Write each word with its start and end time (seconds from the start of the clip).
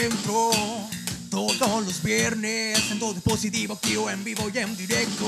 encuentro 0.00 0.50
todos 1.30 1.84
los 1.84 2.02
viernes 2.02 2.90
en 2.90 2.98
todo 2.98 3.12
dispositivo 3.12 3.74
activo 3.74 4.08
en 4.08 4.24
vivo 4.24 4.50
y 4.52 4.58
en 4.58 4.74
directo. 4.74 5.26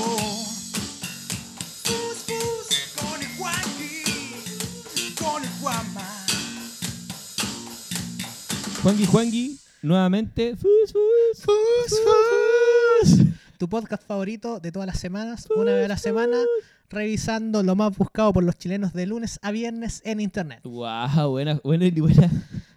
Fus, 1.83 2.25
fus, 2.25 2.93
con 2.99 3.21
el 3.21 3.27
Juanqui, 3.37 4.03
con 5.21 5.43
el 5.43 5.49
Juanma. 5.61 6.25
Juangui 8.81 9.05
Juangui, 9.05 9.59
nuevamente. 9.83 10.55
Fus, 10.55 10.91
fus, 10.91 11.45
Fus, 11.45 11.99
fus. 13.03 13.25
Tu 13.59 13.69
podcast 13.69 14.03
favorito 14.07 14.59
de 14.59 14.71
todas 14.71 14.87
las 14.87 14.99
semanas, 14.99 15.47
una 15.55 15.73
vez 15.73 15.85
a 15.85 15.89
la 15.89 15.97
semana, 15.97 16.37
revisando 16.89 17.61
lo 17.61 17.75
más 17.75 17.95
buscado 17.95 18.33
por 18.33 18.43
los 18.43 18.57
chilenos 18.57 18.93
de 18.93 19.05
lunes 19.05 19.39
a 19.43 19.51
viernes 19.51 20.01
en 20.03 20.19
internet. 20.19 20.61
Wow, 20.63 21.29
buena, 21.29 21.61
buena, 21.63 21.89
buena. 21.95 22.31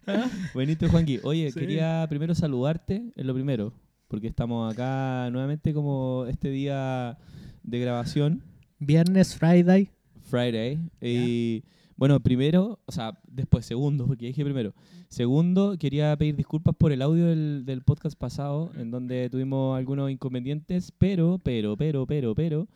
Buenito, 0.54 0.88
Juanqui. 0.88 1.20
Oye, 1.22 1.50
Sí. 1.50 1.60
quería 1.60 2.06
primero 2.08 2.34
saludarte, 2.34 3.12
es 3.16 3.24
lo 3.24 3.34
primero, 3.34 3.72
porque 4.08 4.26
estamos 4.28 4.72
acá 4.72 5.28
nuevamente 5.30 5.72
como 5.74 6.26
este 6.28 6.50
día 6.50 7.18
de 7.62 7.80
grabación, 7.80 8.42
Viernes, 8.78 9.36
Friday. 9.36 9.88
Friday. 10.28 10.78
Y 11.00 11.62
bueno, 11.96 12.20
primero, 12.20 12.78
o 12.84 12.92
sea, 12.92 13.18
después, 13.26 13.64
segundo, 13.64 14.06
porque 14.06 14.26
dije 14.26 14.44
primero. 14.44 14.74
Segundo, 15.08 15.76
quería 15.78 16.14
pedir 16.16 16.36
disculpas 16.36 16.74
por 16.76 16.92
el 16.92 17.00
audio 17.00 17.26
del, 17.26 17.64
del 17.64 17.82
podcast 17.82 18.18
pasado, 18.18 18.70
en 18.76 18.90
donde 18.90 19.30
tuvimos 19.30 19.78
algunos 19.78 20.10
inconvenientes, 20.10 20.92
pero, 20.98 21.40
pero, 21.42 21.76
pero, 21.76 22.06
pero, 22.06 22.34
pero, 22.34 22.68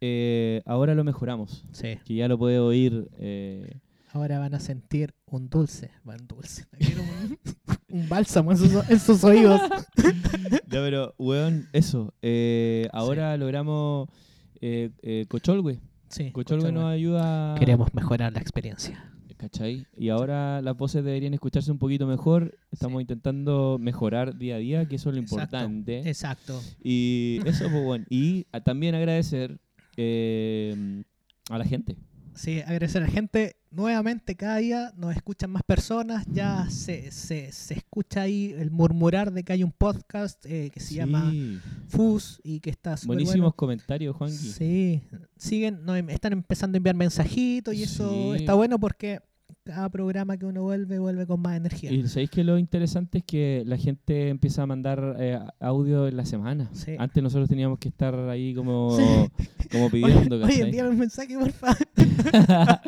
eh, 0.00 0.62
ahora 0.66 0.94
lo 0.94 1.04
mejoramos. 1.04 1.64
Sí. 1.72 1.96
Que 2.04 2.14
ya 2.16 2.28
lo 2.28 2.36
puede 2.38 2.58
oír. 2.58 3.08
eh, 3.18 3.78
Ahora 4.16 4.38
van 4.38 4.54
a 4.54 4.60
sentir 4.60 5.14
un 5.26 5.50
dulce, 5.50 5.90
un 6.06 6.26
dulce, 6.26 6.64
un, 7.90 8.00
un 8.00 8.08
bálsamo 8.08 8.50
en 8.52 8.56
sus, 8.56 8.88
en 8.90 8.98
sus 8.98 9.22
oídos. 9.24 9.60
Ya, 10.68 10.80
pero, 10.80 11.14
weón, 11.18 11.68
eso. 11.74 12.14
eh, 12.22 12.88
ahora 12.92 13.36
logramos 13.36 14.08
eh, 14.62 14.90
eh, 15.02 15.26
Cocholwe. 15.28 15.80
Sí, 16.08 16.30
Cocholwe 16.32 16.72
nos 16.72 16.84
ayuda. 16.86 17.56
Queremos 17.58 17.92
mejorar 17.92 18.32
la 18.32 18.40
experiencia. 18.40 19.12
¿Cachai? 19.36 19.86
Y 19.98 20.08
ahora 20.08 20.62
las 20.62 20.74
voces 20.78 21.04
deberían 21.04 21.34
escucharse 21.34 21.70
un 21.70 21.78
poquito 21.78 22.06
mejor. 22.06 22.56
Estamos 22.72 23.00
Sí. 23.00 23.02
intentando 23.02 23.76
mejorar 23.78 24.38
día 24.38 24.54
a 24.54 24.58
día, 24.58 24.88
que 24.88 24.96
eso 24.96 25.10
es 25.10 25.16
lo 25.16 25.20
Exacto. 25.20 25.56
importante. 25.58 26.08
Exacto. 26.08 26.58
Y 26.82 27.40
eso, 27.44 27.68
pues 27.70 27.84
bueno. 27.84 28.06
Y 28.08 28.46
a- 28.52 28.60
también 28.62 28.94
agradecer 28.94 29.60
eh, 29.98 31.04
a 31.50 31.58
la 31.58 31.64
gente. 31.66 31.96
Sí, 32.36 32.60
agradecer 32.60 33.02
a 33.02 33.06
la 33.06 33.10
gente. 33.12 33.56
Nuevamente, 33.70 34.36
cada 34.36 34.56
día 34.58 34.92
nos 34.96 35.14
escuchan 35.16 35.50
más 35.50 35.62
personas. 35.62 36.24
Ya 36.30 36.68
se, 36.70 37.10
se, 37.10 37.50
se 37.50 37.74
escucha 37.74 38.22
ahí 38.22 38.54
el 38.56 38.70
murmurar 38.70 39.32
de 39.32 39.42
que 39.42 39.52
hay 39.54 39.62
un 39.64 39.72
podcast 39.72 40.44
eh, 40.46 40.70
que 40.72 40.80
se 40.80 40.94
llama. 40.94 41.32
FUS 41.88 42.40
y 42.44 42.60
que 42.60 42.70
está 42.70 42.96
súper 42.96 43.16
Buenísimos 43.16 43.36
bueno. 43.40 43.52
comentarios, 43.56 44.14
Juanqui. 44.16 44.36
Sí, 44.36 45.02
siguen, 45.36 45.84
nos 45.84 45.96
em- 45.98 46.10
están 46.10 46.32
empezando 46.32 46.76
a 46.76 46.78
enviar 46.78 46.94
mensajitos 46.96 47.74
y 47.74 47.82
eso 47.82 48.34
Sí. 48.34 48.40
está 48.40 48.54
bueno 48.54 48.78
porque 48.78 49.20
cada 49.66 49.88
programa 49.90 50.36
que 50.36 50.46
uno 50.46 50.62
vuelve, 50.62 50.98
vuelve 51.00 51.26
con 51.26 51.40
más 51.42 51.56
energía. 51.56 51.92
Y 51.92 52.06
sabéis 52.06 52.30
que 52.30 52.44
lo 52.44 52.56
interesante 52.56 53.18
es 53.18 53.24
que 53.24 53.64
la 53.66 53.76
gente 53.76 54.28
empieza 54.28 54.62
a 54.62 54.66
mandar 54.66 55.16
eh, 55.18 55.38
audio 55.60 56.06
en 56.06 56.16
la 56.16 56.24
semana. 56.24 56.70
Sí. 56.72 56.92
Antes 56.98 57.22
nosotros 57.22 57.48
teníamos 57.48 57.78
que 57.80 57.88
estar 57.88 58.14
ahí 58.28 58.54
como, 58.54 58.96
Sí. 58.96 59.02
como 59.72 59.90
pidiendo, 59.90 60.36
oye, 60.36 60.44
¿cachai? 60.46 60.60
envíame 60.62 60.88
un 60.90 60.98
mensaje, 60.98 61.36
por 61.36 61.50
favor. 61.50 61.76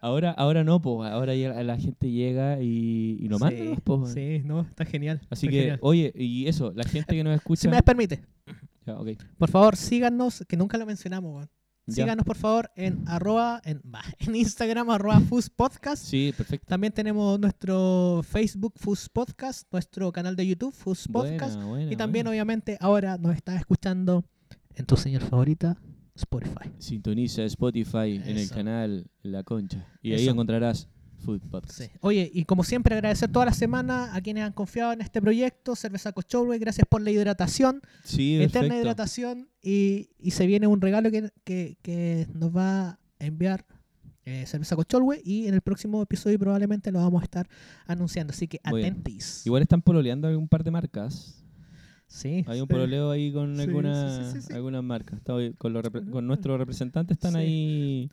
ahora, 0.00 0.30
ahora 0.32 0.64
no, 0.64 0.80
pues. 0.80 1.10
Ahora 1.10 1.34
llega- 1.34 1.62
la 1.62 1.76
gente 1.78 2.10
llega 2.10 2.60
y, 2.62 3.18
y 3.20 3.28
nos 3.28 3.40
manda, 3.40 3.56
sí, 3.58 3.74
po. 3.84 4.06
sí, 4.06 4.42
no, 4.44 4.62
está 4.62 4.84
genial. 4.84 5.20
Así 5.30 5.46
está 5.46 5.50
que, 5.52 5.60
genial. 5.60 5.78
oye, 5.82 6.12
y 6.16 6.46
eso, 6.48 6.72
la 6.74 6.84
gente 6.84 7.14
que 7.14 7.22
nos 7.24 7.34
escucha. 7.36 7.60
si 7.62 7.68
me 7.68 7.82
permite, 7.82 8.22
Ya, 8.86 8.96
por 9.38 9.50
favor, 9.50 9.76
síganos, 9.76 10.44
que 10.48 10.56
nunca 10.56 10.78
lo 10.78 10.86
mencionamos. 10.86 11.46
Síganos, 11.88 12.24
por 12.24 12.36
favor, 12.36 12.70
en 12.76 13.02
arroba, 13.08 13.60
en, 13.64 13.80
bah, 13.84 14.04
en 14.18 14.36
Instagram, 14.36 14.90
arroba 14.90 15.20
FUS 15.20 15.50
Podcast. 15.50 16.04
Sí, 16.04 16.32
perfecto. 16.36 16.66
También 16.68 16.92
tenemos 16.92 17.38
nuestro 17.40 18.22
Facebook 18.22 18.74
FUS 18.76 19.08
Podcast, 19.08 19.66
nuestro 19.72 20.12
canal 20.12 20.36
de 20.36 20.46
YouTube 20.46 20.72
FUS 20.72 21.08
Podcast. 21.08 21.54
Buena, 21.56 21.66
buena, 21.66 21.92
y 21.92 21.96
también, 21.96 22.24
buena. 22.24 22.30
obviamente, 22.30 22.78
ahora 22.80 23.18
nos 23.18 23.34
estás 23.34 23.56
escuchando 23.58 24.24
en 24.74 24.86
tu 24.86 24.96
señal 24.96 25.22
favorita, 25.22 25.76
Spotify. 26.14 26.70
Sintoniza 26.78 27.42
Spotify 27.44 28.20
en 28.24 28.38
el 28.38 28.48
canal 28.50 29.10
La 29.22 29.42
Concha. 29.42 29.88
Y 30.02 30.12
ahí 30.12 30.28
encontrarás 30.28 30.88
Food 31.22 31.40
Podcast. 31.50 31.78
Sí. 31.78 31.84
Oye, 32.00 32.30
y 32.32 32.44
como 32.44 32.64
siempre, 32.64 32.94
agradecer 32.94 33.30
toda 33.30 33.46
la 33.46 33.52
semana 33.54 34.14
a 34.14 34.20
quienes 34.20 34.44
han 34.44 34.52
confiado 34.52 34.92
en 34.92 35.00
este 35.00 35.20
proyecto. 35.22 35.74
Cerveza 35.76 36.12
Cochorwe, 36.12 36.58
gracias 36.58 36.86
por 36.88 37.00
la 37.02 37.10
hidratación, 37.10 37.80
Sí, 38.04 38.34
eterna 38.36 38.50
perfecto. 38.68 38.76
hidratación. 38.78 39.48
Y, 39.62 40.10
y 40.18 40.32
se 40.32 40.46
viene 40.46 40.66
un 40.66 40.80
regalo 40.80 41.10
que, 41.10 41.30
que- 41.44 41.76
que 41.82 42.26
nos 42.34 42.54
va 42.54 42.88
a 42.90 42.98
enviar 43.20 43.64
eh, 44.24 44.44
Cerveza 44.46 44.76
Cocholwe. 44.76 45.20
Y 45.24 45.46
en 45.48 45.54
el 45.54 45.60
próximo 45.62 46.02
episodio 46.02 46.38
probablemente 46.38 46.92
lo 46.92 46.98
vamos 47.00 47.22
a 47.22 47.24
estar 47.24 47.48
anunciando. 47.86 48.32
Así 48.32 48.46
que 48.48 48.60
atentis. 48.62 49.46
Igual 49.46 49.62
están 49.62 49.82
pololeando 49.82 50.28
un 50.38 50.48
par 50.48 50.62
de 50.64 50.70
marcas. 50.70 51.38
Sí, 52.06 52.44
Hay 52.46 52.60
un 52.60 52.66
sí. 52.66 52.72
pololeo 52.74 53.10
ahí 53.10 53.32
con 53.32 53.56
Sí, 53.56 53.62
algunas 53.62 54.44
sí, 54.44 54.52
marcas. 54.82 55.20
Con, 55.24 55.52
con 56.10 56.26
nuestros 56.26 56.58
representantes 56.58 57.16
están 57.16 57.36
ahí. 57.36 58.10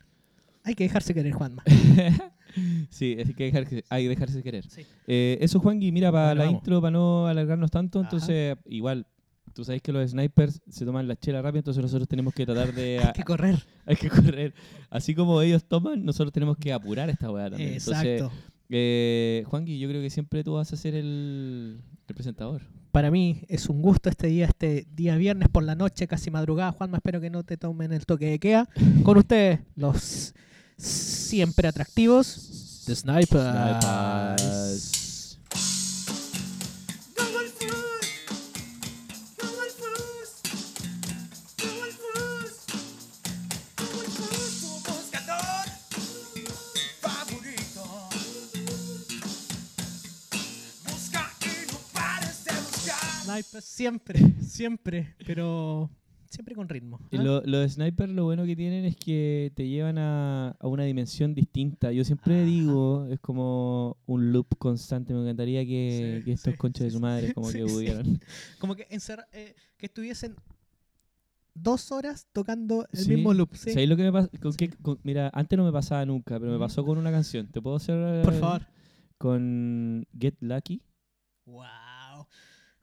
Hay 0.69 0.75
que 0.75 0.83
dejarse 0.83 1.13
querer, 1.15 1.33
Juanma. 1.33 1.63
sí, 2.89 3.15
hay 3.17 3.33
que, 3.33 3.45
dejar, 3.45 3.65
hay 3.89 4.03
que 4.03 4.09
dejarse 4.09 4.43
querer. 4.43 4.69
Sí. 4.69 4.81
Eh, 5.07 5.37
eso, 5.41 5.59
Juangui, 5.59 5.91
mira, 5.91 6.11
para 6.11 6.27
Bueno, 6.27 6.39
la 6.39 6.45
vamos. 6.45 6.59
intro, 6.61 6.81
para 6.81 6.91
no 6.91 7.27
alargarnos 7.27 7.71
tanto, 7.71 7.99
Ajá. 7.99 8.07
entonces, 8.07 8.55
igual, 8.65 9.07
tú 9.53 9.63
sabes 9.65 9.81
que 9.81 9.91
los 9.91 10.11
snipers 10.11 10.61
se 10.69 10.85
toman 10.85 11.07
la 11.07 11.15
chela 11.15 11.41
rápido, 11.41 11.59
entonces 11.61 11.81
nosotros 11.81 12.07
tenemos 12.07 12.33
que 12.35 12.45
tratar 12.45 12.71
de... 12.73 12.99
Hay 13.03 13.13
que 13.13 13.23
correr. 13.23 13.55
hay 13.87 13.95
que 13.95 14.09
correr. 14.09 14.53
Así 14.91 15.15
como 15.15 15.41
ellos 15.41 15.63
toman, 15.65 16.05
nosotros 16.05 16.31
tenemos 16.31 16.55
que 16.57 16.71
apurar 16.71 17.09
esta 17.09 17.31
weá 17.31 17.49
también. 17.49 17.73
Entonces, 17.73 18.05
Exacto. 18.21 18.31
eh, 18.69 19.43
Juangui, 19.47 19.79
yo 19.79 19.89
creo 19.89 20.01
que 20.03 20.11
siempre 20.11 20.43
tú 20.43 20.53
vas 20.53 20.71
a 20.71 20.77
ser 20.77 20.93
el, 20.93 21.81
el 22.07 22.15
presentador. 22.15 22.61
Para 22.91 23.11
mí 23.11 23.41
es 23.47 23.69
un 23.69 23.81
gusto 23.83 24.09
este 24.09 24.27
día, 24.27 24.45
este 24.45 24.87
día 24.95 25.15
viernes 25.15 25.47
por 25.49 25.63
la 25.63 25.75
noche, 25.75 26.07
casi 26.07 26.31
madrugada. 26.31 26.71
Juanma, 26.71 26.97
espero 26.97 27.21
que 27.21 27.29
no 27.29 27.43
te 27.43 27.55
tomen 27.55 27.93
el 27.93 28.05
toque 28.05 28.25
de 28.27 28.39
queda. 28.39 28.67
Con 29.03 29.17
ustedes, 29.17 29.59
los 29.75 30.33
siempre 30.79 31.67
atractivos, 31.67 32.83
The 32.85 32.95
Snipers. 32.95 33.29
Snipers. 53.23 53.65
Siempre, 53.79 54.33
siempre, 54.41 55.15
pero 55.25 55.89
siempre 56.29 56.55
con 56.55 56.69
ritmo. 56.69 56.99
Y 57.11 57.17
¿ah? 57.17 57.23
lo- 57.23 57.41
los 57.41 57.71
snipers 57.73 58.11
lo 58.11 58.23
bueno 58.25 58.45
que 58.45 58.55
tienen 58.55 58.85
es 58.85 58.95
que 58.95 59.51
te 59.55 59.67
llevan 59.67 59.97
a, 59.97 60.49
a 60.59 60.67
una 60.67 60.83
dimensión 60.83 61.33
distinta. 61.33 61.91
Yo 61.91 62.03
siempre 62.05 62.35
Ajá. 62.37 62.45
digo, 62.45 63.07
es 63.09 63.19
como 63.19 63.97
un 64.05 64.31
loop 64.31 64.57
constante. 64.57 65.13
Me 65.13 65.21
encantaría 65.21 65.65
que, 65.65 66.17
Sí, 66.19 66.25
que 66.25 66.31
estos 66.33 66.53
sí, 66.53 66.57
conchos 66.57 66.83
de 66.85 66.91
su 66.91 66.99
madre 66.99 67.33
como 67.33 67.49
que 67.51 67.65
pudieran. 67.65 68.19
Como 68.59 68.75
que 68.75 68.87
encerra- 68.89 69.27
eh, 69.31 69.55
que 69.77 69.87
estuviesen 69.87 70.35
dos 71.55 71.91
horas 71.91 72.27
tocando 72.31 72.87
el 72.91 72.99
Sí. 72.99 73.15
mismo 73.15 73.33
loop. 73.33 73.55
¿sí? 73.55 73.71
¿Sabes 73.71 73.89
lo 73.89 73.97
que 73.97 74.03
me 74.03 74.11
pasa? 74.11 74.29
Con 74.41 74.53
Sí. 74.53 74.57
qué- 74.57 74.69
con- 74.81 74.99
mira, 75.03 75.29
antes 75.33 75.57
no 75.57 75.65
me 75.65 75.71
pasaba 75.71 76.05
nunca, 76.05 76.39
pero 76.39 76.51
me 76.51 76.59
pasó 76.59 76.85
con 76.85 76.97
una 76.97 77.11
canción. 77.11 77.47
¿Te 77.47 77.61
puedo 77.61 77.75
hacer? 77.75 78.23
Por 78.23 78.33
eh, 78.33 78.37
favor. 78.39 78.67
Con 79.17 80.05
Get 80.17 80.35
Lucky. 80.39 80.81
Wow. 81.45 82.27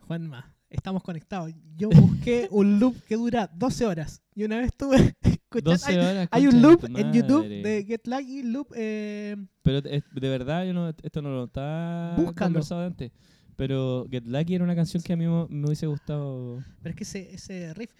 Juanma, 0.00 0.54
estamos 0.70 1.02
conectados. 1.02 1.52
Yo 1.76 1.88
busqué 1.90 2.48
un 2.50 2.78
loop 2.80 2.96
que 3.08 3.16
dura 3.16 3.50
12 3.54 3.86
horas. 3.86 4.22
Y 4.34 4.44
una 4.44 4.58
vez 4.58 4.66
estuve 4.66 4.96
escuchando. 5.22 5.70
12 5.72 5.90
Hay, 5.92 5.96
horas. 5.98 6.28
hay 6.30 6.46
un 6.46 6.62
loop 6.62 6.84
en 6.84 7.12
YouTube 7.12 7.46
de 7.48 7.84
Get 7.86 8.06
Lucky, 8.06 8.42
loop. 8.42 8.68
eh, 8.76 9.36
Pero 9.62 9.78
es- 9.78 10.04
de 10.12 10.28
verdad, 10.28 10.64
yo 10.66 10.72
no, 10.74 10.88
esto 10.88 11.22
no 11.22 11.30
lo 11.30 11.44
estaba 11.44 12.16
conversado 12.36 12.82
antes. 12.86 13.12
Pero 13.56 14.06
Get 14.10 14.26
Lucky 14.26 14.54
era 14.54 14.64
una 14.64 14.74
canción 14.76 15.02
que 15.02 15.14
a 15.14 15.16
mí 15.16 15.24
me, 15.26 15.66
hubiese 15.66 15.86
gustado. 15.86 16.62
pero 16.82 16.90
es 16.90 16.96
que 16.96 17.04
ese, 17.04 17.34
ese 17.34 17.72
riff. 17.74 17.90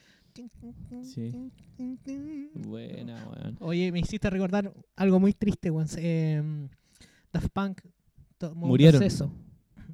Sí. 1.02 1.50
Buena, 2.54 3.14
weón. 3.30 3.56
Oye, 3.60 3.90
me 3.92 4.00
hiciste 4.00 4.28
recordar 4.28 4.72
algo 4.96 5.18
muy 5.18 5.32
triste, 5.32 5.70
weón. 5.70 5.86
Eh, 5.96 6.68
Daft 7.32 7.48
Punk 7.54 7.80
Murieron. 8.54 9.00
proceso. 9.00 9.32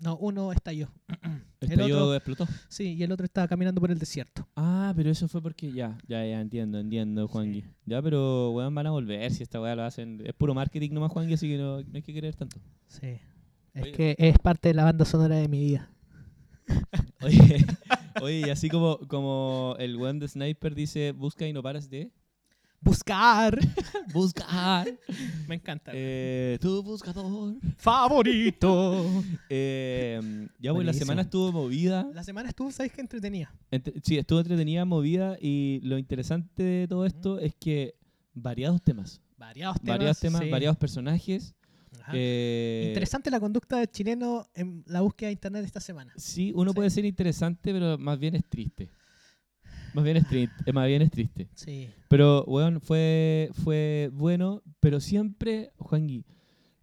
No, 0.03 0.17
uno 0.17 0.53
estalló. 0.53 0.89
Estalló, 1.61 1.97
otro- 2.07 2.15
explotó. 2.17 2.47
Sí, 2.69 2.95
y 2.95 3.03
el 3.05 3.13
otro 3.13 3.25
estaba 3.25 3.47
caminando 3.47 3.81
por 3.81 3.93
el 3.93 3.99
desierto. 3.99 4.49
Ah, 4.57 4.93
pero 4.97 5.11
eso 5.11 5.29
fue 5.29 5.41
porque 5.41 5.71
ya, 5.71 5.97
ya, 6.09 6.27
ya 6.27 6.41
entiendo, 6.41 6.81
entiendo, 6.81 7.29
Juangui. 7.29 7.61
Sí. 7.63 7.69
Ya, 7.87 8.03
pero 8.03 8.51
weón, 8.51 8.75
van 8.75 8.89
a 8.89 8.91
volver 8.91 9.31
si 9.33 9.45
esta 9.45 9.61
weá 9.61 9.77
lo 9.77 9.85
hacen. 9.85 10.21
Es 10.27 10.33
puro 10.35 10.55
marketing 10.55 10.91
nomás, 10.91 11.13
Juangui, 11.13 11.35
así 11.35 11.49
que 11.49 11.57
no, 11.59 11.81
no 11.81 11.87
hay 11.95 12.03
que 12.03 12.13
creer 12.13 12.35
tanto. 12.35 12.59
Sí. 12.89 13.17
Es 13.75 13.83
Oye. 13.85 13.93
que 13.93 14.17
es 14.19 14.39
parte 14.41 14.69
de 14.71 14.75
la 14.75 14.85
banda 14.85 15.05
sonora 15.05 15.37
de 15.37 15.47
mi 15.49 15.61
vida. 15.61 15.89
Oye, 17.23 17.65
oye, 18.21 18.41
y 18.47 18.51
así 18.51 18.69
como, 18.69 18.99
como 19.07 19.77
el 19.79 19.97
weón 19.97 20.19
de 20.19 20.27
Sniper 20.29 20.75
dice, 20.75 21.13
busca 21.13 21.47
y 21.47 21.53
no 21.53 21.63
paras 21.63 21.89
de 21.89 22.11
Buscar. 22.81 23.57
buscar. 24.13 24.89
Me 25.47 25.55
encanta. 25.55 25.93
Eh, 25.95 26.59
tu 26.61 26.83
buscador. 26.83 27.55
Favorito. 27.77 29.23
Eh, 29.49 29.82
ya, 30.63 30.73
pues 30.73 30.87
la 30.87 30.93
semana 30.93 31.23
estuvo 31.23 31.53
movida. 31.53 32.09
La 32.15 32.23
semana 32.25 32.49
estuvo, 32.49 32.71
¿sabes 32.71 32.93
qué 32.93 33.01
entretenida? 33.01 33.53
Entre- 33.71 34.01
sí, 34.03 34.17
estuvo 34.17 34.39
entretenida, 34.41 34.85
movida. 34.85 35.37
Y 35.41 35.81
lo 35.83 35.99
interesante 35.99 36.63
de 36.63 36.89
todo 36.89 37.05
esto 37.05 37.39
es 37.39 37.55
que 37.55 37.95
variados 38.35 38.81
temas. 38.83 39.21
Variados 39.37 39.81
temas. 39.81 39.99
variados 39.99 40.21
temas, 40.21 40.43
sí. 40.43 40.49
variados 40.51 40.77
personajes. 40.79 41.55
Eh, 42.13 42.87
Interesante 42.89 43.31
la 43.31 43.39
conducta 43.41 43.79
del 43.79 43.89
chileno 43.91 44.49
en 44.55 44.83
la 44.87 45.01
búsqueda 45.03 45.29
de 45.29 45.33
internet 45.35 45.65
esta 45.65 45.81
semana. 45.81 46.13
Sí, 46.17 46.53
uno 46.55 46.71
Sí. 46.71 46.75
puede 46.77 46.91
ser 46.91 47.05
interesante, 47.05 47.73
pero 47.73 47.99
más 47.99 48.19
bien 48.19 48.35
es 48.35 48.45
triste. 48.49 48.89
Más 49.95 50.05
bien 50.05 50.17
es, 50.17 50.25
tri- 50.25 50.51
eh, 50.65 50.73
más 50.73 50.87
bien 50.89 51.03
es 51.03 51.11
triste. 51.11 51.49
Sí. 51.55 51.91
Pero, 52.09 52.45
weón, 52.45 52.81
fue, 52.81 53.51
fue 53.63 54.11
bueno, 54.13 54.63
pero 54.81 55.01
siempre, 55.01 55.71
Juangui, 55.77 56.25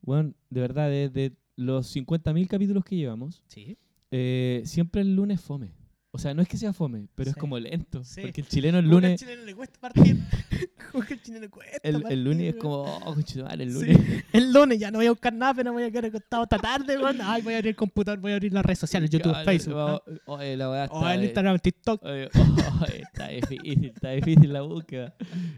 weón, 0.03 0.35
de 0.51 0.61
verdad, 0.61 0.89
desde 0.89 1.35
los 1.59 1.87
50.000 1.95 2.47
capítulos 2.47 2.83
que 2.85 2.95
llevamos, 2.95 3.43
Sí. 3.47 3.77
eh, 4.11 4.61
siempre 4.65 5.01
el 5.01 5.15
lunes 5.15 5.41
fome. 5.41 5.71
O 6.11 6.17
sea, 6.17 6.33
no 6.33 6.41
es 6.41 6.47
que 6.47 6.57
sea 6.57 6.73
fome, 6.73 7.07
pero 7.13 7.29
es 7.29 7.35
como 7.35 7.59
lento. 7.59 8.03
Sí. 8.03 8.21
Porque 8.21 8.41
el 8.41 8.47
chileno 8.47 8.79
el 8.79 8.87
lunes, 8.89 9.11
al 9.11 9.17
chileno 9.27 9.45
le 9.45 9.55
cuesta 9.55 9.79
partir. 9.79 10.17
Que 11.07 11.13
al 11.13 11.21
chileno 11.21 11.41
le 11.41 11.49
cuesta 11.49 11.77
el, 11.83 11.93
partir, 12.01 12.11
el 12.13 12.23
lunes 12.23 12.55
es 12.55 12.59
como, 12.59 12.81
oh, 12.81 13.13
conchetumare, 13.13 13.63
el 13.63 13.71
Sí. 13.71 13.93
lunes. 13.93 14.23
El 14.33 14.51
lunes 14.51 14.79
ya 14.79 14.89
no 14.89 14.97
voy 14.97 15.05
a 15.05 15.11
buscar 15.11 15.31
nada, 15.33 15.53
pero 15.53 15.71
me 15.71 15.81
voy 15.81 15.83
a 15.83 15.91
quedar 15.91 16.05
acostado 16.05 16.43
hasta 16.43 16.57
tarde, 16.57 16.97
weón. 16.97 17.19
Ay, 17.21 17.43
voy 17.43 17.53
a 17.53 17.57
abrir 17.57 17.69
el 17.69 17.75
computador, 17.75 18.19
voy 18.19 18.31
a 18.31 18.35
abrir 18.35 18.51
las 18.53 18.65
redes 18.65 18.79
sociales, 18.79 19.09
YouTube, 19.11 19.35
Facebook. 19.45 19.75
¿no? 19.75 20.01
Oye, 20.25 20.57
la 20.57 20.69
weá 20.71 20.85
O 20.85 20.95
está 20.97 21.13
el 21.13 21.19
de- 21.21 21.25
Instagram, 21.27 21.59
TikTok. 21.59 22.03
Oye, 22.03 22.29
oh, 22.35 22.85
está 22.85 23.27
difícil, 23.27 23.85
está 23.85 24.09
difícil 24.11 24.51
la 24.51 24.61
búsqueda. 24.61 25.13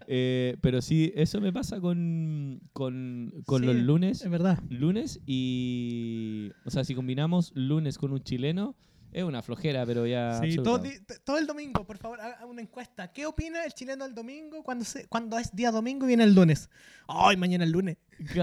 Eh, 0.07 0.57
pero 0.59 0.81
sí, 0.81 1.13
eso 1.15 1.39
me 1.39 1.53
pasa 1.53 1.79
con, 1.79 2.59
con, 2.73 3.33
con 3.45 3.65
los 3.65 3.75
lunes. 3.77 4.21
Es 4.23 4.29
verdad. 4.29 4.59
Lunes 4.69 5.21
y. 5.25 6.51
O 6.65 6.69
sea, 6.71 6.83
si 6.83 6.93
combinamos 6.93 7.51
lunes 7.55 7.97
con 7.97 8.11
un 8.11 8.21
chileno, 8.21 8.75
es 9.11 9.23
una 9.23 9.41
flojera, 9.41 9.85
pero 9.85 10.05
ya. 10.07 10.39
Sí, 10.41 10.55
todo, 10.57 11.37
el 11.37 11.47
domingo, 11.47 11.85
por 11.85 11.97
favor, 11.97 12.21
haga 12.21 12.45
una 12.45 12.61
encuesta. 12.61 13.11
¿Qué 13.11 13.25
opina 13.25 13.63
el 13.65 13.73
chileno 13.73 14.05
el 14.05 14.13
domingo 14.15 14.63
cuando, 14.63 14.85
se, 14.85 15.07
cuando 15.07 15.37
es 15.37 15.53
día 15.55 15.71
domingo 15.71 16.05
y 16.05 16.09
viene 16.09 16.23
el 16.23 16.33
lunes? 16.33 16.69
Ay, 17.07 17.37
mañana 17.37 17.63
el 17.63 17.71
lunes. 17.71 17.97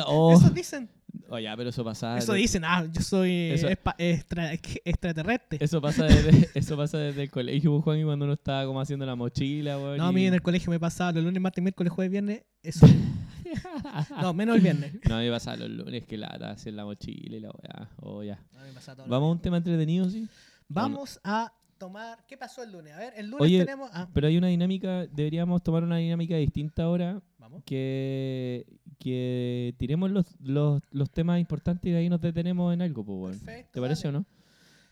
Oh, 0.07 0.35
Eso 0.35 0.51
dicen. 0.51 0.91
oh, 1.29 1.39
ya, 1.39 1.57
pero 1.57 1.71
eso 1.71 1.85
pasa. 1.85 2.19
Eso 2.19 2.33
de- 2.33 2.41
dicen. 2.41 2.65
Ah, 2.65 2.87
yo 2.93 3.01
soy 3.01 3.51
Eso- 3.53 3.69
espa- 3.69 3.95
extra- 3.99 4.53
extraterrestre. 4.53 5.59
Eso 5.61 5.81
pasa 5.81 6.05
desde, 6.05 6.51
eso 6.55 6.77
pasa 6.77 6.99
desde 6.99 7.23
el 7.23 7.31
colegio, 7.31 7.71
pues, 7.73 7.85
Juan, 7.85 7.99
y 8.01 8.05
cuando 8.05 8.25
uno 8.25 8.35
estaba 8.35 8.67
como 8.67 8.81
haciendo 8.81 9.07
la 9.07 9.15
mochila, 9.15 9.77
No, 9.97 10.05
a 10.07 10.13
mí 10.13 10.27
en 10.27 10.35
el 10.35 10.43
colegio 10.43 10.71
me 10.71 10.81
pasaba 10.81 11.13
los 11.13 11.25
lunes, 11.25 11.41
martes, 11.41 11.63
miércoles, 11.63 11.93
jueves, 11.93 12.11
viernes. 12.11 12.43
Eso. 12.63 12.87
no, 14.21 14.35
menos 14.35 14.57
el 14.57 14.63
viernes. 14.63 14.95
No, 15.09 15.17
a 15.17 15.19
mí 15.21 15.25
me 15.27 15.31
pasaba 15.31 15.57
los 15.59 15.71
lunes 15.71 16.05
que 16.05 16.17
lata, 16.19 16.51
hacer 16.51 16.75
la 16.75 16.85
mochila 16.85 17.37
y 17.37 17.41
la 17.41 17.51
weá. 17.51 17.89
Oh, 18.01 18.23
ya. 18.23 18.37
Mí 18.53 18.59
me 18.67 18.73
pasaba 18.73 18.97
todo 18.97 19.09
Vamos 19.09 19.29
a 19.29 19.33
un 19.33 19.41
tema 19.41 19.57
entretenido, 19.59 20.11
sí. 20.11 20.29
Vamos 20.69 21.21
a 21.25 21.53
tomar. 21.79 22.25
¿Qué 22.27 22.37
pasó 22.37 22.63
el 22.63 22.73
lunes? 22.73 22.93
A 22.95 22.99
ver, 22.99 23.15
el 23.17 23.27
lunes 23.31 23.43
Oye, 23.43 23.65
tenemos. 23.65 23.91
Ah, 23.93 24.09
Pero 24.13 24.27
hay 24.27 24.37
una 24.37 24.49
dinámica, 24.49 25.07
deberíamos 25.07 25.63
tomar 25.63 25.83
una 25.85 25.97
dinámica 25.97 26.37
distinta 26.37 26.83
ahora, 26.85 27.21
vamos. 27.39 27.63
que, 27.65 28.67
que 28.99 29.75
tiremos 29.79 30.11
los, 30.11 30.27
los, 30.41 30.83
los 30.91 31.11
temas 31.11 31.41
importantes 31.41 31.89
y 31.89 31.93
de 31.93 31.99
ahí 31.99 32.09
nos 32.09 32.21
detenemos 32.21 32.75
en 32.75 32.83
algo, 32.83 33.05
pues, 33.05 33.19
bueno. 33.19 33.39
Perfecto. 33.39 33.71
¿Te 33.73 33.81
parece 33.81 34.09
dale. 34.09 34.19
o 34.19 34.21
no? 34.21 34.27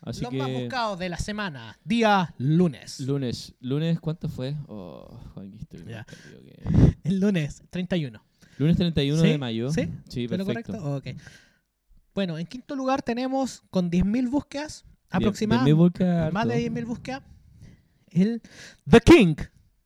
Así 0.02 0.23
Los 0.23 0.31
que 0.31 0.37
más 0.38 0.52
buscados 0.52 0.99
de 0.99 1.08
la 1.08 1.19
semana. 1.19 1.78
Día 1.84 2.32
lunes. 2.38 3.00
lunes, 3.00 3.55
lunes, 3.61 3.99
¿cuánto 3.99 4.28
fue? 4.28 4.55
Oh, 4.69 5.19
Juan, 5.34 5.52
estoy 5.55 5.84
Ya. 5.88 6.05
que- 6.05 6.96
el 7.05 7.19
lunes 7.19 7.62
31. 7.70 8.23
Lunes 8.58 8.76
31 8.76 9.20
¿Sí? 9.23 9.28
de 9.28 9.38
mayo. 9.38 9.70
¿Sí? 9.70 9.88
Sí, 10.08 10.28
¿Fue 10.28 10.38
lo 10.38 10.46
perfecto. 10.46 10.73
correcto? 10.81 11.11
Ok. 11.19 11.23
Bueno, 12.14 12.38
en 12.38 12.46
quinto 12.46 12.76
lugar 12.76 13.02
tenemos 13.02 13.62
con 13.70 13.90
10.000 13.90 14.31
búsquedas 14.31 14.84
De 15.64 15.73
boca 15.73 16.31
Más 16.32 16.47
de 16.49 16.70
10.000 16.70 16.85
búsquedas. 16.87 17.23
El 18.11 18.41
The 18.88 19.00
King 19.00 19.35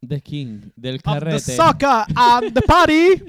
The 0.07 0.21
King, 0.21 0.61
del 0.77 0.97
of 0.97 1.03
the 1.03 1.11
carrete. 1.11 1.39
Soccer 1.41 2.05
and 2.17 2.55
the 2.55 2.63
Party. 2.63 3.23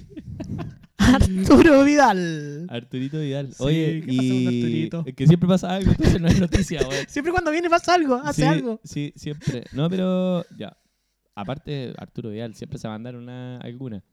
Arturo 0.97 1.83
Vidal. 1.83 2.67
Arturito 2.69 3.19
Vidal. 3.19 3.51
Sí, 3.53 3.63
Oye, 3.63 4.01
¿qué 4.01 4.15
con 4.15 4.25
y 4.25 4.45
Arturito? 4.47 5.03
es 5.07 5.15
que 5.15 5.27
siempre 5.27 5.49
pasa 5.49 5.75
algo, 5.75 5.91
entonces 5.91 6.21
no 6.21 6.27
es 6.27 6.39
noticia. 6.39 6.79
Siempre 7.07 7.31
cuando 7.33 7.51
viene 7.51 7.69
pasa 7.69 7.95
algo, 7.95 8.15
hace 8.23 8.44
sí, 8.44 8.47
algo. 8.47 8.79
Sí, 8.83 9.11
siempre. 9.15 9.63
No, 9.73 9.89
pero 9.89 10.45
ya. 10.57 10.77
Aparte, 11.35 11.94
Arturo 11.97 12.29
Vidal 12.29 12.53
siempre 12.55 12.77
se 12.77 12.87
va 12.87 12.94
a 12.94 12.97
mandar 12.97 13.15
una, 13.15 13.57
alguna. 13.57 14.03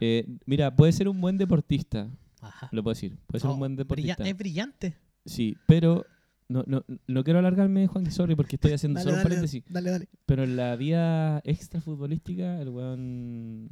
Eh, 0.00 0.26
mira, 0.44 0.74
puede 0.74 0.92
ser 0.92 1.08
un 1.08 1.20
buen 1.20 1.38
deportista, 1.38 2.10
Ajá. 2.40 2.68
lo 2.72 2.82
puedo 2.82 2.94
decir. 2.94 3.16
Puede 3.26 3.40
ser 3.40 3.50
Oh, 3.50 3.54
un 3.54 3.58
buen 3.60 3.76
brilla- 3.76 3.78
deportista. 3.84 4.24
es 4.28 4.36
brillante. 4.36 4.96
Sí, 5.24 5.56
pero 5.66 6.04
no, 6.52 6.64
no, 6.66 6.84
no 7.06 7.24
quiero 7.24 7.38
alargarme, 7.38 7.86
Juan, 7.86 8.10
sorry, 8.10 8.34
porque 8.36 8.56
estoy 8.56 8.72
haciendo 8.72 8.98
Dale, 9.00 9.10
solo 9.10 9.16
un 9.16 9.22
paréntesis. 9.24 9.62
dale, 9.68 9.90
dale. 9.90 10.08
Pero 10.26 10.44
en 10.44 10.56
la 10.56 10.76
vida 10.76 11.40
extra 11.44 11.80
futbolística, 11.80 12.60
el 12.60 12.68
weón. 12.68 13.68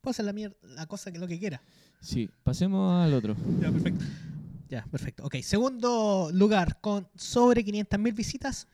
Puedo 0.00 0.12
hacer 0.12 0.24
la, 0.24 0.32
mier- 0.32 0.56
la 0.62 0.86
cosa 0.86 1.12
que 1.12 1.18
lo 1.18 1.26
que 1.28 1.38
quiera. 1.38 1.60
Sí, 2.00 2.28
pasemos 2.42 3.04
al 3.04 3.14
otro. 3.14 3.36
Ya, 3.60 3.70
perfecto. 3.70 4.04
Ya, 4.68 4.84
perfecto. 4.90 5.24
Ok, 5.24 5.36
segundo 5.42 6.30
lugar 6.32 6.80
con 6.80 7.06
sobre 7.14 7.64
500.000 7.64 8.14
visitas, 8.14 8.66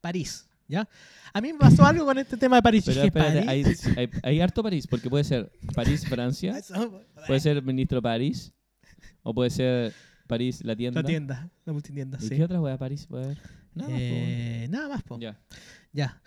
París. 0.00 0.46
¿Ya? 0.68 0.88
A 1.32 1.40
mí 1.40 1.52
me 1.52 1.58
pasó 1.58 1.84
algo 1.84 2.04
con 2.04 2.16
este 2.18 2.36
tema 2.36 2.54
de 2.56 2.62
París. 2.62 2.84
Pero 2.86 3.02
espérate, 3.02 3.40
hay, 3.48 3.64
París. 3.64 3.86
hay, 3.96 4.10
hay 4.22 4.40
harto 4.40 4.62
París, 4.62 4.86
porque 4.86 5.10
puede 5.10 5.24
ser 5.24 5.50
París, 5.74 6.06
Francia, 6.08 6.56
Eso, 6.56 7.02
puede 7.26 7.40
ser 7.40 7.60
ministro 7.62 8.00
París, 8.00 8.52
o 9.24 9.34
puede 9.34 9.50
ser 9.50 9.92
París, 10.30 10.64
la 10.64 10.74
tienda. 10.74 11.02
La 11.02 11.06
tienda, 11.06 11.50
la 11.66 11.72
multitienda, 11.74 12.18
¿Y 12.20 12.26
sí. 12.28 12.36
qué 12.36 12.44
otra 12.44 12.60
wea 12.60 12.78
París 12.78 13.06
puede 13.06 13.24
haber? 13.24 13.38
Nada 13.74 13.90
más, 13.90 14.00
po, 14.00 14.04
Eh, 14.16 14.66
nada 14.70 14.88
más, 14.88 15.02
po. 15.02 15.14
weón. 15.16 15.20
Ya. 15.20 15.40
Ya. 15.92 16.22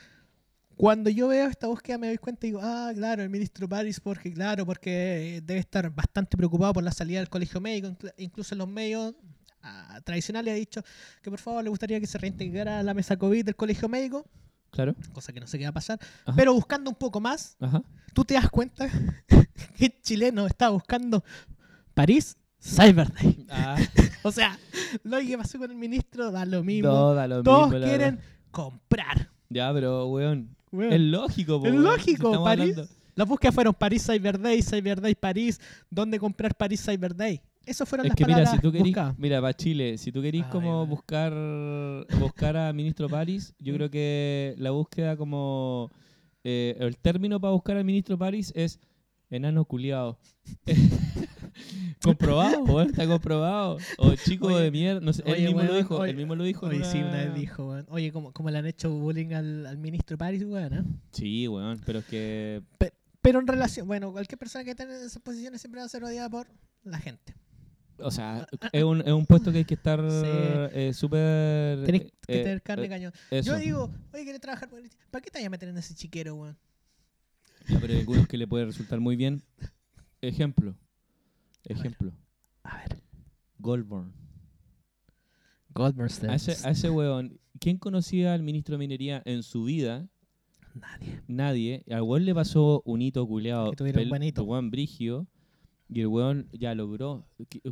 Cuando 0.76 1.10
yo 1.10 1.28
veo 1.28 1.48
esta 1.48 1.68
búsqueda 1.68 1.98
me 2.00 2.08
doy 2.08 2.18
cuenta 2.18 2.46
y 2.48 2.50
digo, 2.50 2.60
ah, 2.64 2.92
claro, 2.96 3.22
el 3.24 3.30
ministro 3.30 3.70
París, 3.70 4.00
porque 4.00 4.34
claro, 4.34 4.66
porque 4.66 5.42
debe 5.46 5.60
estar 5.60 5.90
bastante 5.94 6.36
preocupado 6.36 6.74
por 6.74 6.84
la 6.84 6.92
salida 6.92 7.20
del 7.20 7.30
colegio 7.30 7.62
médico, 7.62 7.88
inclu- 7.90 8.14
incluso 8.18 8.56
en 8.56 8.60
los 8.60 8.68
medios 8.68 9.14
ah, 9.62 10.02
tradicionales 10.04 10.52
ha 10.52 10.56
dicho 10.56 10.82
que 11.22 11.30
por 11.30 11.40
favor 11.40 11.64
le 11.64 11.70
gustaría 11.70 12.00
que 12.00 12.08
se 12.08 12.18
reintegrara 12.18 12.82
la 12.84 12.94
mesa 12.96 13.18
COVID 13.18 13.46
del 13.46 13.56
colegio 13.56 13.88
médico, 13.88 14.26
Claro. 14.72 14.96
cosa 15.14 15.32
que 15.32 15.40
no 15.40 15.46
sé 15.46 15.60
qué 15.60 15.66
va 15.66 15.70
a 15.70 15.74
pasar, 15.74 16.00
Ajá. 16.26 16.36
pero 16.36 16.54
buscando 16.56 16.90
un 16.90 16.96
poco 16.96 17.22
más, 17.22 17.56
Ajá. 17.60 17.84
tú 18.14 18.26
te 18.26 18.34
das 18.34 18.50
cuenta 18.50 18.90
que 19.78 19.86
el 19.86 20.02
chileno 20.02 20.48
está 20.48 20.70
buscando 20.70 21.24
París 21.94 22.36
Cyber 22.64 23.12
Day. 23.14 23.46
Ah, 23.50 23.76
O 24.24 24.32
sea, 24.32 24.58
lo 25.04 25.20
que 25.20 25.38
pasó 25.38 25.58
con 25.60 25.70
el 25.70 25.76
ministro 25.78 26.32
da 26.32 26.46
lo 26.46 26.64
mismo. 26.64 26.88
no, 26.90 27.14
da 27.14 27.28
lo 27.28 27.44
Todos 27.44 27.72
mismo, 27.72 27.86
quieren 27.86 28.20
comprar. 28.52 29.30
Ya, 29.50 29.74
pero, 29.74 30.08
weón. 30.08 30.56
Weón. 30.72 30.94
Es 30.94 31.00
lógico, 31.02 31.60
po, 31.60 31.68
Es 31.68 31.74
weón. 31.74 31.84
lógico, 31.84 32.44
París. 32.44 32.72
hablando- 32.78 32.94
Las 33.16 33.28
búsquedas 33.28 33.54
fueron 33.54 33.74
París 33.74 34.06
Cyber 34.08 34.40
Day, 34.40 34.62
Cyber 34.64 35.02
Day 35.02 35.14
París, 35.14 35.60
¿dónde 35.90 36.18
comprar 36.20 36.56
París 36.56 36.82
Cyber 36.84 37.14
Day? 37.16 37.42
Eso 37.66 37.86
fueron 37.86 38.06
Es 38.06 38.10
las 38.12 38.16
que 38.16 38.24
mira, 38.26 38.38
palabras 38.38 38.56
si 38.56 38.62
tú 38.62 38.72
querís, 38.72 38.88
buscadas. 38.88 39.20
mira, 39.20 39.40
para 39.42 39.54
Chile, 39.54 39.98
si 39.98 40.12
tú 40.12 40.22
querís 40.22 40.44
Ay, 40.46 40.50
como 40.52 40.86
buscar 40.88 41.34
buscar 42.20 42.58
a 42.58 42.74
ministro 42.74 43.08
París, 43.10 43.54
yo 43.60 43.74
creo 43.76 43.90
que 43.92 44.56
la 44.58 44.72
búsqueda 44.72 45.16
como 45.16 45.92
eh, 46.44 46.76
el 46.80 46.98
término 46.98 47.40
para 47.40 47.52
buscar 47.54 47.78
al 47.78 47.86
ministro 47.86 48.18
París 48.18 48.52
es 48.56 48.80
enano 49.30 49.64
culiado. 49.66 50.18
comprobado, 52.02 52.64
weón, 52.64 52.90
está 52.90 53.06
comprobado. 53.08 53.78
O 53.98 54.16
chico 54.16 54.48
Oye, 54.48 54.64
de 54.64 54.72
mierda, 54.72 55.00
no 55.02 55.14
sé, 55.14 55.24
él 55.26 55.46
mismo 55.46 55.64
lo 55.64 55.76
dijo, 55.76 55.98
oye, 55.98 56.12
él 56.12 56.18
mismo 56.18 56.36
lo 56.36 56.44
dijo. 56.44 56.66
Oye, 56.68 56.84
sí, 56.86 56.98
una- 57.00 57.10
una 57.10 57.18
vez 57.26 57.36
dijo, 57.36 57.68
weón. 57.70 57.86
Oye, 57.90 58.12
¿cómo, 58.12 58.32
cómo 58.32 58.50
le 58.50 58.58
han 58.58 58.66
hecho 58.66 58.90
bullying 58.92 59.34
al, 59.34 59.66
al 59.66 59.78
ministro 59.78 60.18
París, 60.18 60.44
weón? 60.46 60.74
eh? 60.74 60.84
Sí, 61.12 61.48
weón, 61.48 61.82
pero 61.86 62.00
es 62.00 62.06
que 62.06 62.62
Pero 63.22 63.40
en 63.40 63.48
relación, 63.48 63.88
bueno, 63.88 64.12
cualquier 64.12 64.38
persona 64.40 64.64
que 64.64 64.72
esté 64.72 64.84
en 64.84 64.92
esas 64.92 65.22
posiciones 65.22 65.62
siempre 65.62 65.80
va 65.80 65.86
a 65.86 65.90
ser 65.90 66.04
odiada 66.04 66.30
por 66.30 66.48
la 66.84 67.00
gente. 67.00 67.36
o 68.00 68.12
sea, 68.12 68.46
es 68.74 68.84
un, 68.84 69.00
es 69.02 69.14
un 69.14 69.26
puesto 69.26 69.52
que 69.52 69.60
hay 69.60 69.66
que 69.66 69.76
estar 69.76 70.00
Sí. 70.02 70.26
eh, 70.26 70.92
súper 70.94 71.86
Tenés 71.86 72.02
que 72.02 72.08
eh, 72.28 72.44
tener 72.44 72.62
carne 72.62 72.86
eh, 72.86 72.90
cañón. 72.90 73.14
eso. 73.32 73.52
Yo 73.54 73.58
digo, 73.60 73.90
oye, 74.14 74.26
¿querés 74.26 74.42
trabajar? 74.42 74.70
¿Para 75.12 75.22
qué 75.22 75.30
te 75.32 75.38
vayas 75.38 75.48
a 75.48 75.52
meter 75.52 75.70
en 75.70 75.78
ese 75.78 75.94
chiquero, 75.96 76.36
weón? 76.36 76.58
Ya, 77.70 77.80
pero 77.80 77.94
hay 77.94 78.00
algunos 78.00 78.28
que 78.28 78.38
le 78.38 78.46
puede 78.46 78.66
resultar 78.66 79.00
muy 79.00 79.16
bien. 79.16 79.42
Ejemplo. 80.22 80.76
Ejemplo. 81.66 82.12
A 82.64 82.78
ver. 82.78 83.02
Goldborn. 83.60 84.14
Goldberg 85.74 86.12
A 86.30 86.36
ese, 86.36 86.68
a 86.68 86.72
ese 86.72 86.90
weón, 86.90 87.40
¿quién 87.60 87.78
conocía 87.78 88.34
al 88.34 88.44
ministro 88.44 88.74
de 88.74 88.80
Minería 88.80 89.24
en 89.26 89.42
su 89.42 89.64
vida? 89.64 90.08
Nadie. 90.76 91.22
Nadie. 91.28 91.84
Al 91.90 92.04
weón 92.04 92.26
le 92.26 92.36
pasó 92.36 92.82
un 92.86 93.02
hito 93.02 93.26
culeado. 93.28 93.72
Que 93.72 93.78
tuviera 93.78 94.02
un 94.02 94.10
buen 94.10 94.24
hito. 94.24 94.44
Weón 94.44 94.70
brigio. 94.70 95.28
Y 95.90 96.02
el 96.02 96.08
weón 96.08 96.48
ya 96.52 96.76
logró. 96.76 97.28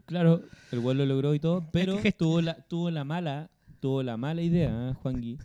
Claro, 0.06 0.44
el 0.72 0.80
weón 0.80 0.98
lo 0.98 1.06
logró 1.06 1.34
y 1.34 1.40
todo, 1.40 1.70
pero 1.72 1.98
tuvo, 2.18 2.42
la, 2.42 2.56
tuvo 2.68 2.92
la 2.92 3.04
mala 3.04 3.50
tuvo 3.82 4.04
la 4.04 4.16
mala 4.16 4.42
idea, 4.42 4.92
¿eh, 4.92 4.94
Juan 4.94 5.20
Gui, 5.20 5.38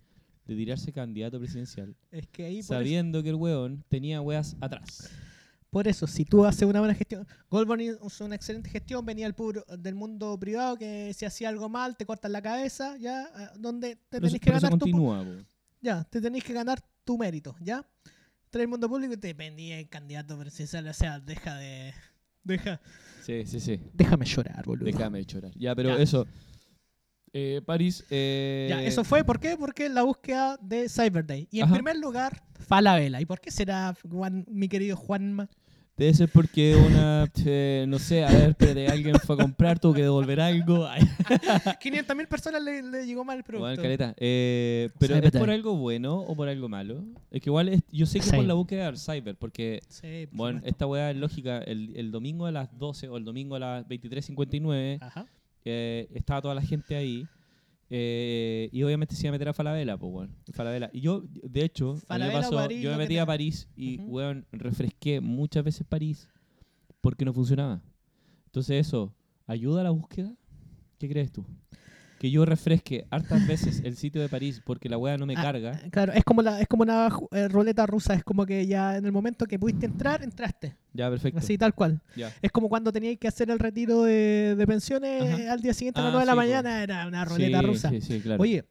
de 0.46 0.54
tirarse 0.54 0.92
candidato 0.92 1.40
presidencial 1.40 1.96
Es 2.12 2.28
que 2.28 2.44
ahí, 2.44 2.56
por 2.56 2.60
eso, 2.60 2.74
sabiendo 2.74 3.22
que 3.22 3.30
el 3.30 3.34
weón 3.34 3.82
tenía 3.88 4.20
weas 4.20 4.56
atrás. 4.60 5.10
Por 5.76 5.86
eso, 5.88 6.06
si 6.06 6.24
tú 6.24 6.42
haces 6.46 6.62
una 6.62 6.78
buena 6.78 6.94
gestión, 6.94 7.28
Goldborn 7.50 7.82
hizo 7.82 8.24
una 8.24 8.34
excelente 8.34 8.70
gestión, 8.70 9.04
venía 9.04 9.26
el 9.26 9.34
puro, 9.34 9.62
del 9.78 9.94
mundo 9.94 10.38
privado 10.40 10.78
que 10.78 11.12
si 11.12 11.26
hacía 11.26 11.50
algo 11.50 11.68
mal 11.68 11.98
te 11.98 12.06
cortan 12.06 12.32
la 12.32 12.40
cabeza, 12.40 12.96
ya, 12.96 13.28
donde 13.58 13.96
te 14.08 14.18
tenés 14.18 14.40
que 14.40 14.50
ganar 14.50 14.70
tu, 14.70 14.78
continúa, 14.78 15.22
po. 15.22 15.32
ya, 15.82 16.02
te 16.04 16.22
tenés 16.22 16.42
que 16.44 16.54
ganar 16.54 16.80
tu 17.04 17.18
mérito, 17.18 17.54
ya. 17.60 17.84
Trae 18.48 18.62
el 18.62 18.68
mundo 18.70 18.88
público 18.88 19.12
y 19.12 19.18
te 19.18 19.34
vendía 19.34 19.78
el 19.78 19.86
candidato 19.90 20.38
presidencial, 20.38 20.88
o 20.88 20.94
sea, 20.94 21.20
deja 21.20 21.56
de, 21.56 21.92
deja, 22.42 22.80
Sí, 23.20 23.44
sí, 23.44 23.60
sí. 23.60 23.78
déjame 23.92 24.24
llorar, 24.24 24.64
boludo. 24.64 24.86
Déjame 24.86 25.18
de 25.18 25.26
chorar. 25.26 25.52
Ya, 25.58 25.74
pero 25.74 25.90
Ya. 25.94 26.02
eso. 26.02 26.26
Eh, 27.34 27.60
París. 27.66 28.02
Eh, 28.08 28.68
Ya, 28.70 28.82
eso 28.82 29.04
fue, 29.04 29.24
¿por 29.24 29.38
qué? 29.38 29.58
Porque 29.58 29.90
la 29.90 30.04
búsqueda 30.04 30.56
de 30.62 30.88
Cyber 30.88 31.26
Day. 31.26 31.46
Y 31.50 31.58
en 31.58 31.64
Ajá. 31.66 31.74
primer 31.74 31.98
lugar, 31.98 32.42
Falabella. 32.66 33.20
¿Y 33.20 33.26
por 33.26 33.42
qué 33.42 33.50
será, 33.50 33.94
Juan, 34.10 34.46
mi 34.48 34.70
querido 34.70 34.96
Juanma? 34.96 35.50
Debe 35.96 36.12
ser 36.12 36.28
porque 36.28 36.76
una. 36.76 37.26
eh, 37.46 37.86
no 37.88 37.98
sé, 37.98 38.22
a 38.22 38.30
ver, 38.30 38.50
espérate, 38.50 38.86
alguien 38.88 39.14
fue 39.18 39.34
a 39.34 39.38
comprar, 39.38 39.78
tuvo 39.78 39.94
que 39.94 40.02
devolver 40.02 40.40
algo. 40.40 40.86
Ay, 40.88 41.00
500 41.80 42.14
mil 42.16 42.26
personas 42.28 42.62
le, 42.62 42.82
le 42.82 43.06
llegó 43.06 43.24
mal 43.24 43.38
el 43.38 43.44
producto. 43.44 43.66
Bueno, 43.68 43.82
caleta. 43.82 44.14
Eh, 44.18 44.90
pero 44.98 45.14
Cyber 45.14 45.34
¿es 45.34 45.40
por 45.40 45.48
algo 45.50 45.74
bueno 45.76 46.18
o 46.20 46.36
por 46.36 46.48
algo 46.48 46.68
malo? 46.68 47.02
Es 47.30 47.40
que 47.40 47.48
igual 47.48 47.70
es- 47.70 47.82
yo 47.90 48.04
sé 48.04 48.20
que 48.20 48.26
es 48.26 48.32
por 48.34 48.44
la 48.44 48.52
búsqueda 48.54 48.86
del 48.86 48.98
cyber, 48.98 49.36
porque 49.36 49.80
Sí, 49.88 50.26
por 50.28 50.36
bueno, 50.36 50.58
supuesto. 50.58 50.68
esta 50.74 50.86
weá 50.86 51.10
es 51.10 51.16
lógica. 51.16 51.58
El, 51.58 51.96
el 51.96 52.10
domingo 52.10 52.44
a 52.44 52.52
las 52.52 52.76
12 52.78 53.08
o 53.08 53.16
el 53.16 53.24
domingo 53.24 53.56
a 53.56 53.58
las 53.60 53.86
23.59 53.88 54.98
Ajá. 55.00 55.26
eh, 55.64 56.08
estaba 56.14 56.42
toda 56.42 56.54
la 56.54 56.62
gente 56.62 56.94
ahí. 56.94 57.26
Eh, 57.90 58.68
y 58.72 58.82
obviamente 58.82 59.14
se 59.14 59.22
iba 59.26 59.30
a 59.30 59.32
meter 59.32 59.48
a 59.48 59.52
Falabella, 59.52 59.96
pues, 59.96 60.12
weón. 60.12 60.36
Falabella. 60.52 60.90
Y 60.92 61.00
yo, 61.00 61.22
de 61.30 61.64
hecho, 61.64 61.96
Falabella 61.96 62.40
pasó, 62.40 62.56
París, 62.56 62.82
yo 62.82 62.90
me 62.90 62.96
metí 62.98 63.14
te- 63.14 63.20
a 63.20 63.26
París 63.26 63.68
y, 63.76 64.00
Ujú. 64.00 64.12
weón, 64.12 64.46
refresqué 64.52 65.20
muchas 65.20 65.62
veces 65.64 65.86
París 65.86 66.28
porque 67.00 67.24
no 67.24 67.32
funcionaba. 67.32 67.82
Entonces, 68.46 68.86
eso, 68.86 69.14
¿ayuda 69.46 69.82
a 69.82 69.84
la 69.84 69.90
búsqueda? 69.90 70.34
¿Qué 70.98 71.08
crees 71.08 71.30
tú? 71.30 71.44
Que 72.26 72.30
yo 72.32 72.44
refresque 72.44 73.06
hartas 73.10 73.46
veces 73.46 73.82
el 73.84 73.96
sitio 73.96 74.20
de 74.20 74.28
París 74.28 74.60
porque 74.64 74.88
la 74.88 74.98
weá 74.98 75.16
no 75.16 75.26
me 75.26 75.34
Ah, 75.36 75.42
carga. 75.42 75.80
Claro, 75.92 76.12
es 76.12 76.24
como, 76.24 76.42
la, 76.42 76.60
es 76.60 76.66
como 76.66 76.82
una 76.82 77.08
eh, 77.30 77.46
ruleta 77.46 77.86
rusa. 77.86 78.14
Es 78.14 78.24
como 78.24 78.44
que 78.44 78.66
ya 78.66 78.96
en 78.96 79.04
el 79.06 79.12
momento 79.12 79.46
que 79.46 79.60
pudiste 79.60 79.86
entrar, 79.86 80.24
entraste. 80.24 80.74
Ya, 80.92 81.08
perfecto. 81.08 81.38
Así, 81.38 81.56
tal 81.56 81.72
cual. 81.72 82.00
Ya. 82.16 82.32
Es 82.42 82.50
como 82.50 82.68
cuando 82.68 82.90
teníais 82.90 83.16
que 83.20 83.28
hacer 83.28 83.48
el 83.48 83.60
retiro 83.60 84.02
de, 84.02 84.56
de 84.58 84.66
pensiones 84.66 85.22
Ajá. 85.22 85.52
al 85.52 85.60
día 85.60 85.72
siguiente 85.72 86.00
a 86.00 86.02
las 86.02 86.14
Ah, 86.14 86.16
9 86.16 86.20
de 86.22 86.26
la 86.26 86.32
sí, 86.32 86.34
po. 86.34 86.42
mañana. 86.42 86.82
Era 86.82 87.06
una 87.06 87.24
ruleta 87.24 87.60
sí, 87.60 87.66
rusa. 87.66 87.90
Sí, 87.90 88.00
sí, 88.00 88.20
claro. 88.20 88.42
Oye, 88.42 88.64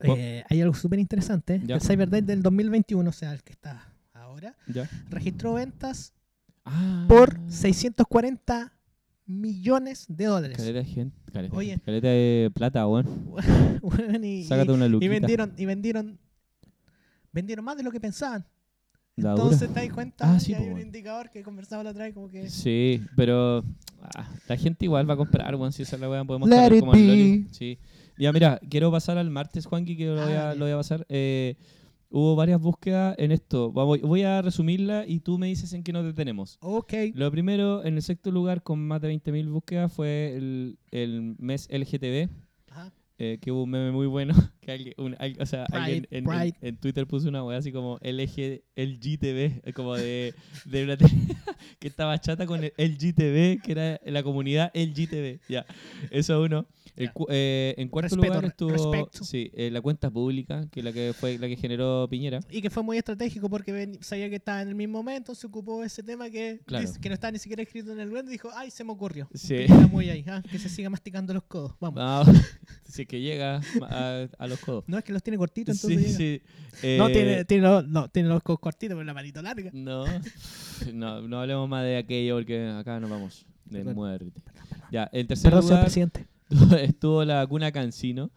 eh, 0.00 0.44
hay 0.48 0.60
algo 0.60 0.74
súper 0.74 1.00
interesante. 1.00 1.60
El 1.66 1.80
Cyber 1.80 2.08
Day 2.10 2.20
del 2.20 2.42
2021, 2.42 3.10
o 3.10 3.12
sea, 3.12 3.32
el 3.32 3.42
que 3.42 3.54
está 3.54 3.92
ahora, 4.14 4.56
ya. 4.68 4.88
registró 5.10 5.54
ventas 5.54 6.12
Ah, 6.64 7.06
por 7.08 7.40
640 7.48 8.72
millones 9.26 10.06
de 10.08 10.24
dólares. 10.26 10.56
Caleta 10.56 10.78
de 10.78 10.84
gente. 10.84 11.16
Caleta, 11.32 11.56
Oye. 11.56 11.78
caleta 11.84 12.08
de 12.08 12.50
plata, 12.54 12.86
weón. 12.88 13.06
Y, 14.22 14.44
Sácate 14.44 14.70
y- 14.72 14.74
una 14.74 14.86
y 14.86 14.88
luquita. 14.88 15.10
vendieron, 15.10 15.54
y 15.56 15.64
vendieron, 15.66 16.18
vendieron 17.32 17.64
más 17.64 17.76
de 17.76 17.82
lo 17.82 17.90
que 17.90 18.00
pensaban. 18.00 18.44
La 19.14 19.30
Entonces 19.32 19.60
dura. 19.68 19.74
te 19.82 19.86
das 19.86 19.94
cuenta 19.94 20.32
Ah, 20.32 20.36
y 20.38 20.40
sí, 20.40 20.54
hay 20.54 20.64
po, 20.66 20.72
un 20.74 20.80
indicador 20.80 21.30
que 21.30 21.42
conversaba 21.42 21.82
la 21.84 21.90
otra 21.90 22.04
vez 22.04 22.14
como 22.14 22.30
que 22.30 22.48
Sí, 22.48 23.02
pero 23.14 23.62
ah, 24.00 24.26
la 24.48 24.56
gente 24.56 24.86
igual 24.86 25.08
va 25.08 25.14
a 25.14 25.16
comprar, 25.18 25.54
weón, 25.54 25.70
si 25.72 25.82
esa 25.82 25.96
es 25.96 26.00
la 26.00 26.08
weá, 26.08 26.24
podemos 26.24 26.48
Let 26.48 26.74
it 26.76 26.80
como 26.80 26.94
el 26.94 27.06
Loli. 27.06 27.38
be. 27.42 27.48
Sí. 27.54 27.78
Ya, 28.18 28.32
mira, 28.32 28.58
quiero 28.70 28.90
pasar 28.90 29.18
al 29.18 29.28
martes, 29.30 29.66
Juanqui, 29.66 29.96
que 29.98 30.06
lo 30.06 30.14
voy 30.14 30.32
a, 30.32 30.42
Dale. 30.44 30.58
lo 30.58 30.64
voy 30.64 30.72
a 30.72 30.76
pasar. 30.78 31.04
Eh, 31.10 31.56
hubo 32.12 32.36
varias 32.36 32.60
búsquedas 32.60 33.14
en 33.18 33.32
esto. 33.32 33.72
Voy 33.72 34.22
a 34.22 34.42
resumirla 34.42 35.04
y 35.06 35.20
tú 35.20 35.38
me 35.38 35.48
dices 35.48 35.72
en 35.72 35.82
qué 35.82 35.92
nos 35.92 36.04
detenemos. 36.04 36.58
ok, 36.60 36.92
Lo 37.14 37.30
primero, 37.30 37.84
en 37.84 37.94
el 37.96 38.02
sexto 38.02 38.30
lugar, 38.30 38.62
con 38.62 38.86
más 38.86 39.00
de 39.00 39.12
20.000 39.12 39.50
búsquedas, 39.50 39.92
fue 39.92 40.34
el, 40.36 40.78
el 40.90 41.34
mes 41.38 41.68
LGTB, 41.70 42.28
ajá, 42.70 42.92
eh, 43.18 43.38
que 43.40 43.50
hubo 43.50 43.64
un 43.64 43.70
meme 43.70 43.90
muy 43.92 44.06
bueno. 44.06 44.34
Que 44.62 44.70
alguien, 44.72 44.94
un- 44.96 45.16
al- 45.18 45.36
o 45.40 45.44
sea, 45.46 45.64
Pride, 45.66 45.82
alguien 45.82 46.06
en, 46.12 46.30
en- 46.32 46.54
en 46.60 46.76
Twitter 46.76 47.04
puso 47.06 47.28
una 47.28 47.42
weá 47.44 47.58
así 47.58 47.72
como 47.72 47.98
LG, 48.00 48.62
LGTB, 48.76 49.60
eh, 49.64 49.72
como 49.74 49.96
de, 49.96 50.34
de 50.66 50.84
una 50.84 50.96
tele- 50.96 51.10
que 51.80 51.88
estaba 51.88 52.16
chata 52.20 52.46
con 52.46 52.62
el 52.62 52.72
LGTB, 52.78 53.60
que 53.60 53.72
era 53.72 54.00
la 54.04 54.22
comunidad 54.22 54.70
LGTB. 54.74 55.40
Ya, 55.48 55.66
eso 56.12 56.40
uno. 56.40 56.66
El 56.94 57.10
eh, 57.30 57.74
en 57.78 57.88
cuarto 57.88 58.16
Respeto, 58.16 58.34
lugar 58.34 58.44
estuvo 58.44 59.08
sí, 59.24 59.50
eh, 59.54 59.70
la 59.70 59.80
cuenta 59.80 60.10
pública, 60.10 60.68
que 60.70 60.82
la 60.82 60.92
que 60.92 61.14
fue 61.18 61.38
la 61.38 61.48
que 61.48 61.56
generó 61.56 62.06
Piñera. 62.10 62.40
y 62.50 62.60
que 62.60 62.68
fue 62.68 62.82
muy 62.82 62.98
estratégico 62.98 63.48
porque 63.48 63.72
ven- 63.72 63.98
sabía 64.02 64.28
que 64.28 64.36
estaba 64.36 64.60
en 64.60 64.68
el 64.68 64.74
mismo 64.74 64.98
momento, 64.98 65.34
se 65.34 65.46
ocupó 65.46 65.82
ese 65.82 66.02
tema 66.02 66.28
que, 66.28 66.60
Claro. 66.66 66.86
que 67.00 67.08
no 67.08 67.14
estaba 67.14 67.32
ni 67.32 67.38
siquiera 67.38 67.62
escrito 67.62 67.92
en 67.92 67.98
el 68.00 68.10
web 68.10 68.26
y 68.28 68.32
dijo, 68.32 68.50
ay, 68.54 68.70
se 68.70 68.84
me 68.84 68.92
ocurrió. 68.92 69.26
Sí. 69.32 69.64
Muy 69.90 70.10
ahí, 70.10 70.22
ah, 70.28 70.42
que 70.50 70.58
se 70.58 70.68
siga 70.68 70.90
masticando 70.90 71.32
los 71.32 71.44
codos, 71.44 71.72
vamos. 71.80 71.98
Ah, 72.02 72.24
si 72.86 73.02
es 73.02 73.08
que 73.08 73.20
llega 73.22 73.62
a, 73.80 74.26
a 74.38 74.46
los 74.52 74.60
codos. 74.60 74.84
No 74.86 74.98
es 74.98 75.04
que 75.04 75.12
los 75.12 75.22
tiene 75.22 75.36
cortitos, 75.38 75.76
Sí, 75.78 75.92
entonces 75.92 76.18
llega. 76.18 76.42
sí. 76.80 76.96
No, 76.98 77.08
Eh, 77.08 77.12
tiene, 77.12 77.44
tiene, 77.44 77.62
los, 77.64 77.86
no, 77.88 78.08
tiene 78.08 78.28
los 78.28 78.42
codos 78.42 78.60
cortitos, 78.60 78.94
pero 78.94 79.04
la 79.04 79.14
manito 79.14 79.42
larga. 79.42 79.70
No, 79.72 80.04
no, 80.92 81.22
no 81.28 81.40
hablemos 81.40 81.68
más 81.68 81.84
de 81.84 81.96
aquello 81.98 82.36
porque 82.36 82.68
acá 82.68 82.98
nos 83.00 83.10
vamos 83.10 83.44
de 83.66 83.84
muerte. 83.84 84.40
Ya, 84.90 85.08
en 85.12 85.26
tercer 85.26 85.50
Perdón, 85.50 85.68
señor 85.68 85.82
presidente. 85.82 86.26
estuvo 86.82 87.24
la 87.24 87.36
vacuna 87.36 87.72
Cancino. 87.72 88.30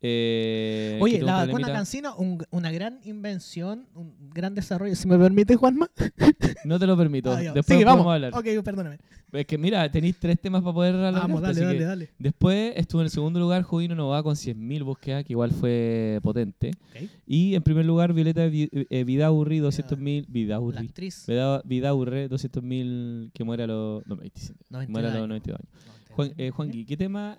Eh, 0.00 0.98
Oye, 1.00 1.20
la 1.20 1.42
un 1.44 1.46
vacuna 1.46 1.84
un- 2.16 2.44
una 2.50 2.70
gran 2.70 3.00
invención, 3.04 3.86
un 3.94 4.14
gran 4.30 4.54
desarrollo. 4.54 4.94
Si 4.94 5.08
me 5.08 5.18
permite, 5.18 5.56
Juanma. 5.56 5.90
No 6.64 6.78
te 6.78 6.86
lo 6.86 6.96
permito. 6.96 7.32
Ah. 7.38 7.52
Después 7.54 7.78
Sí, 7.78 7.84
vamos. 7.84 8.06
hablar. 8.06 8.32
Ok, 8.34 8.46
perdóname. 8.64 8.98
Es 9.32 9.44
que 9.46 9.58
mira, 9.58 9.90
tenéis 9.90 10.16
tres 10.18 10.40
temas 10.40 10.62
para 10.62 10.72
poder 10.72 10.94
hablar. 10.94 11.14
Vamos, 11.14 11.42
dale, 11.42 11.60
dale, 11.60 11.84
dale. 11.84 12.10
Después 12.18 12.72
estuvo 12.76 13.02
en 13.02 13.06
el 13.06 13.10
segundo 13.10 13.38
lugar 13.38 13.62
Jovino 13.62 13.94
Nova 13.94 14.22
con 14.22 14.34
100.000 14.36 14.82
búsquedas, 14.84 15.22
que 15.24 15.34
igual 15.34 15.50
fue 15.50 16.18
potente. 16.22 16.70
Ok. 16.94 17.02
Y 17.26 17.54
en 17.54 17.62
primer 17.62 17.84
lugar 17.84 18.12
Violeta 18.14 18.46
Vi- 18.46 18.70
eh, 18.72 19.04
Vidaurri, 19.04 19.58
200.000. 19.60 20.22
La 20.26 20.32
Vidaurri. 20.32 20.78
actriz. 20.86 21.24
Vida- 21.26 21.60
Vidaurre, 21.64 22.28
200.000 22.28 23.30
que 23.34 23.44
muere 23.44 23.64
a 23.64 23.66
los. 23.66 24.06
No, 24.06 24.16
27. 24.16 24.64
92 24.70 24.88
Muere 24.90 25.08
a 25.08 25.10
los 25.10 25.16
años. 25.18 25.28
92 25.28 25.60
años. 25.60 26.08
Juan, 26.16 26.32
eh, 26.38 26.50
Juanqui, 26.50 26.84
¿qué 26.86 26.96
tema 26.96 27.38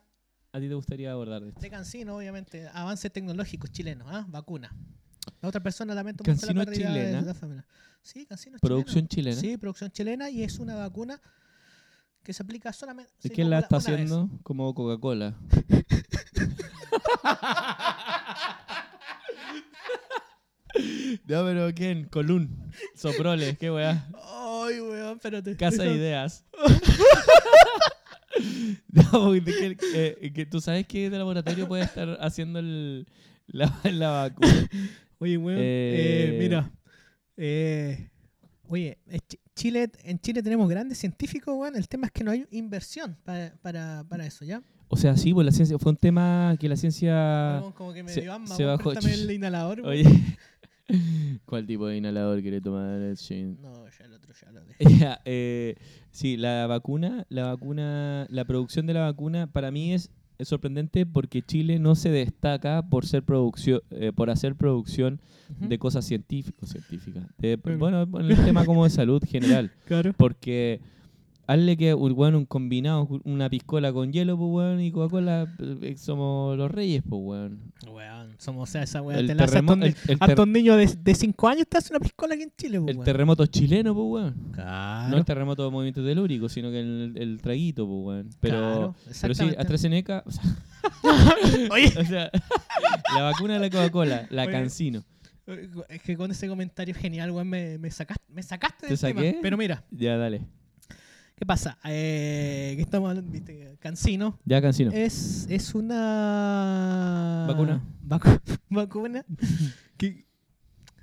a 0.51 0.60
ti 0.60 0.68
te 0.68 0.74
gustaría 0.74 1.12
abordar 1.12 1.41
de 1.41 1.50
esto? 1.50 1.62
De 1.62 1.70
Cancino, 1.70 2.15
obviamente, 2.18 2.68
avances 2.74 3.12
tecnológicos 3.12 3.72
chilenos, 3.72 4.08
¿ah? 4.10 4.25
Vacuna. 4.27 4.75
La 5.41 5.50
otra 5.50 5.62
persona 5.62 5.94
lamento 5.94 6.24
mucho 6.24 6.46
la 6.48 6.65
pérdida 6.65 6.91
de 6.91 7.00
chilena. 7.00 7.22
la 7.22 7.34
familia. 7.34 7.65
Sí, 8.01 8.25
Cancino 8.25 8.56
es 8.56 8.62
Producción 8.62 9.08
chilena. 9.08 9.36
chilena. 9.36 9.53
Sí, 9.53 9.58
producción 9.58 9.91
chilena 9.91 10.29
y 10.29 10.44
es 10.44 10.58
una 10.60 10.75
vacuna 10.75 11.22
que 12.24 12.34
se 12.34 12.44
aplica 12.44 12.74
solamente. 12.74 13.12
¿Y 13.24 13.29
quién 13.29 13.50
la 13.50 13.60
está 13.60 13.77
una 13.77 13.86
vez. 13.86 13.94
haciendo? 13.94 14.29
Como 14.44 14.74
Coca-Cola. 14.74 15.36
no, 21.25 21.44
pero 21.46 21.74
¿quién? 21.75 22.06
Colún. 22.06 22.72
Soprole, 22.96 23.58
qué 23.58 23.72
weá. 23.72 24.08
Ay, 24.24 24.79
weón, 24.82 25.15
espérate. 25.18 25.56
Casa 25.58 25.84
de 25.84 25.94
ideas. 25.96 26.46
no, 28.91 29.03
porque 29.12 29.43
que, 29.43 30.17
eh, 30.22 30.31
que 30.34 30.46
tú 30.46 30.62
sabes 30.62 30.88
que 30.88 31.10
de 31.10 31.17
laboratorio 31.17 31.67
puede 31.67 31.84
estar 31.84 32.17
haciendo 32.22 32.60
el, 32.60 33.08
la, 33.48 33.79
la 33.91 34.10
vacuna. 34.12 34.69
Oye, 35.19 35.38
weón, 35.38 35.60
Eh, 35.60 36.31
eh, 36.31 36.38
mira. 36.39 36.72
eh, 37.38 38.10
oye, 38.69 38.98
Chile, 39.55 39.89
en 40.03 40.19
Chile 40.19 40.41
tenemos 40.41 40.69
grandes 40.69 40.98
científicos, 40.98 41.53
weón. 41.58 41.75
El 41.75 41.88
tema 41.89 42.08
es 42.08 42.13
que 42.13 42.24
no 42.24 42.31
hay 42.31 42.46
inversión 42.51 43.17
para, 43.25 43.53
para, 43.62 44.05
para 44.08 44.25
eso, 44.25 44.46
¿ya? 44.46 44.62
O 44.88 44.96
sea, 44.98 45.17
sí, 45.17 45.34
pues 45.34 45.46
la 45.46 45.51
ciencia 45.51 45.77
fue 45.77 45.91
un 45.91 45.98
tema 45.98 46.55
que 46.60 46.69
la 46.69 46.77
ciencia. 46.77 47.62
Como 47.75 47.93
que 47.93 48.01
me 48.03 48.12
se- 48.13 48.22
dio 48.22 48.34
se 48.48 48.63
bajó, 48.63 48.91
el 48.93 49.29
inhalador, 49.31 49.81
weón. 49.81 49.89
Oye, 49.91 50.38
¿cuál 51.46 51.65
tipo 51.67 51.88
de 51.88 51.98
inhalador 51.98 52.41
quiere 52.41 52.62
tomar 52.62 53.00
el 53.01 53.15
Shin? 53.15 53.62
No, 53.62 53.78
ya 53.98 54.05
el 54.05 54.13
otro 54.13 54.34
ya 54.39 54.51
lo 54.51 54.62
dejé. 54.65 54.84
Ya, 55.00 55.22
eh, 55.25 55.75
sí, 56.12 56.38
la 56.38 56.67
vacuna, 56.67 57.25
la 57.29 57.48
vacuna, 57.48 58.27
la 58.29 58.46
producción 58.46 58.86
de 58.86 58.93
la 58.93 59.01
vacuna 59.01 59.48
para 59.48 59.72
mí 59.72 59.93
es, 59.93 60.10
es 60.38 60.48
sorprendente 60.48 61.05
porque 61.05 61.41
Chile 61.41 61.79
no 61.79 61.96
se 61.96 62.10
destaca 62.10 62.81
por 62.89 63.05
ser 63.05 63.24
producción, 63.24 63.81
eh, 63.91 64.12
por 64.15 64.29
hacer 64.29 64.55
producción 64.55 65.19
de 65.60 65.77
cosas 65.79 66.05
científicas, 66.05 66.69
científicas, 66.69 67.24
de- 67.39 67.55
bueno, 67.55 68.03
en 68.19 68.31
el 68.31 68.46
tema 68.46 68.65
como 68.65 68.84
de 68.84 68.89
salud 68.91 69.22
general, 69.27 69.72
Claro. 69.86 70.13
porque 70.15 70.79
hazle 71.50 71.75
que, 71.77 71.96
weón, 71.96 72.36
un 72.36 72.46
combinado, 72.46 73.08
una 73.24 73.50
piscola 73.50 73.91
con 73.91 74.13
hielo, 74.13 74.38
pues, 74.38 74.50
weón, 74.51 74.82
y 74.82 74.91
Coca-Cola, 74.91 75.51
eh, 75.82 75.96
somos 75.98 76.56
los 76.56 76.70
reyes, 76.70 77.01
pues, 77.08 77.20
weón. 77.24 77.74
Weón, 77.91 78.36
somos 78.38 78.70
o 78.70 78.72
sea, 78.72 78.84
esa 78.84 79.01
weá 79.01 79.18
El 79.18 79.25
te 79.25 79.34
la 79.34 79.46
hace 79.46 79.58
hasta 80.20 80.44
un, 80.44 80.51
niño 80.53 80.77
de 80.77 81.15
5 81.15 81.48
años 81.48 81.65
te 81.68 81.77
hace 81.77 81.91
una 81.91 82.00
piscola 82.00 82.36
aquí 82.36 82.44
en 82.44 82.51
Chile, 82.56 82.79
pues, 82.79 82.91
El 82.91 82.98
weón. 82.98 83.06
terremoto 83.06 83.46
chileno, 83.48 83.96
pues, 83.96 84.06
weón. 84.08 84.51
Claro. 84.51 85.10
No 85.10 85.18
el 85.18 85.25
terremoto 85.25 85.65
de 85.65 85.72
movimiento 85.72 86.06
telúrico, 86.06 86.50
sino 86.50 86.70
que 86.70 86.82
el, 86.82 87.13
el 87.18 87.41
traguito, 87.41 87.88
pues, 87.88 88.06
weón. 88.06 88.29
Pero, 88.39 88.58
Claro, 88.60 88.96
pero 89.20 89.34
sí. 89.34 89.50
AstraZeneca, 89.58 90.24
o 90.27 90.32
sea, 90.32 90.44
Oye, 91.72 91.91
o 91.98 92.06
sea, 92.06 92.29
la 93.15 93.24
vacuna 93.24 93.56
de 93.56 93.60
la 93.60 93.70
Coca-Cola, 93.72 94.27
la 94.29 94.44
Oye, 94.44 94.51
Cancino. 94.51 95.03
es 95.89 96.01
que 96.03 96.15
con 96.15 96.29
ese 96.29 96.48
comentario 96.48 96.94
genial, 96.94 97.32
weón, 97.32 97.48
me, 97.50 97.79
me 97.79 97.89
sacaste, 97.89 98.24
me 98.32 98.44
sacaste 98.44 98.86
¿Te 98.86 98.94
del 98.94 99.00
tema. 99.00 99.22
saqué? 99.22 99.39
Pero 99.41 99.58
mira, 99.58 99.84
Ya, 99.89 100.15
dale. 100.15 100.41
¿Qué 101.39 101.46
pasa? 101.46 101.77
Eh, 101.86 102.74
que 102.75 102.81
estamos 102.81 103.10
hablando, 103.10 103.31
viste, 103.31 103.77
Cancino 103.79 104.38
Ya, 104.46 104.62
Cancino. 104.62 104.91
es, 104.91 105.48
es 105.50 105.74
una... 105.74 107.46
Vacuna. 107.48 107.81
Vacu- 108.05 108.41
vacuna. 108.69 109.25
que, 109.98 110.25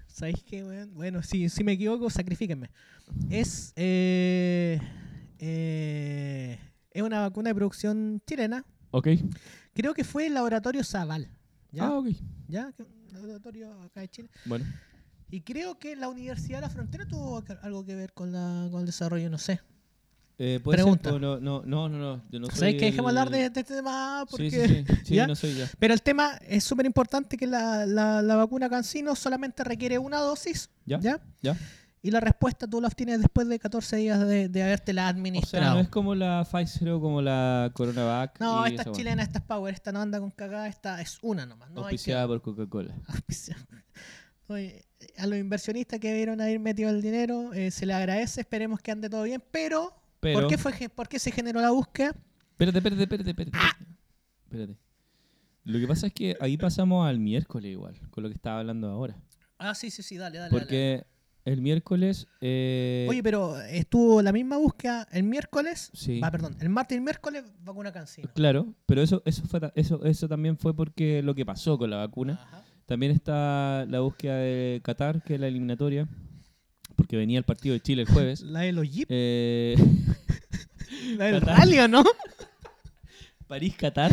¿Sabéis 0.07 0.43
qué, 0.45 0.63
weón? 0.65 0.95
Bueno, 0.95 1.23
si, 1.23 1.49
si 1.49 1.65
me 1.65 1.73
equivoco, 1.73 2.09
sacrifíquenme. 2.11 2.71
Es... 3.31 3.73
Eh, 3.77 4.81
eh, 5.39 6.59
es 6.91 7.03
una 7.03 7.21
vacuna 7.21 7.51
de 7.51 7.55
producción 7.55 8.23
chilena. 8.27 8.65
Ok. 8.91 9.09
Creo 9.75 9.93
que 9.95 10.05
fue 10.05 10.27
el 10.27 10.35
laboratorio 10.35 10.83
Zaval. 10.85 11.29
¿Ya? 11.73 11.87
Ah, 11.87 11.99
ok. 11.99 12.09
¿Ya? 12.49 12.73
laboratorio 13.13 13.73
acá 13.83 14.01
de 14.01 14.09
Chile. 14.09 14.31
Bueno. 14.45 14.65
Y 15.31 15.41
creo 15.41 15.79
que 15.79 15.97
la 15.97 16.09
Universidad 16.09 16.59
de 16.59 16.63
la 16.63 16.71
Frontera 16.71 17.07
tuvo 17.07 17.43
algo 17.63 17.85
que 17.85 17.95
ver 17.95 18.13
con, 18.13 18.33
la, 18.33 18.69
con 18.71 18.81
el 18.81 18.87
desarrollo, 18.87 19.29
no 19.31 19.39
sé. 19.39 19.61
Eh, 20.39 20.61
¿puede 20.63 20.77
Pregunta. 20.77 21.11
ser? 21.11 21.15
O 21.15 21.19
no, 21.19 21.41
no, 21.41 21.63
no, 21.65 21.89
no, 21.89 21.99
no, 21.99 22.23
yo 22.31 22.41
no 22.41 22.47
soy 22.49 22.57
¿Sabéis 22.59 22.77
que 22.79 22.85
dejemos 22.87 23.09
hablar 23.09 23.31
de, 23.31 23.39
de 23.39 23.61
este 23.61 23.65
tema? 23.65 24.25
Porque... 24.31 24.51
Sí, 24.51 24.61
sí, 24.69 24.85
sí, 24.87 25.01
sí, 25.05 25.15
¿Ya? 25.15 25.27
no 25.27 25.35
soy 25.35 25.55
ya. 25.55 25.67
Pero 25.79 25.95
el 25.95 26.03
tema 26.03 26.39
es 26.47 26.63
súper 26.63 26.85
importante 26.85 27.37
que 27.39 27.47
la, 27.47 27.87
la, 27.87 28.21
la 28.21 28.37
vacuna 28.37 28.69
Cancino 28.69 29.15
solamente 29.17 29.65
requiere 29.65 29.99
una 29.99 30.19
dosis. 30.21 30.69
¿Ya? 30.85 31.01
¿Ya? 31.01 31.21
¿Ya? 31.41 31.57
Y 32.03 32.11
la 32.11 32.21
respuesta 32.21 32.69
tú 32.69 32.81
la 32.81 32.87
obtienes 32.89 33.19
después 33.19 33.49
de 33.49 33.59
14 33.59 33.97
días 33.97 34.21
de, 34.29 34.49
de 34.49 34.63
habértela 34.63 35.07
O 35.07 35.09
administrado. 35.09 35.65
sea, 35.65 35.75
no 35.75 35.81
es 35.81 35.89
como 35.89 36.15
la 36.15 36.47
Pfizer 36.49 36.91
o 36.91 37.01
como 37.01 37.21
la 37.23 37.71
Coronavac. 37.75 38.39
No, 38.39 38.65
esta 38.65 38.83
es 38.83 38.93
chilena, 38.93 39.23
esta 39.25 39.39
es 39.39 39.45
Power, 39.45 39.75
esta 39.75 39.91
no 39.91 40.01
anda 40.03 40.21
con 40.21 40.31
cagada, 40.31 40.69
esta 40.69 41.01
es 41.01 41.19
una 41.23 41.47
nomás. 41.47 41.71
No 41.71 41.81
hay 41.81 41.83
que... 41.83 41.95
Auspiciada 41.95 42.27
por 42.29 42.43
Coca-Cola. 42.43 42.95
A 45.19 45.27
los 45.27 45.39
inversionistas 45.39 45.99
que 45.99 46.15
vieron 46.15 46.41
ahí 46.41 46.59
metido 46.59 46.91
el 46.91 47.03
dinero, 47.03 47.53
eh, 47.53 47.71
se 47.73 47.87
le 47.87 47.95
agradece, 47.95 48.43
esperemos 48.43 48.81
que 48.81 48.93
ande 48.93 49.11
todo 49.11 49.25
bien, 49.25 49.43
pero, 49.51 49.93
Pero- 50.35 50.41
¿por, 50.41 50.49
qué 50.51 50.59
fue, 50.59 50.73
ge- 50.73 50.89
¿por 50.89 51.09
qué 51.09 51.19
se 51.19 51.31
generó 51.31 51.61
la 51.61 51.71
búsqueda? 51.71 52.15
Espérate, 52.53 52.79
espérate, 52.79 53.03
espérate, 53.03 53.31
espérate. 53.31 53.59
Ah. 53.61 53.77
Espérate. 54.45 54.77
Lo 55.65 55.79
que 55.81 55.87
pasa 55.89 56.07
es 56.07 56.13
que 56.13 56.37
ahí 56.41 56.57
pasamos 56.57 57.07
al 57.09 57.19
miércoles 57.19 57.73
igual, 57.73 57.99
con 58.11 58.23
lo 58.23 58.29
que 58.29 58.35
estaba 58.37 58.61
hablando 58.61 58.89
ahora. 58.89 59.17
Ah, 59.59 59.75
sí, 59.75 59.91
sí, 59.91 60.03
sí, 60.03 60.17
dale, 60.17 60.39
dale. 60.39 60.51
dale. 60.51 60.61
Porque 60.61 61.05
el 61.45 61.61
miércoles... 61.61 62.27
eh, 62.41 63.07
Oye, 63.11 63.23
pero 63.23 63.61
estuvo 63.63 64.23
la 64.23 64.33
misma 64.33 64.59
búsqueda 64.59 65.07
el 65.11 65.25
miércoles, 65.25 65.91
sí. 65.93 66.21
va, 66.21 66.31
perdón, 66.31 66.57
el 66.61 66.69
martes 66.69 66.95
y 66.95 66.99
el 66.99 67.03
miércoles 67.05 67.45
vacuna 67.65 67.93
Cancino. 67.93 68.29
Claro, 68.35 68.75
pero 68.87 69.03
eso, 69.03 69.23
eso, 69.25 69.43
fue, 69.47 69.61
eso, 69.75 70.05
eso 70.05 70.29
también 70.29 70.57
fue 70.57 70.75
porque 70.75 71.23
lo 71.23 71.35
que 71.35 71.45
pasó 71.45 71.77
con 71.79 71.91
la 71.91 71.97
vacuna. 71.99 72.35
Ajá. 72.43 72.63
También 72.87 73.11
está 73.11 73.85
la 73.89 74.01
búsqueda 74.01 74.37
de 74.37 74.81
Qatar, 74.85 75.23
que 75.25 75.35
es 75.35 75.41
la 75.41 75.49
eliminatoria, 75.49 76.07
porque 76.97 77.17
venía 77.17 77.39
el 77.39 77.45
partido 77.45 77.75
de 77.75 77.81
Chile 77.81 78.03
el 78.03 78.09
jueves. 78.09 78.41
La 78.43 78.61
de 78.61 78.73
los 78.73 78.91
Jeep, 78.91 79.07
Eh, 79.11 79.77
la 81.17 81.27
del 81.27 81.41
Qatar. 81.41 81.59
rally, 81.59 81.79
¿o 81.79 81.89
no? 81.89 82.05
París-Qatar. 83.49 84.11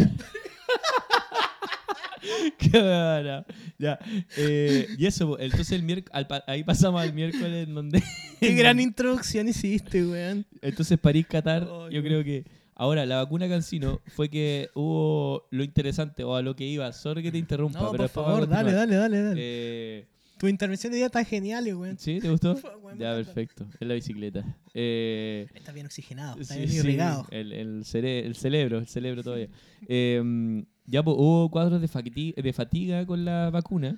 Qué 2.58 2.70
buena. 2.70 3.46
Ya. 3.78 4.00
eh, 4.38 4.88
y 4.98 5.06
eso, 5.06 5.38
entonces 5.40 5.72
el 5.74 5.84
miércoles, 5.84 6.28
ahí 6.48 6.64
pasamos 6.64 7.02
al 7.02 7.14
miércoles 7.14 7.68
en 7.68 7.74
donde... 7.76 8.02
Qué 8.40 8.54
gran 8.54 8.80
introducción 8.80 9.48
hiciste, 9.50 10.06
weón. 10.06 10.46
Entonces 10.62 10.98
París-Qatar, 11.00 11.64
Oh, 11.70 11.90
yo 11.90 12.02
creo 12.02 12.24
que... 12.24 12.46
Ahora, 12.76 13.06
la 13.06 13.18
vacuna 13.18 13.48
Cancino 13.48 14.02
fue 14.08 14.30
que 14.30 14.70
hubo 14.74 15.48
lo 15.52 15.64
interesante, 15.64 16.24
o 16.24 16.36
a 16.36 16.42
lo 16.42 16.56
que 16.56 16.64
iba, 16.66 16.92
sorry 16.92 17.22
que 17.22 17.32
te 17.32 17.38
interrumpa, 17.38 17.80
No, 17.80 17.92
pero 17.92 18.04
por 18.04 18.10
favor, 18.10 18.48
dale, 18.48 18.72
dale, 18.72 18.96
dale. 18.96 19.22
dale. 19.22 19.36
Eh, 19.40 20.06
Tu 20.44 20.50
intervención 20.50 20.92
de 20.92 20.98
día 20.98 21.06
está 21.06 21.24
genial, 21.24 21.64
weón. 21.74 21.98
¿Sí? 21.98 22.20
¿Te 22.20 22.30
gustó? 22.30 22.54
Ya, 23.00 23.14
perfecto. 23.16 23.66
Es 23.80 23.88
la 23.88 23.94
bicicleta. 23.94 24.44
Eh, 24.74 25.48
Está 25.54 25.72
bien 25.72 25.86
oxigenado, 25.86 26.38
está 26.38 26.56
sí, 26.56 26.60
bien 26.60 26.70
sí, 26.70 26.78
irrigado. 26.80 27.26
el, 27.32 27.54
el, 27.54 27.86
cere- 27.86 28.26
el 28.26 28.36
cerebro, 28.36 28.80
el 28.80 28.88
cerebro 28.88 29.24
todavía. 29.24 29.48
Eh, 29.88 30.66
ya 30.86 31.02
pues, 31.02 31.16
hubo 31.18 31.50
cuadros 31.50 31.80
de, 31.80 31.88
fatiga, 31.88 32.42
de 32.42 32.52
fatiga 32.52 33.06
con 33.06 33.24
la 33.24 33.52
vacuna. 33.52 33.98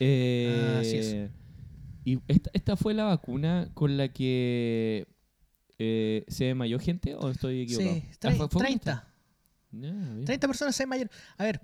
Eh, 0.00 0.76
Así 0.80 0.96
es. 0.96 1.30
Y 2.04 2.18
esta, 2.26 2.50
esta 2.52 2.76
fue 2.76 2.92
la 2.92 3.04
vacuna 3.04 3.70
con 3.72 3.96
la 3.96 4.08
que 4.12 5.06
eh, 5.78 6.24
se 6.26 6.46
desmayó 6.46 6.80
gente 6.80 7.14
o 7.14 7.30
estoy 7.30 7.60
equivocado. 7.60 7.94
Sí, 7.94 8.02
Ah, 8.10 8.14
tre- 8.22 8.30
fue- 8.30 8.36
fue 8.38 8.48
con 8.48 8.62
30. 8.62 8.90
esta. 8.92 9.08
Ya, 9.70 9.90
bien. 9.92 10.24
30 10.24 10.48
personas 10.48 10.74
se 10.74 10.84
mayor. 10.84 11.08
A 11.38 11.44
ver, 11.44 11.60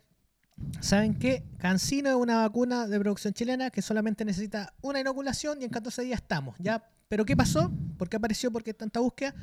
¿saben 0.80 1.14
qué? 1.14 1.44
Cancino 1.58 2.10
es 2.10 2.16
una 2.16 2.38
vacuna 2.38 2.86
de 2.86 2.98
producción 3.00 3.32
chilena 3.34 3.70
que 3.70 3.82
solamente 3.82 4.24
necesita 4.24 4.74
una 4.82 5.00
inoculación 5.00 5.60
y 5.60 5.64
en 5.64 5.70
14 5.70 6.02
días 6.02 6.20
estamos, 6.20 6.56
¿ya? 6.58 6.84
¿Pero 7.08 7.24
qué 7.24 7.36
pasó? 7.36 7.70
¿Por 7.98 8.08
qué 8.08 8.16
apareció? 8.16 8.50
¿Por 8.50 8.62
qué 8.64 8.72
tanta 8.74 9.00
búsqueda? 9.00 9.34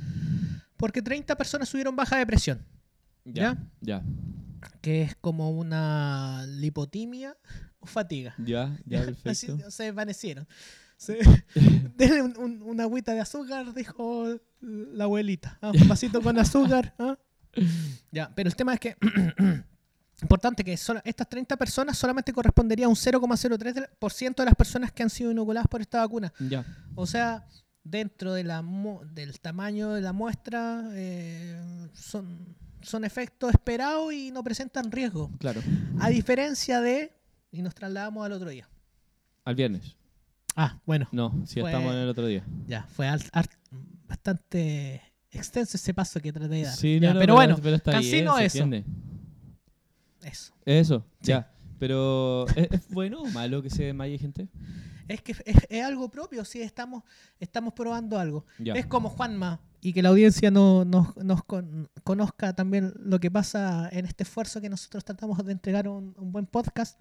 Porque 0.77 1.01
30 1.01 1.35
personas 1.37 1.69
subieron 1.69 1.95
baja 1.95 2.17
de 2.17 2.25
presión, 2.25 2.65
Ya, 3.25 3.57
ya, 3.81 4.01
que 4.81 5.01
es 5.03 5.15
como 5.15 5.51
una 5.51 6.45
lipotimia 6.47 7.37
o 7.79 7.85
fatiga. 7.85 8.33
ya, 8.37 8.77
ya, 8.85 9.01
Así 9.25 9.47
perfecto. 9.47 9.71
se 9.71 9.83
desvanecieron. 9.83 10.47
Denle 11.97 12.21
un- 12.23 12.37
un- 12.37 12.61
una 12.63 12.83
agüita 12.83 13.13
de 13.13 13.21
azúcar, 13.21 13.73
dijo 13.73 14.37
la 14.61 15.05
abuelita. 15.05 15.57
Ah, 15.61 15.71
un 15.73 15.87
vasito 15.87 16.21
con 16.21 16.37
azúcar. 16.39 16.93
ah. 16.99 17.17
Ya, 18.11 18.31
pero 18.35 18.49
el 18.49 18.55
tema 18.55 18.73
es 18.73 18.79
que, 18.79 18.95
importante 20.21 20.63
que 20.63 20.75
solo- 20.77 21.01
estas 21.05 21.27
30 21.29 21.55
personas 21.57 21.97
solamente 21.97 22.33
correspondería 22.33 22.85
a 22.85 22.89
un 22.89 22.95
0,03% 22.95 24.35
de 24.43 24.45
las 24.45 24.55
personas 24.55 24.91
que 24.91 25.03
han 25.03 25.09
sido 25.09 25.31
inoculadas 25.31 25.67
por 25.67 25.81
esta 25.81 25.99
vacuna. 25.99 26.33
Ya, 26.39 26.65
O 26.95 27.05
sea, 27.05 27.45
dentro 27.83 28.33
de 28.33 28.43
la 28.43 28.61
mu- 28.61 29.01
del 29.05 29.39
tamaño 29.39 29.91
de 29.93 30.01
la 30.01 30.11
muestra, 30.13 30.83
eh, 30.93 31.57
son, 31.93 32.55
son 32.81 33.05
efectos 33.05 33.51
esperados 33.51 34.11
y 34.13 34.31
no 34.31 34.43
presentan 34.43 34.91
riesgo. 34.91 35.31
claro. 35.39 35.61
A 35.99 36.09
diferencia 36.09 36.81
de, 36.81 37.13
y 37.51 37.61
nos 37.61 37.73
trasladamos 37.73 38.25
al 38.25 38.33
otro 38.33 38.49
día. 38.49 38.67
Al 39.45 39.55
viernes. 39.55 39.95
Ah, 40.55 40.77
bueno, 40.85 41.07
No, 41.13 41.41
si 41.45 41.61
Fue- 41.61 41.69
estamos 41.71 41.93
en 41.93 41.99
el 42.01 42.09
otro 42.09 42.25
día. 42.27 42.43
ya, 42.67 42.83
fue 42.93 43.07
al- 43.07 43.23
bastante 44.07 45.01
extenso 45.31 45.77
ese 45.77 45.93
paso 45.93 46.19
que 46.19 46.33
traté 46.33 46.49
de 46.55 46.63
dar. 46.63 46.75
Sí, 46.75 46.99
Ya, 46.99 47.09
no, 47.09 47.13
no, 47.15 47.19
pero 47.19 47.35
bueno, 47.35 47.57
pero 47.61 47.75
está 47.75 47.91
bien, 47.91 48.01
Cancino 48.01 48.37
se 48.37 48.45
eso. 48.45 48.57
entiende. 48.63 48.91
Eso. 50.23 50.53
Eso, 50.65 51.05
Sí. 51.21 51.29
ya. 51.31 51.51
Pero, 51.79 52.45
¿es, 52.55 52.67
es 52.71 52.89
bueno 52.89 53.21
o 53.21 53.27
malo 53.27 53.61
que 53.61 53.69
se 53.69 53.83
desmaye 53.83 54.17
gente? 54.17 54.49
Es 55.07 55.21
que 55.21 55.31
es, 55.31 55.39
es 55.69 55.83
algo 55.83 56.09
propio, 56.09 56.43
sí, 56.45 56.61
estamos, 56.61 57.03
estamos 57.39 57.73
probando 57.73 58.19
algo. 58.19 58.45
Ya. 58.59 58.73
Es 58.73 58.85
como 58.85 59.09
Juanma, 59.09 59.61
y 59.81 59.93
que 59.93 60.01
la 60.03 60.09
audiencia 60.09 60.51
no, 60.51 60.83
nos, 60.83 61.15
nos 61.17 61.43
con- 61.45 61.89
conozca 62.03 62.53
también 62.53 62.93
lo 62.97 63.19
que 63.19 63.31
pasa 63.31 63.87
en 63.93 64.05
este 64.05 64.23
esfuerzo 64.23 64.59
que 64.59 64.69
nosotros 64.69 65.05
tratamos 65.05 65.43
de 65.45 65.53
entregar 65.53 65.87
un, 65.87 66.13
un 66.17 66.31
buen 66.33 66.45
podcast. 66.45 66.99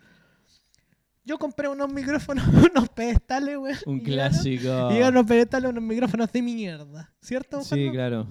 Yo 1.25 1.39
compré 1.39 1.69
unos 1.69 1.93
micrófonos, 1.93 2.45
unos 2.73 2.89
pedestales, 2.89 3.59
güey. 3.59 3.75
Un 3.85 3.99
y 3.99 4.03
clásico. 4.03 4.91
Llegaron 4.91 5.17
unos 5.17 5.27
pedestales, 5.27 5.71
unos 5.71 5.83
micrófonos 5.83 6.33
de 6.33 6.41
mierda, 6.43 7.13
¿cierto? 7.21 7.63
Sí, 7.63 7.69
Juanma? 7.75 7.93
claro. 7.93 8.29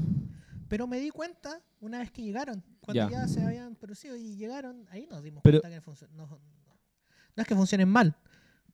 Pero 0.67 0.87
me 0.87 0.99
di 0.99 1.09
cuenta 1.11 1.61
una 1.79 1.99
vez 1.99 2.09
que 2.11 2.23
llegaron, 2.23 2.63
cuando 2.87 3.09
Ya. 3.11 3.21
ya, 3.23 3.27
se 3.27 3.41
habían 3.43 3.75
producido 3.75 4.15
y 4.15 4.37
llegaron, 4.37 4.85
ahí 4.91 5.05
nos 5.11 5.21
dimos 5.21 5.41
Pero- 5.43 5.59
cuenta 5.61 5.79
que 5.81 6.07
no, 6.15 6.25
no- 6.25 6.39
no 7.35 7.41
es 7.43 7.45
que 7.47 7.53
funcionen 7.55 7.89
mal, 7.89 8.15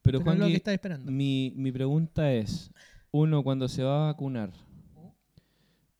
Pero, 0.03 0.19
pero, 0.19 0.19
es 0.19 0.25
lo 0.25 0.31
que 0.33 0.39
Juan, 0.39 0.51
estaba 0.55 0.73
esperando. 0.75 1.11
mi, 1.11 1.51
mi 1.55 1.71
pregunta 1.71 2.31
es, 2.31 2.71
uno 3.11 3.43
cuando 3.43 3.67
se 3.67 3.83
va 3.83 4.03
a 4.03 4.11
vacunar, 4.11 4.51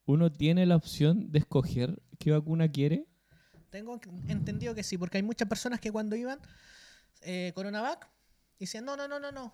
¿uno 0.05 0.31
tiene 0.31 0.65
la 0.65 0.75
opción 0.75 1.31
de 1.31 1.39
escoger 1.39 2.01
qué 2.19 2.31
vacuna 2.31 2.67
quiere? 2.69 3.07
Tengo 3.69 3.99
entendido 4.27 4.75
que 4.75 4.83
sí, 4.83 4.97
porque 4.97 5.17
hay 5.17 5.23
muchas 5.23 5.47
personas 5.47 5.79
que 5.79 5.91
cuando 5.91 6.15
iban 6.15 6.39
eh, 7.21 7.51
Coronavac 7.55 8.07
decían, 8.59 8.85
no, 8.85 8.95
no, 8.95 9.07
no, 9.07 9.19
no, 9.19 9.31
no, 9.31 9.53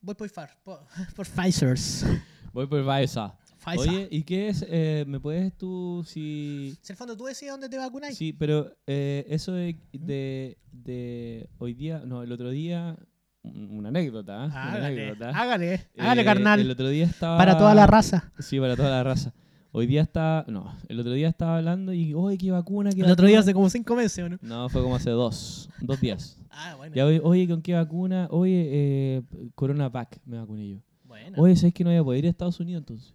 voy 0.00 0.14
por, 0.14 0.28
Pfizer, 0.32 0.50
por, 0.62 0.86
por 1.16 1.26
Pfizer's. 1.26 2.04
Voy 2.52 2.66
por 2.66 2.84
Pfizer. 2.86 3.32
Pfizer. 3.64 3.78
Oye, 3.78 4.08
¿y 4.10 4.22
qué 4.22 4.48
es? 4.48 4.64
eh, 4.68 5.04
¿Me 5.06 5.20
puedes 5.20 5.52
tú, 5.56 6.02
si... 6.06 6.76
Si 6.80 6.92
el 6.92 6.96
fondo 6.96 7.16
tú 7.16 7.24
decías 7.26 7.52
dónde 7.52 7.68
te 7.68 7.76
vacunáis. 7.78 8.16
Sí, 8.16 8.32
pero 8.32 8.72
eh, 8.86 9.24
eso 9.28 9.52
de, 9.52 9.76
de, 9.92 10.56
de 10.72 11.48
hoy 11.58 11.74
día, 11.74 12.02
no, 12.06 12.22
el 12.22 12.32
otro 12.32 12.50
día, 12.50 12.96
un- 13.42 13.70
una 13.78 13.90
anécdota, 13.90 14.44
¿eh? 14.44 14.46
Una 14.48 14.62
Hágale, 14.72 14.86
anécdota. 14.86 15.28
hágale, 15.38 15.74
Eh, 15.74 15.88
hágale, 15.98 16.24
carnal. 16.24 16.60
El 16.60 16.70
otro 16.70 16.88
día 16.88 17.04
estaba... 17.04 17.36
Para 17.38 17.58
toda 17.58 17.74
la 17.74 17.86
raza. 17.86 18.32
Sí, 18.38 18.58
para 18.58 18.76
toda 18.76 18.90
la 18.90 19.04
raza. 19.04 19.34
Hoy 19.72 19.86
día 19.86 20.02
estaba, 20.02 20.44
no, 20.48 20.74
el 20.88 20.98
otro 20.98 21.12
día 21.12 21.28
estaba 21.28 21.58
hablando 21.58 21.92
y, 21.92 22.12
oye, 22.14 22.36
qué 22.38 22.50
vacuna, 22.50 22.90
qué 22.90 23.02
El 23.02 23.10
otro 23.10 23.26
día 23.26 23.36
vacuna?". 23.36 23.40
hace 23.40 23.54
como 23.54 23.70
cinco 23.70 23.94
meses, 23.94 24.24
¿o 24.24 24.28
no? 24.28 24.38
No, 24.42 24.68
fue 24.68 24.82
como 24.82 24.96
hace 24.96 25.10
dos, 25.10 25.68
dos 25.80 26.00
días. 26.00 26.36
Ah, 26.52 26.74
bueno. 26.76 26.96
Ya, 26.96 27.06
oye, 27.06 27.20
oye, 27.22 27.48
¿con 27.48 27.62
qué 27.62 27.74
vacuna? 27.74 28.26
Oye, 28.32 28.66
eh, 28.70 29.22
CoronaVac 29.54 30.18
me 30.26 30.36
vacuné 30.38 30.68
yo. 30.68 30.78
Bueno. 31.04 31.40
Oye, 31.40 31.54
¿sabes 31.54 31.72
que 31.72 31.84
no 31.84 31.90
voy 31.90 31.98
a 32.00 32.02
poder 32.04 32.18
ir 32.18 32.26
a 32.26 32.30
Estados 32.30 32.58
Unidos 32.58 32.80
entonces? 32.82 33.14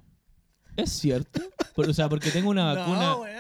¿Es 0.78 0.92
cierto? 0.92 1.42
Por- 1.76 1.90
o 1.90 1.94
sea, 1.94 2.10
porque 2.10 2.30
tengo 2.32 2.50
una 2.50 2.66
vacuna, 2.74 3.00
No, 3.02 3.22
weón. 3.22 3.36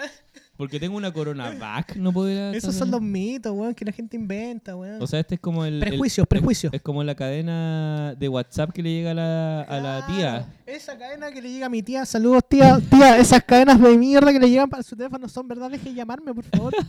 porque 0.58 0.80
tengo 0.80 0.96
una 0.96 1.12
CoronaVac, 1.12 1.96
no 1.98 2.14
puedo 2.14 2.30
ir 2.30 2.38
a 2.38 2.52
Esos 2.56 2.74
son 2.76 2.90
los 2.92 3.02
mitos, 3.02 3.52
weón, 3.54 3.74
que 3.76 3.84
la 3.86 3.92
gente 3.92 4.16
inventa, 4.16 4.76
weón. 4.76 5.02
O 5.02 5.08
sea, 5.08 5.20
este 5.20 5.36
es 5.36 5.42
como 5.42 5.66
el... 5.66 5.76
el- 5.76 5.80
prejuicios, 5.82 6.26
prejuicios. 6.28 6.74
Es 6.74 6.82
como 6.82 7.04
la 7.04 7.14
cadena 7.16 8.16
de 8.18 8.30
WhatsApp 8.30 8.72
que 8.72 8.82
le 8.82 8.92
llega 8.92 9.12
a 9.12 9.14
la, 9.14 9.62
a 9.64 9.80
la 9.82 10.06
tía. 10.08 10.54
Esa 10.66 10.98
cadena 10.98 11.32
que 11.32 11.42
le 11.42 11.52
llega 11.52 11.66
a 11.66 11.70
mi 11.70 11.84
tía, 11.84 12.06
saludos 12.06 12.44
tía, 12.48 12.80
tía, 12.90 13.18
esas 13.18 13.44
cadenas 13.44 13.82
de 13.82 13.98
mierda 13.98 14.32
que 14.32 14.40
le 14.40 14.50
llegan 14.50 14.70
para 14.70 14.82
su 14.84 14.96
teléfono 14.96 15.28
son 15.30 15.48
verdad, 15.48 15.70
deje 15.70 15.90
de 15.90 15.96
llamarme, 15.96 16.34
por 16.34 16.44
favor. 16.46 16.74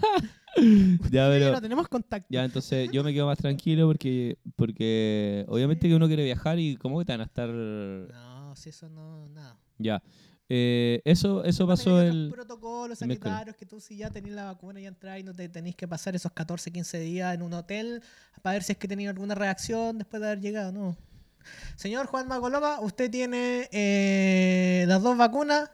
Ya, 1.11 1.27
Sí, 1.27 1.39
pero... 1.39 1.53
no 1.53 1.61
tenemos 1.61 1.87
contacto. 1.87 2.29
Ya, 2.31 2.43
entonces 2.43 2.89
yo 2.91 3.05
me 3.05 3.13
quedo 3.13 3.27
más 3.27 3.37
tranquilo 3.37 3.87
porque 3.87 4.39
porque 4.57 5.45
obviamente 5.49 5.87
que 5.87 5.95
uno 5.95 6.07
quiere 6.07 6.25
viajar 6.25 6.59
y 6.59 6.77
cómo 6.77 6.99
que 6.99 7.05
te 7.05 7.13
van 7.13 7.21
a 7.21 7.25
estar... 7.25 7.51
No, 7.51 8.57
si 8.57 8.71
eso 8.71 8.89
no, 8.89 9.29
nada. 9.29 9.59
Ya. 9.77 10.03
Eh, 10.49 11.01
eso 11.05 11.43
eso 11.43 11.67
pasó 11.67 12.01
el... 12.01 12.31
protocolos 12.33 13.01
sanitarios 13.01 13.57
que 13.57 13.67
tú 13.67 13.81
si 13.81 13.97
ya 13.97 14.11
tenés 14.11 14.33
la 14.33 14.45
vacuna 14.45 14.81
y 14.81 14.87
entras 14.87 15.19
y 15.19 15.25
no 15.25 15.35
te 15.35 15.49
tenés 15.49 15.75
que 15.75 15.89
pasar 15.89 16.15
esos 16.15 16.31
14, 16.31 16.71
15 16.71 17.01
días 17.01 17.35
en 17.35 17.43
un 17.43 17.53
hotel 17.53 18.01
para 18.43 18.55
ver 18.55 18.63
si 18.63 18.73
es 18.73 18.79
que 18.79 18.87
tenías 18.87 19.11
alguna 19.11 19.35
reacción 19.35 19.99
después 19.99 20.21
de 20.21 20.29
haber 20.29 20.41
llegado, 20.41 20.71
no. 20.71 20.97
Señor 21.75 22.07
Juan 22.07 22.29
Magoloba, 22.29 22.81
usted 22.81 23.11
tiene 23.11 23.69
eh, 23.73 24.85
las 24.87 25.03
dos 25.03 25.17
vacunas, 25.17 25.71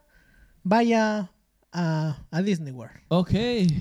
vaya 0.63 1.31
a, 1.73 2.19
a 2.31 2.43
Disney 2.43 2.73
World. 2.73 2.95
Ok. 3.09 3.31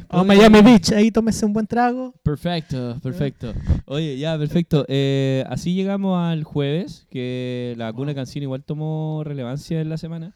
A 0.10 0.24
Miami 0.24 0.62
Beach, 0.62 0.92
ahí 0.94 1.12
tómese 1.12 1.46
un 1.46 1.54
buen 1.54 1.68
trago. 1.68 2.14
Perfecto, 2.24 2.98
perfecto. 3.02 3.54
Oye, 3.86 4.18
ya, 4.18 4.38
perfecto. 4.38 4.86
Eh, 4.88 5.44
así 5.50 5.74
llegamos 5.74 6.18
al 6.18 6.44
jueves, 6.44 7.06
que 7.10 7.76
la 7.78 7.86
vacuna 7.86 8.16
Cancino 8.16 8.44
igual 8.44 8.64
tomó 8.64 9.24
relevancia 9.26 9.82
en 9.82 9.90
la 9.90 9.98
semana. 9.98 10.34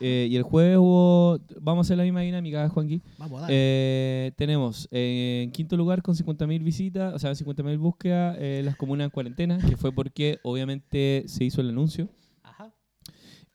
Eh, 0.00 0.28
y 0.30 0.36
el 0.36 0.42
jueves 0.42 0.78
hubo, 0.78 1.38
vamos 1.60 1.84
a 1.84 1.86
hacer 1.86 1.98
la 1.98 2.04
misma 2.04 2.22
dinámica, 2.22 2.68
Juanqui. 2.68 3.02
Vamos 3.18 3.38
a 3.38 3.42
darle. 3.42 3.56
Eh, 3.58 4.32
tenemos 4.36 4.88
eh, 4.90 5.42
en 5.44 5.50
quinto 5.52 5.76
lugar 5.76 6.02
con 6.02 6.14
50.000 6.14 6.64
visitas, 6.64 7.14
o 7.14 7.18
sea, 7.18 7.32
50.000 7.32 7.78
búsquedas, 7.78 8.36
eh, 8.40 8.62
las 8.64 8.76
comunas 8.76 9.04
en 9.04 9.10
cuarentena, 9.10 9.58
que 9.58 9.76
fue 9.76 9.92
porque 9.92 10.38
obviamente 10.42 11.24
se 11.26 11.44
hizo 11.44 11.60
el 11.60 11.68
anuncio. 11.68 12.08
Ajá. 12.42 12.72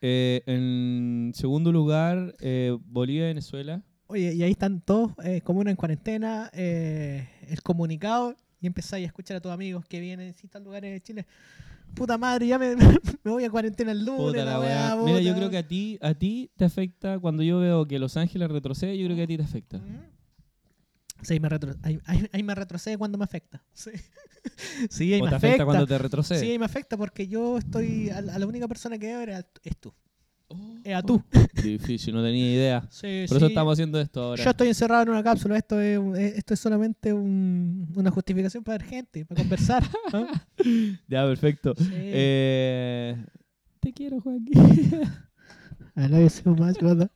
Eh, 0.01 0.43
en 0.45 1.31
segundo 1.33 1.71
lugar, 1.71 2.35
eh, 2.39 2.77
Bolivia, 2.85 3.25
Venezuela. 3.25 3.81
Oye, 4.07 4.35
y 4.35 4.43
ahí 4.43 4.51
están 4.51 4.81
todos, 4.81 5.13
eh, 5.23 5.41
uno 5.47 5.69
en 5.69 5.75
cuarentena, 5.75 6.51
eh, 6.53 7.27
el 7.49 7.63
comunicado, 7.63 8.35
y 8.61 8.67
empezáis 8.67 9.03
a 9.03 9.07
escuchar 9.07 9.37
a 9.37 9.41
tus 9.41 9.51
amigos 9.51 9.83
que 9.85 9.99
vienen 9.99 10.19
de 10.19 10.25
distintos 10.27 10.61
lugares 10.61 10.91
de 10.91 11.01
Chile. 11.01 11.25
Puta 11.95 12.17
madre, 12.17 12.47
ya 12.47 12.59
me, 12.59 12.75
me 13.23 13.31
voy 13.31 13.43
a 13.43 13.49
cuarentena 13.49 13.91
el 13.91 14.05
lunes. 14.05 14.25
Puta 14.33 14.45
la 14.45 14.59
weá. 14.59 14.95
Mira, 15.03 15.19
yo 15.21 15.33
creo 15.35 15.49
que 15.49 15.57
a 15.57 15.67
ti, 15.67 15.97
a 16.01 16.13
ti 16.13 16.51
te 16.55 16.65
afecta 16.65 17.19
cuando 17.19 17.41
yo 17.43 17.59
veo 17.59 17.87
que 17.87 17.97
Los 17.99 18.17
Ángeles 18.17 18.49
retrocede, 18.51 18.97
yo 18.97 19.05
creo 19.05 19.15
que 19.17 19.23
a 19.23 19.27
ti 19.27 19.37
te 19.37 19.43
afecta. 19.43 19.77
Mm. 19.79 20.11
Sí, 21.21 21.39
me 21.39 21.49
retro- 21.49 21.75
ahí, 21.81 21.99
ahí- 22.05 22.27
ahí 22.33 22.43
me 22.43 22.53
retrocede 22.53 22.97
cuando 22.97 23.17
me 23.17 23.23
afecta. 23.23 23.63
Sí, 23.73 23.91
sí 24.91 25.13
ahí 25.13 25.21
o 25.21 25.23
me 25.23 25.29
te 25.31 25.35
afecta. 25.37 25.47
afecta 25.53 25.65
cuando 25.65 25.87
te 25.87 25.97
retrocede. 25.97 26.39
Sí, 26.39 26.51
ahí 26.51 26.59
me 26.59 26.65
afecta 26.65 26.97
porque 26.97 27.27
yo 27.27 27.57
estoy. 27.57 28.09
A, 28.11 28.21
la 28.21 28.35
a 28.35 28.39
la 28.39 28.45
única 28.45 28.67
persona 28.67 28.97
que 28.99 29.07
veo 29.07 29.21
es 29.63 29.77
tú. 29.77 29.91
Oh, 30.47 30.75
Es 30.83 30.93
a 30.95 31.01
tú. 31.01 31.21
Difícil, 31.63 32.13
no 32.13 32.23
tenía 32.23 32.51
idea. 32.53 32.87
Sí, 32.91 33.25
Por 33.27 33.37
eso 33.37 33.47
sí. 33.47 33.51
estamos 33.53 33.73
haciendo 33.73 33.99
esto 33.99 34.21
ahora. 34.21 34.43
Yo 34.43 34.49
estoy 34.51 34.67
encerrado 34.67 35.03
en 35.03 35.09
una 35.09 35.23
cápsula. 35.23 35.57
Esto 35.57 35.79
es, 35.81 35.99
eh, 36.17 36.33
esto 36.37 36.53
es 36.53 36.59
solamente 36.59 37.11
un- 37.13 37.91
una 37.95 38.11
justificación 38.11 38.63
para 38.63 38.77
ver 38.77 38.87
gente, 38.87 39.25
para 39.25 39.41
conversar. 39.41 39.83
¿no? 40.13 40.27
Ya, 41.07 41.25
perfecto. 41.25 41.73
Sí. 41.77 41.89
Eh, 41.93 43.15
te 43.79 43.91
quiero, 43.93 44.19
Joaquín. 44.21 45.01
I 45.97 46.07
love 46.09 46.21
you 46.23 46.29
so 46.29 46.49
much, 46.55 46.77
brother. 46.79 47.09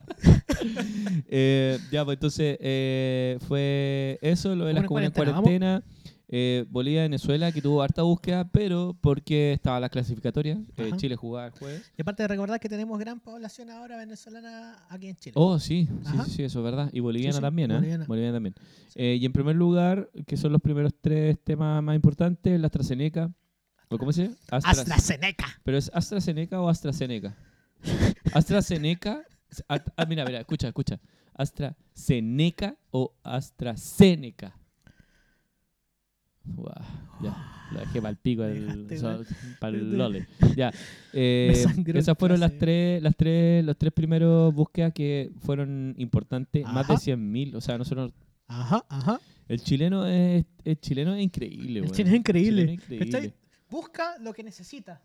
Eh, 1.27 1.77
ya, 1.91 2.05
pues 2.05 2.15
entonces 2.15 2.57
eh, 2.61 3.37
fue 3.47 4.17
eso, 4.21 4.55
lo 4.55 4.65
de 4.65 4.73
las 4.73 4.85
Comuna 4.85 5.11
comunas 5.11 5.27
en 5.29 5.35
en 5.35 5.41
cuarentena, 5.41 5.81
cuarentena. 5.81 5.98
Eh, 6.31 6.65
Bolivia, 6.69 7.01
Venezuela, 7.01 7.51
que 7.51 7.59
tuvo 7.59 7.81
harta 7.81 8.03
búsqueda, 8.03 8.47
pero 8.51 8.95
porque 9.01 9.53
estaba 9.53 9.79
la 9.79 9.89
clasificatoria. 9.89 10.61
Eh. 10.77 10.91
Chile 10.95 11.15
jugaba 11.15 11.47
el 11.47 11.53
jueves. 11.53 11.91
Y 11.97 12.01
aparte 12.03 12.21
de 12.21 12.27
recordar 12.27 12.59
que 12.59 12.69
tenemos 12.69 12.99
gran 12.99 13.19
población 13.19 13.71
ahora 13.71 13.97
venezolana 13.97 14.77
aquí 14.89 15.07
en 15.07 15.15
Chile. 15.15 15.33
Oh, 15.35 15.57
sí, 15.57 15.87
sí, 15.87 15.99
Ajá. 16.05 16.25
sí, 16.25 16.31
sí, 16.31 16.43
eso 16.43 16.59
es 16.59 16.63
verdad. 16.63 16.89
Y 16.93 16.99
boliviana 16.99 17.37
sí, 17.37 17.41
también, 17.41 17.71
¿eh? 17.71 17.75
boliviana. 17.75 18.05
Boliviana 18.05 18.35
también. 18.35 18.55
Sí. 18.89 18.99
Eh, 18.99 19.17
y 19.19 19.25
en 19.25 19.33
primer 19.33 19.55
lugar, 19.55 20.11
que 20.27 20.37
son 20.37 20.51
los 20.51 20.61
primeros 20.61 20.93
tres 21.01 21.37
temas 21.43 21.81
más 21.81 21.95
importantes, 21.95 22.59
la 22.59 22.67
AstraZeneca. 22.67 23.33
¿O 23.89 23.97
¿Cómo 23.97 24.11
se 24.13 24.25
llama? 24.25 24.35
Astra- 24.51 24.69
AstraZeneca. 24.83 25.47
¿Pero 25.63 25.77
es 25.79 25.89
AstraZeneca 25.91 26.61
o 26.61 26.69
AstraZeneca? 26.69 27.35
AstraZeneca. 28.33 29.23
ah, 29.67 29.83
ah, 29.97 30.05
mira, 30.05 30.23
mira, 30.25 30.41
escucha, 30.41 30.67
escucha. 30.67 30.99
AstraZeneca 31.33 32.77
o 32.91 33.15
AstraZeneca. 33.23 34.58
Guau, 36.55 36.73
ya, 37.21 37.35
lo 37.71 37.79
dejé 37.79 38.01
para 38.01 38.09
el 38.11 38.17
pico, 38.17 38.41
weón. 38.41 38.87
para 39.59 39.77
el 39.77 39.97
lole. 39.97 40.27
Ya, 40.55 40.71
eh, 41.13 41.65
el 41.85 41.97
esas 41.97 42.17
fueron 42.17 42.39
las 42.39 42.57
tres, 42.57 43.01
las 43.03 43.15
tres, 43.15 43.63
los 43.63 43.77
tres 43.77 43.93
primeros 43.93 44.53
búsquedas 44.53 44.93
que 44.93 45.31
fueron 45.41 45.93
importantes, 45.97 46.63
más 46.65 46.87
de 46.87 46.93
Ajá. 46.95 47.03
100.000. 47.03 47.55
O 47.55 47.61
sea, 47.61 47.77
nosotros, 47.77 48.11
Ajá, 48.47 48.83
ajá. 48.89 49.19
el 49.47 49.61
chileno 49.61 50.05
es, 50.07 50.45
el 50.65 50.79
chileno 50.79 51.13
es 51.15 51.23
increíble. 51.23 51.79
El 51.81 51.91
chileno 51.91 52.15
es 52.15 52.19
increíble. 52.19 52.61
chileno 52.63 52.71
es 52.71 52.83
increíble. 52.83 53.11
¿Cachai? 53.11 53.33
Busca 53.69 54.17
lo 54.19 54.33
que 54.33 54.43
necesita. 54.43 55.01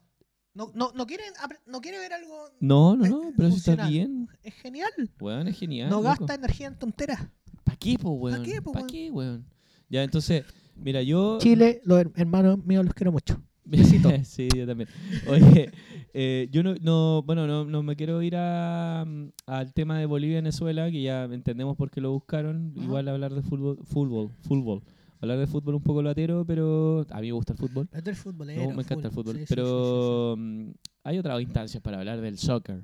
No, 0.54 0.70
no, 0.74 0.92
no, 0.94 1.04
quiere, 1.06 1.24
apre- 1.42 1.58
no 1.66 1.80
quiere 1.80 1.98
ver 1.98 2.12
algo. 2.14 2.48
No, 2.60 2.96
no, 2.96 3.04
eh, 3.04 3.08
no, 3.10 3.32
pero 3.36 3.50
si 3.50 3.58
está 3.58 3.88
bien. 3.88 4.28
Es 4.42 4.54
genial. 4.54 4.90
Weón, 5.20 5.48
es 5.48 5.58
genial. 5.58 5.90
no 5.90 5.96
loco. 5.96 6.08
gasta 6.20 6.34
energía 6.36 6.68
en 6.68 6.78
tonteras. 6.78 7.20
¿Para 7.64 7.76
qué, 7.76 7.98
po, 7.98 8.10
weón? 8.12 8.42
qué, 8.44 8.62
po, 8.62 8.72
¿Para 8.72 8.84
weón? 8.84 8.90
qué, 8.92 9.10
weón? 9.10 9.46
Ya, 9.90 10.02
entonces, 10.04 10.44
mira, 10.76 11.02
yo... 11.02 11.38
Chile, 11.38 11.80
los 11.84 11.98
her- 12.00 12.12
hermanos 12.16 12.64
míos 12.64 12.84
los 12.84 12.94
quiero 12.94 13.12
mucho. 13.12 13.40
Besito. 13.64 14.10
sí, 14.24 14.48
yo 14.54 14.66
también. 14.66 14.88
Oye, 15.26 15.70
eh, 16.12 16.48
yo 16.52 16.62
no, 16.62 16.74
no, 16.82 17.22
bueno, 17.22 17.46
no, 17.46 17.64
no 17.64 17.82
me 17.82 17.96
quiero 17.96 18.20
ir 18.22 18.34
a, 18.36 19.04
mm, 19.06 19.28
al 19.46 19.72
tema 19.72 19.98
de 19.98 20.04
Bolivia 20.06 20.34
y 20.34 20.42
Venezuela, 20.42 20.90
que 20.90 21.00
ya 21.02 21.24
entendemos 21.24 21.76
por 21.76 21.90
qué 21.90 22.00
lo 22.02 22.12
buscaron. 22.12 22.72
Igual 22.76 23.08
hablar 23.08 23.32
de 23.32 23.42
fútbol, 23.42 23.78
fútbol, 23.84 24.30
fútbol. 24.42 24.82
Hablar 25.20 25.38
de 25.38 25.46
fútbol 25.46 25.76
un 25.76 25.82
poco 25.82 26.02
latero, 26.02 26.44
pero 26.46 27.06
a 27.08 27.20
mí 27.22 27.28
me 27.28 27.32
gusta 27.32 27.54
el 27.54 27.58
fútbol. 27.58 27.88
No, 27.94 28.70
me 28.74 28.82
encanta 28.82 29.08
el 29.08 29.14
full. 29.14 29.22
fútbol. 29.24 29.34
Sí, 29.36 29.46
sí, 29.46 29.46
pero 29.48 30.34
mm, 30.36 30.68
hay 31.04 31.18
otras 31.18 31.40
instancias 31.40 31.82
para 31.82 31.98
hablar 31.98 32.20
del 32.20 32.36
soccer. 32.36 32.82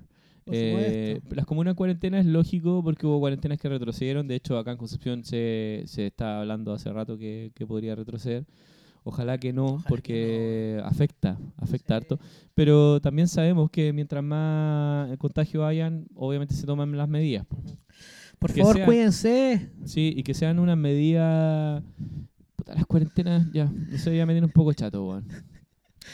Eh, 0.52 1.20
las 1.30 1.46
comunas 1.46 1.72
en 1.72 1.76
cuarentena 1.76 2.18
es 2.20 2.26
lógico 2.26 2.82
porque 2.82 3.06
hubo 3.06 3.18
cuarentenas 3.20 3.58
que 3.58 3.68
retrocedieron. 3.68 4.26
De 4.28 4.34
hecho, 4.36 4.58
acá 4.58 4.72
en 4.72 4.76
Concepción 4.78 5.24
se, 5.24 5.82
se 5.86 6.06
está 6.06 6.40
hablando 6.40 6.72
hace 6.72 6.92
rato 6.92 7.16
que, 7.18 7.52
que 7.54 7.66
podría 7.66 7.94
retroceder. 7.94 8.44
Ojalá 9.02 9.38
que 9.38 9.52
no, 9.52 9.64
Ojalá 9.64 9.82
que 9.84 9.88
porque 9.88 10.80
afecta, 10.84 11.38
afecta 11.56 11.94
Sí. 11.94 11.96
harto. 11.96 12.18
Pero 12.54 13.00
también 13.00 13.28
sabemos 13.28 13.70
que 13.70 13.92
mientras 13.94 14.22
más 14.22 15.16
contagio 15.18 15.64
hayan, 15.64 16.06
obviamente 16.14 16.54
se 16.54 16.66
toman 16.66 16.94
las 16.96 17.08
medidas. 17.08 17.46
po. 17.46 17.56
Por 18.38 18.52
que 18.52 18.60
favor, 18.60 18.76
sea- 18.76 18.86
cuídense. 18.86 19.70
Sí, 19.84 20.12
y 20.16 20.22
que 20.22 20.34
sean 20.34 20.58
unas 20.58 20.76
medidas... 20.76 21.82
Puta, 22.56 22.74
las 22.74 22.84
cuarentenas 22.86 23.46
ya, 23.52 23.64
no 23.72 23.96
sé, 23.98 24.14
ya 24.16 24.26
me 24.26 24.34
tiene 24.34 24.46
un 24.46 24.52
poco 24.52 24.72
chato, 24.74 25.06
weón. 25.06 25.24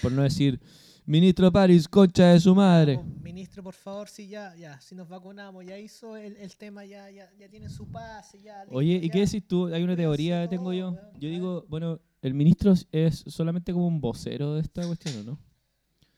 Por 0.01 0.13
no 0.13 0.23
decir, 0.23 0.61
ministro 1.07 1.53
París, 1.53 1.89
concha 1.89 2.33
de 2.33 2.41
su 2.41 2.55
madre. 2.55 2.97
Vamos, 2.97 3.21
ministro, 3.23 3.63
por 3.63 3.75
favor, 3.75 4.09
si 4.09 4.29
ya, 4.29 4.55
ya, 4.57 4.81
si 4.81 4.95
nos 4.95 5.09
vacunamos, 5.09 5.65
ya 5.65 5.79
hizo 5.79 6.17
el, 6.17 6.37
el 6.37 6.57
tema, 6.57 6.85
ya, 6.85 7.11
ya, 7.11 7.31
ya 7.39 7.49
tiene 7.49 7.69
su 7.69 7.87
pase, 7.91 8.41
ya. 8.43 8.63
listo, 8.65 8.77
Oye, 8.77 8.95
¿y 9.03 9.07
ya. 9.09 9.13
qué 9.13 9.21
decís 9.21 9.47
tú? 9.47 9.67
Hay 9.73 9.83
una 9.83 9.97
teoría 9.97 10.43
que 10.43 10.49
tengo 10.49 10.73
yo. 10.73 10.97
Yo 11.19 11.29
digo, 11.29 11.65
bueno, 11.69 12.01
el 12.23 12.35
ministro 12.35 12.75
es- 12.93 13.25
solamente 13.27 13.73
como 13.73 13.87
un 13.87 14.01
vocero 14.01 14.55
de 14.55 14.61
esta 14.63 14.87
cuestión, 14.87 15.17
¿o 15.19 15.23
no? 15.23 15.39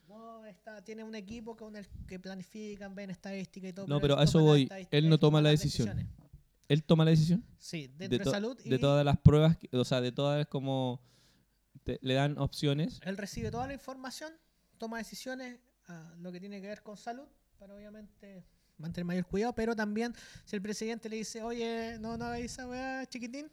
No, 0.08 0.44
está, 0.46 0.82
tiene 0.82 1.04
un 1.04 1.14
equipo 1.14 1.56
con 1.56 1.76
el 1.76 1.86
que 2.06 2.18
planifican, 2.18 2.94
ven 2.94 3.10
estadística 3.10 3.68
y 3.68 3.72
todo. 3.72 3.86
No, 3.86 4.00
pero 4.00 4.18
a 4.18 4.24
eso 4.24 4.40
voy. 4.42 4.68
Él 4.90 5.08
no 5.08 5.18
toma 5.18 5.40
la 5.42 5.50
decisión. 5.50 5.88
decisiones. 5.88 6.14
Él 6.68 6.84
toma 6.84 7.04
la 7.06 7.10
decisión 7.12 7.42
Sí, 7.56 7.88
dentro 7.96 8.18
de, 8.18 8.24
de, 8.24 8.30
salud. 8.30 8.58
de 8.62 8.76
y 8.76 8.78
todas 8.78 9.02
las 9.04 9.16
pruebas, 9.18 9.56
o 9.72 9.84
sea, 9.84 10.02
de 10.02 10.12
todas 10.12 10.46
como 10.48 11.00
te- 11.82 11.98
le 12.02 12.12
dan 12.12 12.36
opciones. 12.38 13.00
Él 13.04 13.16
recibe 13.16 13.50
toda 13.50 13.66
la 13.66 13.72
información, 13.72 14.30
toma 14.78 14.98
decisiones, 14.98 15.58
a 15.88 16.14
lo 16.20 16.30
que 16.32 16.40
tiene 16.40 16.60
que 16.60 16.66
ver 16.68 16.82
con 16.82 16.96
salud, 16.96 17.24
para 17.58 17.74
obviamente 17.74 18.44
mantener 18.78 19.04
mayor 19.04 19.26
cuidado, 19.26 19.52
pero 19.54 19.74
también 19.74 20.14
si 20.44 20.54
el 20.56 20.62
presidente 20.62 21.08
le 21.08 21.16
dice, 21.16 21.42
oye, 21.42 21.98
no, 22.00 22.16
no 22.16 22.26
hagáis 22.26 22.52
esa 22.52 22.66
weá, 22.68 23.04
chiquitín. 23.06 23.46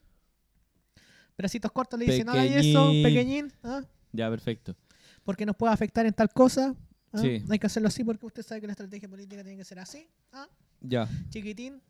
Bracitos 1.38 1.72
cortos 1.72 2.00
le 2.00 2.06
dice, 2.06 2.24
no 2.24 2.32
hagáis 2.32 2.56
eso, 2.56 2.86
Pequeñín. 2.88 3.04
pequeñín, 3.04 3.54
¿ah? 3.64 3.82
Ya, 4.14 4.30
perfecto. 4.30 4.76
porque 5.24 5.46
nos 5.46 5.56
puede 5.56 5.74
afectar 5.74 6.06
en 6.06 6.14
tal 6.14 6.30
cosa. 6.30 6.76
¿ah? 7.12 7.18
Sí. 7.18 7.44
Hay 7.50 7.60
que 7.60 7.66
hacerlo 7.68 7.88
así 7.90 8.04
porque 8.04 8.26
usted 8.26 8.44
sabe 8.44 8.62
que 8.62 8.68
la 8.68 8.74
estrategia 8.74 9.10
política 9.10 9.44
tiene 9.44 9.58
que 9.58 9.66
ser 9.66 9.80
así. 9.80 10.08
¿ah? 10.32 10.48
Ya, 10.82 11.10
chiquitín. 11.30 11.82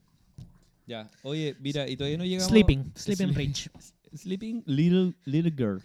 ya. 0.88 1.10
Oye, 1.24 1.56
mira, 1.60 1.88
y 1.88 1.98
todavía 1.98 2.18
no 2.18 2.24
llegamos... 2.26 2.50
Sleeping, 2.50 2.92
sleeping 2.96 3.28
Sleep- 3.34 3.38
rich. 3.38 3.70
Sleeping 4.16 4.64
Little, 4.66 5.14
little 5.26 5.52
Girl. 5.52 5.82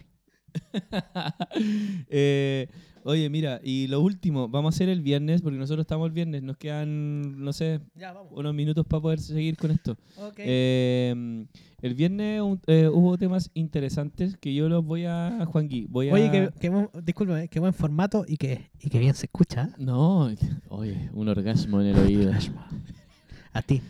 Eh, 2.08 2.68
oye, 3.04 3.28
mira, 3.30 3.60
y 3.62 3.86
lo 3.88 4.00
último, 4.00 4.48
vamos 4.48 4.74
a 4.74 4.76
hacer 4.76 4.88
el 4.88 5.00
viernes, 5.00 5.42
porque 5.42 5.58
nosotros 5.58 5.84
estamos 5.84 6.06
el 6.06 6.12
viernes, 6.12 6.42
nos 6.42 6.56
quedan, 6.56 7.42
no 7.44 7.52
sé, 7.52 7.80
Ya, 7.94 8.14
unos 8.30 8.54
minutos 8.54 8.86
para 8.86 9.00
poder 9.00 9.18
seguir 9.20 9.56
con 9.56 9.70
esto. 9.70 9.96
Eh, 10.38 11.44
el 11.82 11.94
viernes 11.94 12.42
un- 12.42 12.60
eh, 12.66 12.88
hubo 12.92 13.16
temas 13.16 13.50
interesantes 13.54 14.36
que 14.36 14.52
yo 14.54 14.68
los 14.68 14.84
voy 14.84 15.04
a, 15.06 15.44
Juan 15.46 15.68
Gui, 15.68 15.86
voy 15.88 16.08
a... 16.10 16.14
Oye, 16.14 16.30
que, 16.30 16.50
que 16.60 16.68
buen- 16.70 16.90
discúlpame, 17.04 17.48
qué 17.48 17.58
buen 17.60 17.72
formato 17.72 18.24
y 18.28 18.36
que, 18.36 18.70
y 18.80 18.90
que 18.90 18.98
bien 18.98 19.14
se 19.14 19.26
escucha. 19.26 19.70
¿eh? 19.72 19.74
No, 19.78 20.30
oye, 20.68 21.10
un 21.12 21.28
orgasmo 21.28 21.80
en 21.80 21.86
el 21.88 21.98
oído. 21.98 22.32
A 23.52 23.62
ti. 23.62 23.80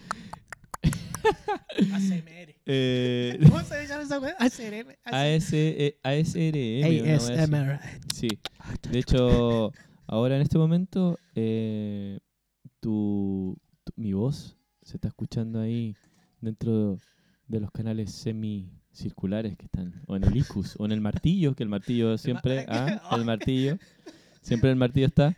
Eh, 2.72 3.36
¿Cómo 3.48 3.60
se 3.64 3.84
llama 3.88 4.02
esa 4.04 4.20
weá? 4.20 4.36
ASRM. 4.38 4.94
así. 5.04 5.96
ASMR. 6.04 7.80
Sí. 8.14 8.28
De 8.92 8.98
hecho, 9.00 9.72
ahora 10.06 10.36
en 10.36 10.42
este 10.42 10.56
momento, 10.56 11.18
eh, 11.34 12.20
tu, 12.78 13.56
tu- 13.82 13.92
mi 13.96 14.12
voz 14.12 14.56
se 14.82 14.96
está 14.98 15.08
escuchando 15.08 15.60
ahí 15.60 15.96
dentro 16.40 16.98
de 17.48 17.58
los 17.58 17.72
canales 17.72 18.12
semicirculares 18.12 19.56
que 19.56 19.64
están, 19.64 20.00
o 20.06 20.14
en 20.14 20.22
el 20.22 20.36
icus, 20.36 20.76
o 20.78 20.84
en 20.84 20.92
el 20.92 21.00
martillo, 21.00 21.54
que 21.56 21.64
el 21.64 21.68
martillo 21.68 22.16
siempre, 22.18 22.66
ah, 22.68 23.00
el 23.16 23.24
martillo, 23.24 23.78
siempre 24.42 24.70
el 24.70 24.76
martillo 24.76 25.06
está. 25.06 25.36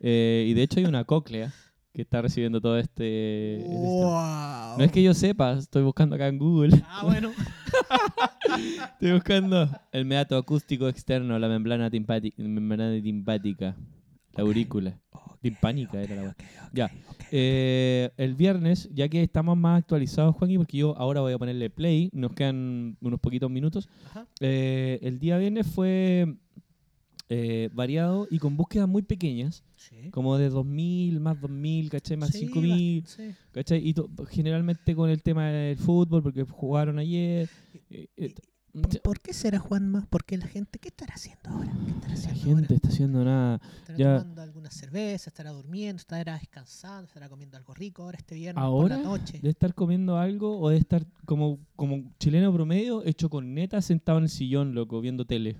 Eh, 0.00 0.46
y 0.48 0.54
de 0.54 0.62
hecho 0.64 0.80
hay 0.80 0.86
una 0.86 1.04
cóclea 1.04 1.54
que 1.92 2.02
está 2.02 2.22
recibiendo 2.22 2.60
todo 2.60 2.78
este... 2.78 3.56
este- 3.58 3.68
Wow. 3.76 4.78
No 4.78 4.84
es 4.84 4.90
que 4.92 5.02
yo 5.02 5.12
sepa, 5.14 5.52
estoy 5.58 5.82
buscando 5.82 6.14
acá 6.16 6.28
en 6.28 6.38
Google. 6.38 6.82
Ah, 6.86 7.02
bueno. 7.04 7.30
Estoy 8.94 9.12
buscando 9.12 9.68
el 9.92 10.04
meato 10.04 10.36
acústico 10.36 10.88
externo, 10.88 11.38
la 11.38 11.48
membrana, 11.48 11.90
timpati- 11.90 12.34
membrana 12.36 13.00
timpática, 13.02 13.76
la 14.34 14.42
aurícula. 14.42 14.98
Timpánica 15.40 16.00
era 16.00 16.14
la. 16.22 16.36
Ya. 16.72 16.90
Eh, 17.32 18.10
el 18.16 18.34
viernes, 18.34 18.88
ya 18.92 19.08
que 19.08 19.22
estamos 19.22 19.56
más 19.56 19.78
actualizados, 19.78 20.36
Juanqui, 20.36 20.56
porque 20.58 20.76
yo 20.78 20.96
ahora 20.96 21.20
voy 21.20 21.32
a 21.32 21.38
ponerle 21.38 21.68
play, 21.70 22.10
nos 22.12 22.32
quedan 22.32 22.96
unos 23.00 23.18
poquitos 23.20 23.50
minutos. 23.50 23.88
Eh, 24.40 25.00
el 25.02 25.18
día 25.18 25.38
viernes 25.38 25.66
fue 25.66 26.36
eh, 27.34 27.70
variado 27.72 28.26
y 28.30 28.38
con 28.38 28.58
búsquedas 28.58 28.86
muy 28.86 29.00
pequeñas, 29.00 29.64
Sí. 29.76 30.10
como 30.10 30.36
de 30.36 30.50
2.000, 30.50 31.18
más 31.18 31.40
2.000, 31.40 31.88
¿cachai? 31.88 32.18
Más 32.18 32.28
Sí, 32.30 32.40
5.000. 32.46 33.02
va- 33.04 33.08
sí. 33.08 33.34
¿Cachai? 33.52 33.88
Y 33.88 33.94
generalmente 34.28 34.94
con 34.94 35.08
el 35.08 35.22
tema 35.22 35.46
del 35.48 35.78
fútbol, 35.78 36.22
porque 36.22 36.42
jugaron 36.44 36.98
ayer. 36.98 37.48
eh, 37.88 38.08
eh, 38.16 38.34
¿Por, 38.72 39.00
por 39.02 39.20
qué 39.20 39.32
será 39.34 39.58
Juanma? 39.58 40.06
Porque 40.10 40.36
la 40.38 40.46
gente, 40.46 40.78
¿qué 40.78 40.88
estará 40.88 41.14
haciendo 41.14 41.50
ahora? 41.50 41.72
¿Qué 41.72 41.90
estará 41.90 42.08
la 42.08 42.14
haciendo 42.14 42.44
gente 42.46 42.62
ahora? 42.64 42.74
está 42.74 42.88
haciendo 42.88 43.24
nada. 43.24 43.60
¿Estará 43.80 43.98
ya- 43.98 44.18
tomando 44.18 44.42
alguna 44.42 44.70
cerveza? 44.70 45.30
¿Estará 45.30 45.50
durmiendo? 45.52 46.00
¿Estará 46.00 46.38
descansando? 46.38 47.04
¿Estará 47.06 47.28
comiendo 47.28 47.56
algo 47.58 47.74
rico 47.74 48.02
ahora 48.02 48.16
este 48.18 48.34
viernes 48.34 48.62
Ahora, 48.62 48.96
por 48.96 49.04
la 49.04 49.10
noche? 49.10 49.40
de 49.42 49.50
estar 49.50 49.74
comiendo 49.74 50.16
algo 50.18 50.58
o 50.58 50.68
de 50.70 50.78
estar 50.78 51.04
como, 51.26 51.58
como 51.76 52.12
chileno 52.18 52.50
promedio, 52.52 53.04
hecho 53.04 53.28
con 53.30 53.52
neta, 53.54 53.80
sentado 53.82 54.16
en 54.18 54.24
el 54.24 54.30
sillón, 54.30 54.74
loco, 54.74 55.00
viendo 55.02 55.26
tele. 55.26 55.56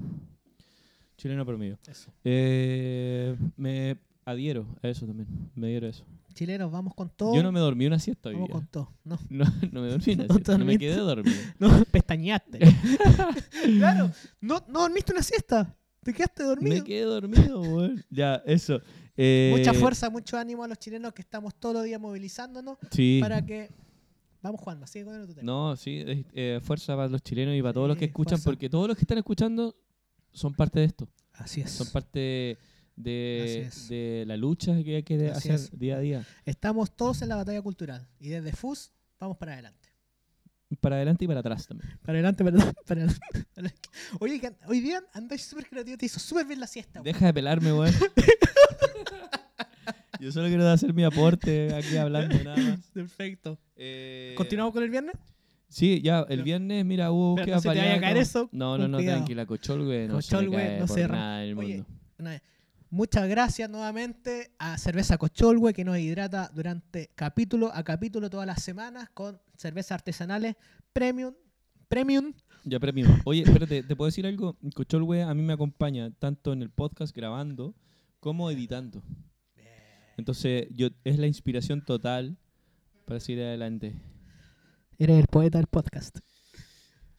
Chileno 1.22 1.46
promedio. 1.46 1.78
Eso. 1.86 2.10
Eh, 2.24 3.36
me 3.56 3.96
adhiero 4.24 4.66
a 4.82 4.88
eso 4.88 5.06
también. 5.06 5.28
Me 5.54 5.68
adhiero 5.68 5.86
a 5.86 5.90
eso. 5.90 6.04
Chilenos, 6.34 6.72
vamos 6.72 6.94
con 6.96 7.10
todo. 7.10 7.32
Yo 7.36 7.42
no 7.44 7.52
me 7.52 7.60
dormí 7.60 7.86
una 7.86 7.98
siesta 8.00 8.30
hoy 8.30 8.34
Vamos 8.34 8.48
día. 8.48 8.54
con 8.54 8.66
todo. 8.66 8.92
No, 9.04 9.18
No, 9.30 9.44
no 9.70 9.82
me 9.82 9.88
dormí 9.88 10.14
una 10.14 10.24
¿No 10.28 10.34
siesta. 10.34 10.58
No 10.58 10.64
me 10.64 10.78
quedé 10.78 10.96
dormido. 10.96 11.36
no 11.60 11.84
pestañaste. 11.92 12.58
claro, 13.78 14.10
no, 14.40 14.64
no 14.68 14.80
dormiste 14.80 15.12
una 15.12 15.22
siesta. 15.22 15.76
Te 16.02 16.12
quedaste 16.12 16.42
dormido. 16.42 16.76
Me 16.78 16.82
quedé 16.84 17.02
dormido, 17.02 17.60
weón. 17.60 18.04
Ya, 18.10 18.42
eso. 18.46 18.80
Eh, 19.16 19.54
Mucha 19.56 19.72
fuerza, 19.74 20.10
mucho 20.10 20.36
ánimo 20.36 20.64
a 20.64 20.68
los 20.68 20.78
chilenos 20.78 21.12
que 21.12 21.22
estamos 21.22 21.54
todos 21.54 21.76
los 21.76 21.84
días 21.84 22.00
movilizándonos 22.00 22.78
Sí. 22.90 23.18
para 23.22 23.44
que. 23.46 23.70
Vamos, 24.42 24.60
Juanma, 24.60 24.88
sigue 24.88 25.04
con 25.04 25.14
el 25.20 25.26
tu 25.28 25.34
tema. 25.34 25.44
No, 25.44 25.76
sí, 25.76 26.02
eh, 26.04 26.58
fuerza 26.64 26.96
para 26.96 27.06
los 27.08 27.22
chilenos 27.22 27.54
y 27.54 27.62
para 27.62 27.74
todos 27.74 27.86
los 27.86 27.96
que 27.96 28.06
escuchan, 28.06 28.38
fuerza. 28.38 28.50
porque 28.50 28.68
todos 28.68 28.88
los 28.88 28.96
que 28.96 29.02
están 29.02 29.18
escuchando 29.18 29.76
son 30.32 30.54
parte 30.54 30.80
de 30.80 30.86
esto, 30.86 31.08
Así 31.32 31.60
es. 31.60 31.70
son 31.70 31.86
parte 31.88 32.58
de, 32.96 33.70
de 33.88 34.24
la 34.26 34.36
lucha 34.36 34.82
que 34.82 34.96
hay 34.96 35.02
que 35.02 35.14
Así 35.30 35.48
hacer 35.50 35.54
es. 35.54 35.78
día 35.78 35.96
a 35.96 36.00
día. 36.00 36.26
Estamos 36.44 36.94
todos 36.94 37.22
en 37.22 37.28
la 37.30 37.36
batalla 37.36 37.62
cultural. 37.62 38.06
Y 38.18 38.28
desde 38.28 38.52
FUS 38.52 38.92
vamos 39.18 39.36
para 39.38 39.52
adelante. 39.54 39.88
Para 40.80 40.96
adelante 40.96 41.24
y 41.24 41.28
para 41.28 41.40
atrás 41.40 41.66
también. 41.66 41.98
Para 42.02 42.14
adelante, 42.18 42.44
para 42.44 42.56
adelante. 42.56 42.80
Para 42.86 43.00
adelante. 43.02 43.88
Oye, 44.20 44.40
hoy 44.66 44.80
día 44.80 45.02
andáis 45.12 45.42
súper 45.42 45.68
creativo. 45.68 45.98
Te 45.98 46.06
hizo 46.06 46.18
súper 46.18 46.46
bien 46.46 46.60
la 46.60 46.66
siesta. 46.66 47.02
Deja 47.02 47.26
de 47.26 47.34
pelarme, 47.34 47.72
weón. 47.72 47.92
Yo 50.20 50.30
solo 50.30 50.46
quiero 50.48 50.68
hacer 50.68 50.94
mi 50.94 51.02
aporte 51.04 51.74
aquí 51.74 51.96
hablando 51.96 52.42
nada 52.44 52.56
más. 52.56 52.78
Perfecto. 52.92 53.58
Eh, 53.76 54.34
¿Continuamos 54.36 54.72
con 54.72 54.82
el 54.84 54.90
viernes? 54.90 55.14
Sí, 55.72 56.02
ya, 56.02 56.26
el 56.28 56.42
viernes, 56.42 56.84
mira, 56.84 57.10
hubo 57.10 57.34
Pero 57.36 57.46
búsqueda 57.46 57.56
no 57.56 57.62
se 57.62 57.68
te 57.70 57.78
vaya 57.78 57.94
a 57.94 58.00
caer 58.00 58.16
eso, 58.18 58.48
No, 58.52 58.76
no, 58.76 58.88
no, 58.88 58.98
cuidado. 58.98 59.16
tranquila, 59.18 59.46
Cocholwe 59.46 60.06
no 60.06 60.14
Cocholwe 60.16 60.50
se 60.56 60.66
cae 60.66 60.80
no 60.80 60.86
por 60.86 60.96
se 60.96 61.06
ra- 61.06 61.16
nada 61.16 61.44
en 61.44 61.50
el 61.50 61.58
Oye, 61.58 61.84
mundo. 62.18 62.30
Muchas 62.90 63.26
gracias 63.26 63.70
nuevamente 63.70 64.50
a 64.58 64.76
Cerveza 64.76 65.16
Cocholwe 65.16 65.72
que 65.72 65.82
nos 65.82 65.98
hidrata 65.98 66.50
durante 66.54 67.10
capítulo 67.14 67.70
a 67.74 67.82
capítulo 67.84 68.28
todas 68.28 68.46
las 68.46 68.62
semanas 68.62 69.08
con 69.14 69.40
cervezas 69.56 69.92
artesanales 69.92 70.56
premium. 70.92 71.32
Premium. 71.88 72.34
Ya, 72.64 72.78
premium. 72.78 73.08
Oye, 73.24 73.42
espérate, 73.44 73.82
¿te 73.82 73.96
puedo 73.96 74.08
decir 74.10 74.26
algo? 74.26 74.58
Cocholwe 74.74 75.22
a 75.22 75.32
mí 75.32 75.40
me 75.42 75.54
acompaña 75.54 76.10
tanto 76.18 76.52
en 76.52 76.60
el 76.60 76.68
podcast 76.68 77.16
grabando 77.16 77.74
como 78.20 78.50
editando. 78.50 79.02
Entonces, 80.18 80.66
yo 80.70 80.88
es 81.04 81.18
la 81.18 81.26
inspiración 81.26 81.82
total 81.82 82.36
para 83.06 83.20
seguir 83.20 83.42
adelante. 83.42 83.94
Eres 85.02 85.18
el 85.18 85.26
poeta 85.26 85.58
del 85.58 85.66
podcast. 85.66 86.18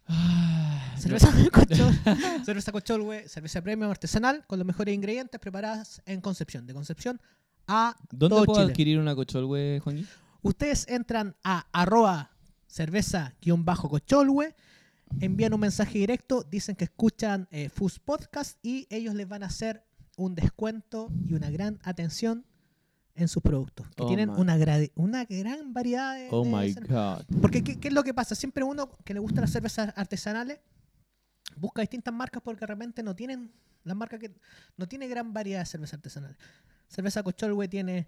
Ah, 0.07 0.95
Cerveza, 0.97 1.33
Cochol, 1.51 1.93
cerveza 2.45 2.71
Cocholwe, 2.71 3.27
cerveza 3.27 3.61
premium 3.61 3.91
artesanal 3.91 4.45
con 4.47 4.57
los 4.57 4.65
mejores 4.65 4.95
ingredientes 4.95 5.37
preparadas 5.37 6.01
en 6.05 6.21
Concepción. 6.21 6.65
De 6.65 6.73
Concepción 6.73 7.19
a 7.67 7.97
¿Dónde 8.09 8.35
todo 8.35 8.45
puedo 8.45 8.61
Chile. 8.61 8.71
adquirir 8.71 8.99
una 8.99 9.13
Cocholwe, 9.13 9.81
Juanqui? 9.83 10.07
Ustedes 10.43 10.87
entran 10.87 11.35
a 11.43 11.67
arroba 11.73 12.31
cerveza-cocholwe, 12.69 14.55
envían 15.19 15.53
un 15.53 15.59
mensaje 15.59 15.99
directo, 15.99 16.43
dicen 16.49 16.77
que 16.77 16.85
escuchan 16.85 17.49
eh, 17.51 17.67
Fus 17.67 17.99
Podcast 17.99 18.65
y 18.65 18.87
ellos 18.91 19.13
les 19.13 19.27
van 19.27 19.43
a 19.43 19.47
hacer 19.47 19.83
un 20.15 20.35
descuento 20.35 21.11
y 21.27 21.33
una 21.33 21.49
gran 21.49 21.81
atención 21.83 22.45
en 23.15 23.27
sus 23.27 23.41
productos. 23.43 23.87
Que 23.95 24.03
Oh 24.03 24.07
tienen 24.07 24.29
una, 24.29 24.57
una 24.95 25.25
gran 25.25 25.73
variedad 25.73 26.15
de... 26.15 26.27
Oh 26.31 26.43
de 26.43 26.49
my 26.49 26.73
God. 26.87 27.23
Porque 27.41 27.63
¿qué, 27.63 27.79
qué 27.79 27.87
es 27.89 27.93
lo 27.93 28.03
que 28.03 28.13
pasa? 28.13 28.35
Siempre 28.35 28.63
uno 28.63 28.89
que 29.03 29.13
le 29.13 29.19
gustan 29.19 29.41
las 29.41 29.51
cervezas 29.51 29.93
artesanales 29.95 30.59
busca 31.57 31.81
distintas 31.81 32.13
marcas 32.13 32.41
porque 32.43 32.65
realmente 32.65 33.03
no 33.03 33.15
tienen 33.15 33.51
las 33.83 33.95
marcas 33.95 34.19
que 34.19 34.31
no 34.77 34.87
tiene 34.87 35.07
gran 35.07 35.33
variedad 35.33 35.59
de 35.59 35.65
cervezas 35.65 35.95
artesanales. 35.95 36.37
Cerveza 36.87 37.23
Cocholwe 37.23 37.67
tiene 37.67 38.07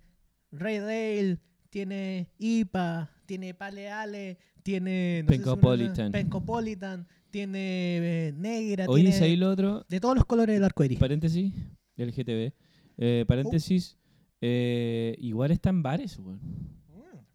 Red 0.51 0.83
Ale, 0.83 1.39
tiene 1.69 2.29
IPA, 2.37 3.09
tiene 3.25 3.53
Pale 3.53 3.91
Ale, 3.91 4.37
tiene 4.63 5.23
no 5.23 5.29
sé 5.29 5.37
si 5.37 5.43
Pencopolitan. 5.43 6.11
Pencopolitan, 6.11 7.07
tiene 7.29 8.27
eh, 8.27 8.33
negra, 8.33 8.85
Oye, 8.87 9.03
tiene 9.03 9.17
¿y 9.17 9.23
ahí 9.23 9.35
lo 9.35 9.49
otro? 9.49 9.85
de 9.89 9.99
todos 9.99 10.15
los 10.15 10.25
colores 10.25 10.55
del 10.55 10.63
arco 10.63 10.83
iris. 10.83 10.99
Paréntesis, 10.99 11.53
el 11.97 12.11
GTV. 12.11 12.53
Eh, 12.97 13.25
paréntesis, 13.27 13.97
eh, 14.47 15.15
igual 15.19 15.49
está 15.51 15.69
en 15.69 15.81
bares, 15.81 16.19
weón. 16.19 16.39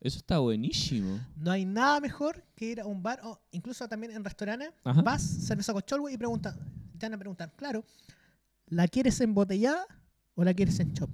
Eso 0.00 0.16
está 0.16 0.38
buenísimo. 0.38 1.18
No 1.36 1.50
hay 1.50 1.66
nada 1.66 2.00
mejor 2.00 2.42
que 2.54 2.64
ir 2.66 2.80
a 2.80 2.86
un 2.86 3.02
bar 3.02 3.20
o 3.22 3.38
incluso 3.50 3.86
también 3.86 4.12
en 4.12 4.24
restaurantes. 4.24 4.70
Ajá. 4.82 5.02
Vas, 5.02 5.20
cerveza 5.22 5.74
Cocholwe 5.74 6.10
y 6.12 6.16
preguntan, 6.16 6.56
te 6.98 7.04
van 7.06 7.14
a 7.14 7.18
preguntar, 7.18 7.52
claro, 7.54 7.84
¿la 8.68 8.88
quieres 8.88 9.20
embotellada 9.20 9.84
o 10.36 10.42
la 10.44 10.54
quieres 10.54 10.80
en 10.80 10.94
chop? 10.94 11.10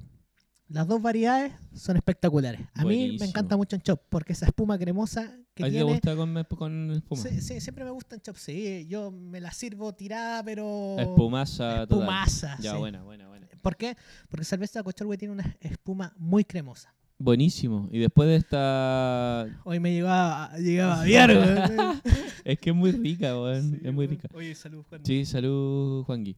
Las 0.69 0.87
dos 0.87 1.01
variedades 1.03 1.53
son 1.75 1.97
espectaculares. 1.97 2.61
A 2.75 2.83
mí 2.85 2.89
me 2.89 2.95
Buenísimo. 2.97 3.25
encanta 3.31 3.57
mucho 3.57 3.75
en 3.77 3.83
chop 3.83 4.01
porque 4.09 4.35
esa 4.35 4.47
espuma 4.47 4.79
cremosa 4.79 5.37
que 5.55 5.65
¿A 5.65 5.69
ti 5.69 5.75
te 5.75 5.83
gusta 5.83 6.15
con, 6.15 6.45
con 6.57 6.91
espuma? 6.93 7.23
Sí, 7.23 7.41
sí, 7.41 7.61
siempre 7.61 7.85
me 7.85 7.91
gusta 7.91 8.15
en 8.17 8.21
chop, 8.21 8.37
sí. 8.37 8.87
Yo 8.89 9.11
me 9.11 9.41
la 9.41 9.51
sirvo 9.53 9.95
tirada, 9.95 10.45
pero... 10.45 10.97
Espumaza 10.99 11.87
total. 11.87 11.99
Espumaza, 11.99 12.57
Ya, 12.61 12.73
sí. 12.73 12.79
buena, 12.79 13.03
buena. 13.03 13.26
¿Por 13.67 13.77
qué? 13.77 13.97
Porque 14.29 14.45
cerveza 14.45 14.81
Cocholwe 14.85 15.19
tiene 15.19 15.35
una 15.35 15.57
espuma 15.61 16.15
muy 16.19 16.45
cremosa. 16.45 16.95
Buenísimo. 17.19 17.89
Y 17.91 17.99
después 17.99 18.29
de 18.29 18.37
esta... 18.37 19.45
Hoy 19.65 19.81
me 19.81 19.93
llegaba, 19.93 20.57
llegaba 20.57 21.03
a 21.03 21.05
güey. 21.05 22.01
Es 22.45 22.61
que 22.61 22.71
es 22.71 22.77
muy 22.77 22.93
rica, 22.93 23.35
weón. 23.37 23.73
Sí, 23.73 23.77
es 23.79 23.93
muy 23.93 24.07
güey. 24.07 24.07
rica. 24.07 24.29
Oye, 24.35 24.55
salud, 24.55 24.85
Juan. 24.89 25.05
Sí, 25.05 25.25
salud, 25.25 26.05
Juangui. 26.05 26.37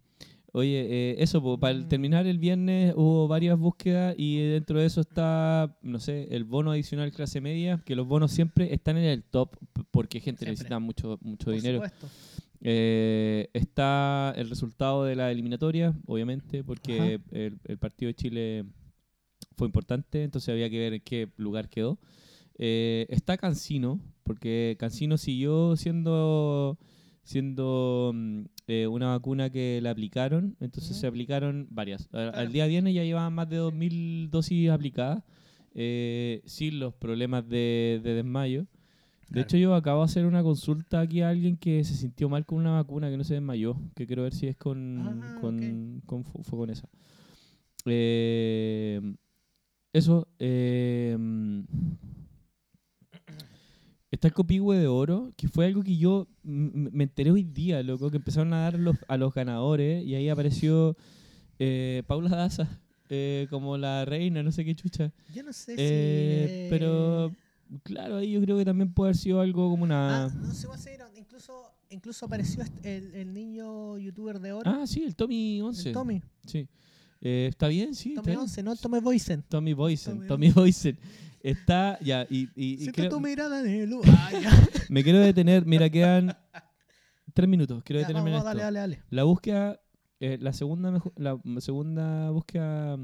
Oye, 0.53 0.87
eh, 0.88 1.17
eso, 1.19 1.43
po, 1.43 1.61
para 1.61 1.87
terminar 1.87 2.27
el 2.27 2.38
viernes 2.38 2.95
hubo 2.97 3.29
varias 3.29 3.59
búsquedas 3.59 4.14
y 4.17 4.38
dentro 4.38 4.81
de 4.81 4.87
eso 4.87 5.03
está, 5.03 5.77
no 5.83 6.01
sé, 6.01 6.29
el 6.31 6.45
bono 6.45 6.71
adicional 6.71 7.12
clase 7.12 7.43
media, 7.43 7.83
que 7.85 7.95
los 7.95 8.07
bonos 8.07 8.33
siempre 8.33 8.73
están 8.73 8.97
en 8.97 9.05
el 9.05 9.23
top 9.23 9.55
porque 9.91 10.21
gente 10.21 10.38
Siempre. 10.47 10.53
necesita 10.53 10.79
mucho, 10.79 11.19
mucho 11.21 11.45
Por 11.45 11.55
dinero. 11.57 11.77
supuesto. 11.85 12.09
Eh, 12.61 13.49
está 13.53 14.33
el 14.37 14.49
resultado 14.51 15.05
de 15.05 15.14
la 15.16 15.31
eliminatoria, 15.31 15.94
obviamente, 16.07 16.64
porque 16.64 17.21
el, 17.31 17.59
el 17.64 17.79
partido 17.79 18.09
de 18.09 18.14
Chile 18.14 18.64
fue 19.57 19.66
importante, 19.66 20.23
entonces 20.25 20.49
había 20.53 20.68
que 20.71 20.79
ver 20.79 20.94
en 20.94 21.01
qué 21.03 21.29
lugar 21.37 21.68
quedó. 21.68 21.99
Eh, 22.59 23.07
está 23.11 23.37
Cancino, 23.37 24.01
porque 24.25 24.77
Cancino 24.79 25.16
siguió 25.18 25.77
siendo 25.77 26.79
siendo 27.23 28.11
mm, 28.14 28.40
eh, 28.68 28.87
una 28.87 29.09
vacuna 29.09 29.51
que 29.51 29.81
le 29.83 29.88
aplicaron, 29.90 30.57
entonces 30.61 30.92
Ujú. 30.92 31.01
se 31.01 31.07
aplicaron 31.07 31.66
varias. 31.71 32.09
Al 32.12 32.33
Claro. 32.33 32.51
día 32.51 32.66
viernes 32.66 32.94
ya 32.94 33.05
llevaban 33.05 33.35
más 33.35 33.49
de 33.51 33.59
2.000 33.59 34.31
dosis 34.31 34.71
aplicadas, 34.71 35.23
eh, 35.75 36.40
sin 36.47 36.81
los 36.81 36.94
problemas 36.94 37.47
de, 37.47 38.01
de 38.03 38.14
desmayo. 38.14 38.66
De 39.29 39.43
hecho, 39.43 39.57
yo 39.59 39.75
acabo 39.75 40.01
de 40.01 40.05
hacer 40.07 40.25
una 40.27 40.43
consulta 40.43 41.01
aquí 41.01 41.21
a 41.21 41.29
alguien 41.29 41.57
que 41.59 41.85
se 41.85 41.95
sintió 41.95 42.29
mal 42.31 42.47
con 42.47 42.59
una 42.59 42.73
vacuna 42.73 43.11
que 43.11 43.17
no 43.19 43.25
se 43.25 43.35
desmayó, 43.35 43.77
que 43.95 44.07
quiero 44.07 44.23
ver 44.23 44.33
si 44.35 44.47
es 44.47 44.57
con, 44.57 44.99
Ah, 45.23 45.37
con, 45.41 46.03
con- 46.07 46.25
fu- 46.25 46.43
fue 46.43 46.59
con 46.59 46.71
esa. 46.71 46.88
Eh, 47.85 49.01
eso. 49.93 50.29
eh, 50.38 51.17
está 54.11 54.29
el 54.29 54.35
copihue 54.35 54.79
de 54.79 54.87
oro, 54.87 55.33
que 55.37 55.49
fue 55.49 55.67
algo 55.67 55.83
que 55.83 55.97
yo 55.97 56.27
me 56.43 57.05
enteré 57.05 57.31
hoy 57.31 57.43
día, 57.45 57.83
loco, 57.83 58.11
que 58.11 58.17
empezaron 58.17 58.53
a 58.55 58.62
dar 58.62 58.79
los, 58.79 58.97
a 59.09 59.17
los 59.17 59.35
ganadores 59.35 60.05
y 60.05 60.14
ahí 60.14 60.29
apareció 60.29 60.97
eh, 61.59 62.03
Paula 62.07 62.31
Daza 62.31 62.81
eh, 63.11 63.47
como 63.51 63.77
la 63.77 64.05
reina, 64.05 64.43
no 64.43 64.53
sé 64.53 64.64
qué 64.64 64.75
chucha. 64.75 65.12
Yo 65.35 65.43
no 65.43 65.53
sé 65.53 65.75
Eh, 65.77 66.64
si. 66.64 66.71
pero 66.71 67.31
claro, 67.83 68.16
ahí 68.16 68.33
yo 68.33 68.40
creo 68.40 68.57
que 68.59 68.64
también 68.64 68.92
puede 68.92 69.11
haber 69.11 69.16
sido 69.16 69.40
algo 69.40 69.70
como 69.70 69.85
una... 69.85 70.26
Ah, 70.26 70.31
no 70.35 70.52
sé, 70.54 70.66
va 70.66 70.74
a 70.74 70.78
ser, 70.78 71.00
incluso, 71.16 71.72
incluso 71.90 72.26
apareció 72.26 72.64
el, 72.83 73.14
el 73.14 73.33
niño 73.33 73.98
youtuber 73.98 74.40
de 74.40 74.52
oro. 74.52 74.70
Ah, 74.70 74.87
sí, 74.87 75.02
el 75.04 75.14
Tommy 75.16 75.61
11. 75.61 75.88
el 75.88 75.94
Tommy. 75.94 76.22
Sí. 76.46 76.68
Eh, 77.20 77.46
¿Está 77.50 77.68
bien? 77.68 77.94
Sí. 77.94 78.14
Tommy 78.14 78.26
bien. 78.28 78.38
11, 78.40 78.62
no 78.62 78.76
Tommy 78.76 79.00
Boysen. 79.00 79.42
Tommy 79.48 79.72
Boysen. 79.74 80.26
Tommy 80.26 80.50
Boysen. 80.50 80.98
Está, 81.40 81.98
ya, 82.00 82.26
y, 82.28 82.48
y- 82.57 82.85
y 82.85 82.88
creo- 82.92 83.11
tu 83.11 83.20
mirada. 83.20 83.62
Ah, 84.07 84.31
me 84.88 85.02
quiero 85.04 85.20
detener, 85.20 85.64
mira, 85.66 85.88
quedan 85.88 86.37
tres 87.33 87.48
minutos, 87.48 87.83
quiero 87.85 88.00
Ya, 88.00 88.09
detenerme 88.09 88.33
vamos, 88.33 88.44
en 88.46 88.48
esto. 88.59 88.64
dale, 88.64 88.78
dale, 88.81 88.96
dale. 88.96 89.02
La 89.11 89.22
búsqueda, 89.24 89.81
eh, 90.20 90.37
la 90.40 90.52
segunda 90.52 91.00
la 91.16 91.38
segunda 91.61 92.31
búsqueda 92.31 92.98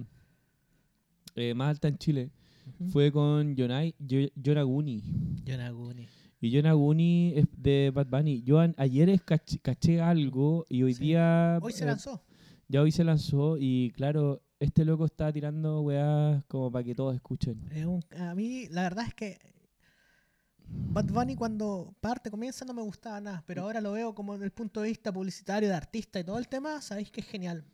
eh, 1.37 1.55
más 1.55 1.70
alta 1.70 1.88
en 1.88 1.98
Chile 1.98 2.31
Fue 2.92 3.11
con 3.12 3.55
Yonai, 3.57 3.94
Yo- 3.98 4.29
Yonaguni. 4.35 5.03
Yonaguni. 5.44 6.09
Y 6.40 6.50
Yonaguni 6.50 7.33
es 7.37 7.46
de 7.57 7.90
Bad 7.94 8.07
Bunny. 8.09 8.42
Yo 8.42 8.59
an- 8.61 8.74
ayer 8.77 9.20
caché, 9.22 9.59
caché 9.61 10.00
algo 10.00 10.66
y 10.68 10.83
hoy 10.83 10.94
Sí. 10.94 11.05
día... 11.05 11.59
Hoy 11.62 11.72
se 11.72 11.85
eh, 11.85 11.87
lanzó. 11.87 12.22
Ya 12.68 12.83
hoy 12.83 12.92
se 12.92 13.05
lanzó 13.05 13.57
y 13.59 13.90
claro, 13.96 14.42
este 14.59 14.85
loco 14.85 15.05
está 15.07 15.33
tirando 15.33 15.81
weas 15.83 16.42
como 16.48 16.70
para 16.70 16.85
que 16.85 16.94
todos 16.94 17.14
escuchen. 17.14 17.61
Es 17.72 17.87
un- 17.87 18.05
a 18.18 18.35
mí, 18.35 18.66
la 18.70 18.83
verdad 18.83 19.07
es 19.07 19.14
que 19.14 19.38
Bad 20.66 21.07
Bunny 21.12 21.37
cuando 21.37 21.94
parte, 22.00 22.31
comienza, 22.31 22.64
no 22.64 22.72
me 22.74 22.83
gustaba 22.83 23.20
nada, 23.20 23.42
pero 23.46 23.62
ahora 23.62 23.81
lo 23.81 23.92
veo 23.92 24.14
como 24.14 24.33
desde 24.33 24.46
el 24.46 24.50
punto 24.53 24.81
de 24.81 24.88
vista 24.88 25.12
publicitario, 25.12 25.68
de 25.68 25.74
artista 25.74 26.18
y 26.20 26.24
todo 26.24 26.38
el 26.38 26.48
tema, 26.48 26.81
sabéis 26.81 27.11
que 27.11 27.20
es 27.20 27.27
genial. 27.27 27.64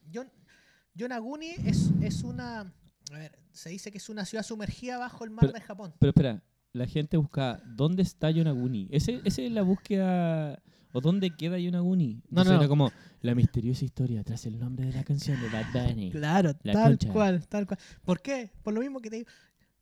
Yonaguni 0.94 1.50
es, 1.64 1.90
es 2.02 2.24
una, 2.24 2.72
a 3.16 3.18
ver, 3.18 3.38
se 3.52 3.70
dice 3.70 3.90
que 3.90 3.98
es 3.98 4.08
una 4.08 4.24
ciudad 4.24 4.44
sumergida 4.44 4.98
bajo 4.98 5.24
el 5.24 5.30
mar 5.30 5.40
Pero- 5.42 5.52
de 5.52 5.60
Japón. 5.60 5.94
Pero 5.98 6.10
espera, 6.10 6.42
la 6.72 6.86
gente 6.86 7.16
busca 7.16 7.60
¿dónde 7.66 8.02
está 8.02 8.30
Yonaguni? 8.30 8.88
¿Ese, 8.90 9.20
ese 9.24 9.46
es 9.46 9.52
la 9.52 9.62
búsqueda 9.62 10.62
o 10.92 11.00
dónde 11.00 11.30
queda 11.36 11.58
Yonaguni? 11.58 12.22
No, 12.30 12.44
no. 12.44 12.54
era 12.54 12.68
como 12.68 12.90
la 13.22 13.34
misteriosa 13.34 13.84
historia 13.84 14.22
tras 14.24 14.46
el 14.46 14.58
nombre 14.58 14.86
de 14.86 14.92
la 14.92 15.04
canción 15.04 15.40
de 15.40 15.48
Bad 15.48 15.72
Bunny. 15.72 16.10
Claro, 16.12 16.52
La 16.62 16.72
tal 16.72 16.90
concha. 16.98 17.12
cual, 17.12 17.46
tal 17.48 17.66
cual. 17.66 17.78
¿Por 18.04 18.20
qué? 18.22 18.50
Por 18.62 18.74
lo 18.74 18.80
mismo 18.80 19.00
que 19.00 19.10
te 19.10 19.16
digo. 19.16 19.28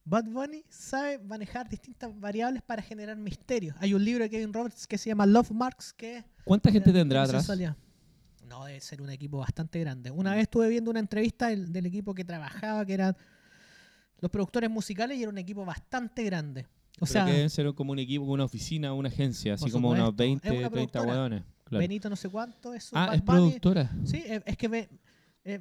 Bad 0.05 0.25
Bunny 0.25 0.65
sabe 0.71 1.19
manejar 1.19 1.69
distintas 1.69 2.19
variables 2.19 2.63
para 2.63 2.81
generar 2.81 3.19
misterios. 3.19 3.77
Hay 3.79 3.93
un 3.93 4.03
libro 4.03 4.25
de 4.25 4.31
Kevin 4.31 4.55
Roberts 4.55 4.87
que 4.87 4.97
se 4.97 5.11
llama 5.11 5.27
Love 5.27 5.51
Marks 5.51 5.93
que 5.93 6.25
¿Cuánta 6.45 6.71
gente 6.73 6.91
tendrá 6.93 7.25
atrás? 7.25 7.47
No, 8.49 8.65
debe 8.65 8.81
ser 8.81 9.03
un 9.03 9.11
equipo 9.11 9.39
bastante 9.39 9.79
grande. 9.81 10.11
Una 10.11 10.33
vez 10.33 10.43
estuve 10.43 10.69
viendo 10.69 10.91
una 10.91 11.01
entrevista 11.01 11.49
del, 11.49 11.73
del 11.73 11.87
equipo 11.87 12.15
que 12.15 12.25
trabajaba, 12.25 12.85
que 12.87 12.95
eran 12.95 13.17
los 14.21 14.31
productores 14.31 14.71
musicales, 14.71 15.19
y 15.19 15.23
era 15.23 15.31
un 15.31 15.39
equipo 15.39 15.65
bastante 15.65 16.25
grande. 16.25 16.63
O 17.01 17.07
Pero 17.07 17.07
sea, 17.13 17.25
que 17.27 17.33
deben 17.33 17.51
ser 17.51 17.73
como 17.75 17.93
un 17.93 17.99
equipo, 18.01 18.25
una 18.25 18.45
oficina, 18.45 18.93
una 18.93 19.09
agencia, 19.09 19.55
así 19.55 19.71
como 19.71 19.91
unos 19.91 20.09
supuesto. 20.09 20.17
20, 20.23 20.49
Es 20.49 20.53
una 20.59 20.71
30 20.71 20.71
productora. 20.71 21.13
hueones. 21.21 21.43
Claro. 21.65 21.81
Benito 21.81 22.09
no 22.11 22.17
sé 22.17 22.29
cuánto 22.29 22.73
es 22.75 22.85
su 22.85 22.97
Ah, 22.97 23.07
Bad 23.07 23.15
es 23.17 23.25
Bunny. 23.25 23.39
productora. 23.39 23.91
Sí, 24.05 24.25
es, 24.27 24.57
que 24.57 24.69
Be- 24.69 24.89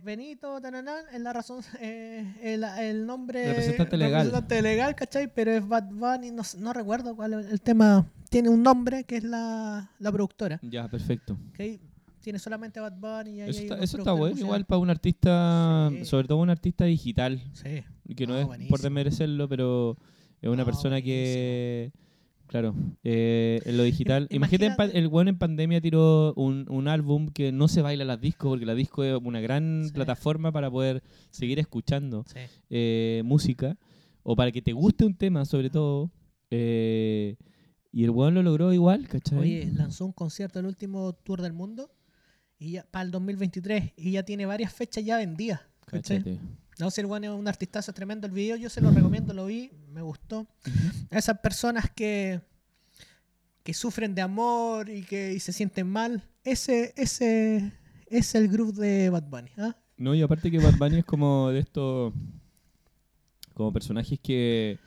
Benito 0.04 0.60
tananán, 0.60 1.06
es 1.14 1.22
la 1.22 1.32
razón, 1.34 1.62
eh, 1.80 2.26
el, 2.42 2.64
el 2.64 3.06
nombre 3.06 3.46
Representante 3.48 3.98
legal. 3.98 4.26
representante 4.26 4.62
legal, 4.62 4.96
¿cachai? 4.96 5.32
Pero 5.34 5.52
es 5.52 5.68
Bad 5.68 5.90
Bunny, 5.92 6.32
no, 6.32 6.44
no 6.58 6.74
recuerdo 6.74 7.16
cuál 7.16 7.34
es 7.34 7.52
el 7.52 7.62
tema. 7.62 8.10
Tiene 8.30 8.50
un 8.50 8.64
nombre 8.64 9.04
que 9.04 9.18
es 9.18 9.24
la, 9.24 9.92
la 10.00 10.12
productora. 10.12 10.60
Ya, 10.64 10.88
perfecto. 10.90 11.38
¿ok? 11.50 11.80
Tiene 12.28 12.40
solamente 12.40 12.82
Bad 12.82 12.98
Bunny 13.00 13.38
y 13.38 13.40
Eso 13.40 13.62
está, 13.62 13.76
eso 13.82 13.98
está 14.00 14.12
bueno, 14.12 14.38
igual 14.38 14.66
para 14.66 14.80
un 14.80 14.90
artista, 14.90 15.90
Sí. 15.94 16.04
sobre 16.04 16.28
todo 16.28 16.40
un 16.40 16.50
artista 16.50 16.84
digital, 16.84 17.42
Sí. 17.54 17.86
que 18.18 18.28
no, 18.28 18.34
No, 18.34 18.54
es 18.54 18.68
por 18.68 18.82
desmerecerlo, 18.82 19.48
pero 19.48 19.96
es 20.42 20.50
una 20.50 20.58
No, 20.64 20.66
persona 20.66 21.02
que, 21.02 21.94
claro, 22.48 22.76
eh, 23.06 23.62
en 23.64 23.78
lo 23.78 23.84
digital. 23.84 24.28
Im- 24.30 24.36
Imagínate, 24.60 24.66
imagínate- 24.66 24.98
el 25.00 25.08
weón 25.08 25.30
en 25.30 25.38
pandemia 25.38 25.80
tiró 25.80 26.34
un, 26.34 26.66
un 26.68 26.90
álbum 26.90 27.30
que 27.30 27.54
no 27.54 27.70
se 27.70 27.82
baila 27.82 28.04
las 28.04 28.20
discos, 28.20 28.50
porque 28.50 28.66
la 28.66 28.76
disco 28.76 29.06
es 29.06 29.18
una 29.24 29.40
gran 29.40 29.84
Sí. 29.86 29.94
plataforma 29.94 30.52
para 30.52 30.70
poder 30.70 31.02
seguir 31.32 31.60
escuchando 31.60 32.26
Sí. 32.28 32.40
eh, 32.70 33.22
música, 33.24 33.78
o 34.24 34.36
para 34.36 34.52
que 34.52 34.62
te 34.62 34.74
guste 34.74 35.06
un 35.06 35.14
tema, 35.16 35.46
sobre 35.46 35.70
todo. 35.70 36.12
eh, 36.52 37.38
y 37.94 38.04
el 38.04 38.10
weón 38.10 38.34
lo 38.34 38.44
logró 38.44 38.74
igual, 38.74 39.08
¿cachai? 39.08 39.40
Oye, 39.40 39.72
lanzó 39.74 40.06
un 40.06 40.12
concierto 40.12 40.60
el 40.60 40.66
último 40.66 41.14
tour 41.14 41.42
del 41.42 41.54
mundo 41.54 41.90
y 42.60 42.72
ya 42.72 42.84
para 42.90 43.04
el 43.04 43.12
2023 43.12 43.94
y 43.98 44.12
ya 44.12 44.24
tiene 44.24 44.46
varias 44.46 44.74
fechas 44.74 45.04
ya 45.04 45.18
vendidas. 45.18 45.62
No 46.80 46.92
sé, 46.92 47.02
el 47.02 47.08
bueno 47.08 47.34
es 47.34 47.40
un 47.40 47.48
artistazo 47.48 47.94
tremendo 47.94 48.28
el 48.28 48.34
video, 48.34 48.56
yo 48.56 48.70
se 48.70 48.82
lo 48.82 48.92
recomiendo, 48.92 49.34
lo 49.34 49.48
vi, 49.48 49.72
me 49.92 50.02
gustó. 50.02 50.48
Esas 51.10 51.40
personas 51.40 51.90
que, 51.90 52.42
que 53.64 53.74
sufren 53.74 54.14
de 54.14 54.22
amor 54.22 54.90
y 54.90 55.02
que 55.02 55.34
y 55.34 55.40
se 55.40 55.54
sienten 55.54 55.88
mal, 55.88 56.24
ese, 56.44 56.94
ese 56.96 57.72
es 58.08 58.36
el 58.36 58.48
grupo 58.48 58.80
de 58.80 59.10
Bad 59.10 59.24
Bunny. 59.24 59.52
¿ah? 59.58 59.76
No, 59.98 60.14
y 60.14 60.22
aparte 60.22 60.52
que 60.52 60.60
Bad 60.60 60.78
Bunny 60.78 61.00
es 61.00 61.06
como 61.06 61.50
de 61.50 61.60
estos. 61.60 62.14
Como 63.54 63.74
personajes 63.74 64.20
que. 64.20 64.78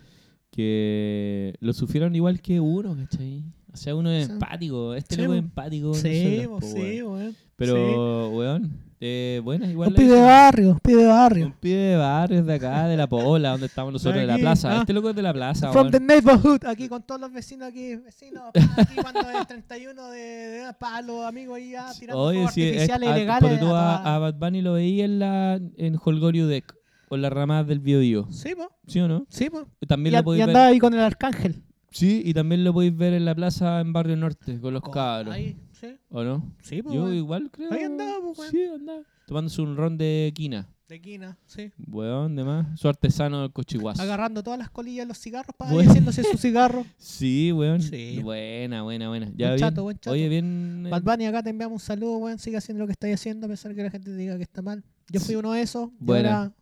que 0.50 1.54
lo 1.60 1.72
sufrieron 1.72 2.14
igual 2.14 2.40
que 2.40 2.60
uno, 2.60 2.96
¿cachai? 2.96 3.44
O 3.72 3.76
sea, 3.76 3.94
uno 3.94 4.10
es 4.10 4.26
Sí. 4.26 4.32
empático. 4.32 4.94
Este 4.94 5.14
Sí, 5.16 5.20
loco 5.22 5.34
es 5.34 5.38
empático. 5.38 5.94
Sí, 5.94 6.46
sí, 6.62 7.02
weón. 7.02 7.36
Pero, 7.56 8.30
weón, 8.30 8.70
eh, 9.00 9.40
bueno, 9.44 9.66
Sí. 9.66 9.72
igual. 9.72 9.88
Un 9.90 9.94
pibe 9.94 10.14
de 10.14 10.20
barrio, 10.22 10.70
un 10.70 10.78
pibe 10.80 11.02
de 11.02 11.06
barrio. 11.08 11.46
Un 11.46 11.52
pibe 11.52 11.76
de 11.76 11.96
barrios 11.96 12.46
de 12.46 12.54
acá, 12.54 12.88
de 12.88 12.96
la 12.96 13.06
Pola, 13.06 13.50
donde 13.50 13.66
estamos 13.66 13.92
nosotros, 13.92 14.18
de 14.20 14.26
la 14.26 14.38
plaza. 14.38 14.78
ah. 14.78 14.80
Este 14.80 14.92
loco 14.94 15.10
es 15.10 15.16
de 15.16 15.22
la 15.22 15.32
plaza, 15.34 15.70
From 15.70 15.88
weón. 15.88 15.92
the 15.92 16.00
neighborhood, 16.00 16.64
aquí 16.66 16.88
con 16.88 17.02
todos 17.02 17.20
los 17.20 17.30
vecinos 17.32 17.68
aquí, 17.68 17.96
vecinos, 17.96 18.44
aquí 18.76 18.94
cuando 19.00 19.20
es 19.20 19.46
31 19.46 20.08
de, 20.10 20.18
de 20.20 20.72
para 20.78 21.02
los 21.02 21.24
amigos 21.24 21.56
ahí 21.58 21.70
ya 21.72 21.86
tirando 21.98 22.22
Oye, 22.22 22.46
sí, 22.48 22.62
artificiales 22.66 23.10
ilegales. 23.10 23.40
porque 23.42 23.58
tú 23.58 23.74
a 23.74 24.14
a, 24.16 24.18
Bad 24.18 24.34
Bunny 24.36 24.62
lo 24.62 24.72
veías 24.72 25.04
en, 25.04 25.18
la, 25.18 25.60
en 25.76 25.98
Holgorio 26.02 26.46
Deck, 26.46 26.74
en 27.10 27.22
las 27.22 27.32
ramas 27.32 27.66
del 27.66 27.80
Biodío. 27.80 28.26
Sí, 28.30 28.54
po, 28.54 28.70
¿Sí 28.86 29.00
o 29.00 29.08
no? 29.08 29.26
sí, 29.28 29.50
po. 29.50 29.66
También 29.86 30.14
Y, 30.14 30.22
lo 30.22 30.30
a- 30.30 30.34
y 30.34 30.38
ver. 30.38 30.48
andaba 30.48 30.66
ahí 30.68 30.78
con 30.78 30.94
el 30.94 31.00
arcángel. 31.00 31.62
Sí, 31.90 32.22
y 32.24 32.32
también 32.34 32.62
lo 32.64 32.72
podéis 32.72 32.96
ver 32.96 33.14
en 33.14 33.24
la 33.24 33.34
plaza 33.34 33.80
en 33.80 33.92
Barrio 33.92 34.16
Norte 34.16 34.60
con 34.60 34.72
los 34.74 34.82
Con- 34.82 34.92
cabros. 34.92 35.34
Ahí, 35.34 35.56
sí, 35.72 35.88
¿O 36.10 36.22
no? 36.22 36.52
sí, 36.62 36.82
po, 36.82 36.92
Yo 36.92 37.04
weón. 37.04 37.14
igual 37.16 37.50
creo. 37.50 37.72
Ahí 37.72 37.82
andaba, 37.82 38.20
pues, 38.22 38.38
weón. 38.38 38.50
Sí, 38.50 38.62
andaba. 38.74 39.02
Tomándose 39.26 39.62
un 39.62 39.76
ron 39.76 39.98
de 39.98 40.32
quina. 40.34 40.68
De 40.88 41.00
quina, 41.00 41.38
sí. 41.46 41.70
Weón, 41.86 42.34
de 42.34 42.42
más. 42.42 42.80
Su 42.80 42.88
artesano 42.88 43.42
del 43.42 43.52
cochiguazo. 43.52 44.02
Agarrando 44.02 44.42
todas 44.42 44.58
las 44.58 44.70
colillas 44.70 45.04
de 45.04 45.08
los 45.08 45.18
cigarros 45.18 45.54
para 45.56 45.70
Bueno. 45.72 45.88
haciéndose 45.90 46.24
su 46.24 46.36
cigarro. 46.36 46.84
Sí, 46.98 47.52
weón. 47.52 47.80
Sí. 47.80 48.18
Buena, 48.22 48.82
buena, 48.82 49.08
buena. 49.08 49.26
Ya 49.36 49.46
Buen 49.50 49.56
bien. 49.56 49.58
chato, 49.58 49.82
buen 49.84 49.96
chato. 49.98 50.10
Oye, 50.12 50.28
bien. 50.28 50.84
eh, 50.86 50.90
Bad 50.90 51.02
Bunny, 51.02 51.26
acá 51.26 51.42
te 51.44 51.50
enviamos 51.50 51.74
un 51.80 51.86
saludo, 51.86 52.16
weón. 52.18 52.38
Sigue 52.40 52.56
haciendo 52.56 52.80
lo 52.82 52.86
que 52.86 52.92
estáis 52.92 53.14
haciendo, 53.14 53.46
a 53.46 53.50
pesar 53.50 53.72
que 53.74 53.82
la 53.84 53.90
gente 53.90 54.10
te 54.10 54.16
diga 54.16 54.36
que 54.36 54.42
está 54.42 54.62
mal. 54.62 54.82
Yo 55.12 55.20
fui 55.20 55.36
uno 55.36 55.52
de 55.52 55.62
esos. 55.62 55.90
y 56.00 56.04
Buena. 56.04 56.36
ahora 56.38 56.52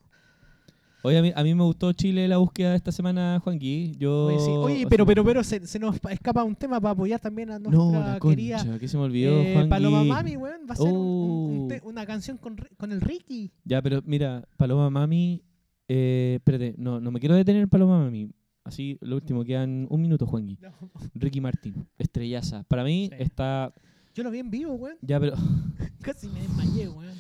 Oye, 1.02 1.18
a 1.18 1.22
mí, 1.22 1.32
a 1.34 1.42
mí 1.44 1.54
me 1.54 1.62
gustó 1.62 1.92
Chile 1.92 2.26
la 2.26 2.38
búsqueda 2.38 2.70
de 2.70 2.76
esta 2.76 2.90
semana, 2.90 3.40
Juan 3.44 3.58
Gui. 3.58 3.94
Yo, 3.98 4.26
Oye, 4.26 4.38
sí. 4.40 4.50
Oye, 4.50 4.84
o 4.84 4.88
pero, 4.88 5.06
pero, 5.06 5.24
pero 5.24 5.44
se, 5.44 5.64
se 5.66 5.78
nos 5.78 5.96
escapa 6.10 6.42
un 6.42 6.56
tema 6.56 6.80
para 6.80 6.92
apoyar 6.92 7.20
también 7.20 7.50
a 7.50 7.58
nuestra 7.58 7.78
No, 7.78 7.92
la 7.92 8.18
querida 8.20 8.58
concha, 8.58 8.78
que 8.80 8.88
se 8.88 8.96
me 8.96 9.04
olvidó, 9.04 9.38
eh, 9.40 9.54
Juan 9.54 9.68
Paloma 9.68 10.00
Gui. 10.02 10.08
Mami, 10.08 10.36
weón. 10.36 10.60
Va 10.68 10.74
a 10.74 10.76
ser 10.76 10.86
un- 10.88 10.96
un- 10.96 11.60
un 11.62 11.72
Oh. 11.84 11.88
una 11.88 12.04
canción 12.04 12.36
con, 12.36 12.56
con 12.76 12.90
el 12.92 13.00
Ricky. 13.00 13.52
Ya, 13.64 13.80
pero 13.80 14.02
mira, 14.04 14.46
Paloma 14.56 14.90
Mami. 14.90 15.42
Eh, 15.86 16.34
espérate, 16.36 16.74
no, 16.76 17.00
no 17.00 17.10
me 17.12 17.20
quiero 17.20 17.34
detener 17.36 17.62
en 17.62 17.68
Paloma 17.68 18.00
Mami. 18.00 18.30
Así, 18.64 18.98
lo 19.00 19.14
último, 19.16 19.44
quedan 19.44 19.86
un 19.88 20.02
minuto, 20.02 20.26
Juan 20.26 20.46
Gui. 20.46 20.58
Ricky 21.14 21.40
Martin, 21.40 21.86
estrellaza. 21.96 22.64
Para 22.64 22.82
mí 22.84 23.08
Sí. 23.10 23.22
está. 23.22 23.72
Yo 24.14 24.24
lo 24.24 24.30
vi 24.32 24.40
en 24.40 24.50
vivo, 24.50 24.74
weón. 24.74 24.96
Ya, 25.00 25.20
pero. 25.20 25.34
Casi 26.02 26.26
me 26.28 26.40
desmayé, 26.40 26.88
weón. 26.88 27.14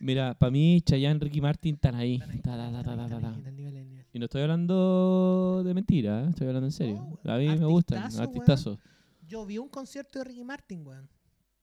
Mira, 0.00 0.34
para 0.34 0.50
mí, 0.50 0.80
Chayanne, 0.82 1.20
Ricky 1.20 1.40
Martin 1.40 1.74
están 1.74 1.94
ahí. 1.94 2.20
Y 4.12 4.18
no 4.18 4.24
estoy 4.24 4.42
hablando 4.42 5.62
de 5.64 5.74
mentira, 5.74 6.24
¿eh? 6.24 6.26
estoy 6.30 6.46
hablando 6.48 6.66
en 6.66 6.72
serio. 6.72 7.18
No, 7.22 7.32
a 7.32 7.38
mí 7.38 7.46
me 7.48 7.66
gustan, 7.66 8.08
weón. 8.10 8.20
artistazos. 8.22 8.78
Yo 9.28 9.46
vi 9.46 9.58
un 9.58 9.68
concierto 9.68 10.18
de 10.18 10.24
Ricky 10.24 10.42
Martin, 10.44 10.86
weón. 10.86 11.08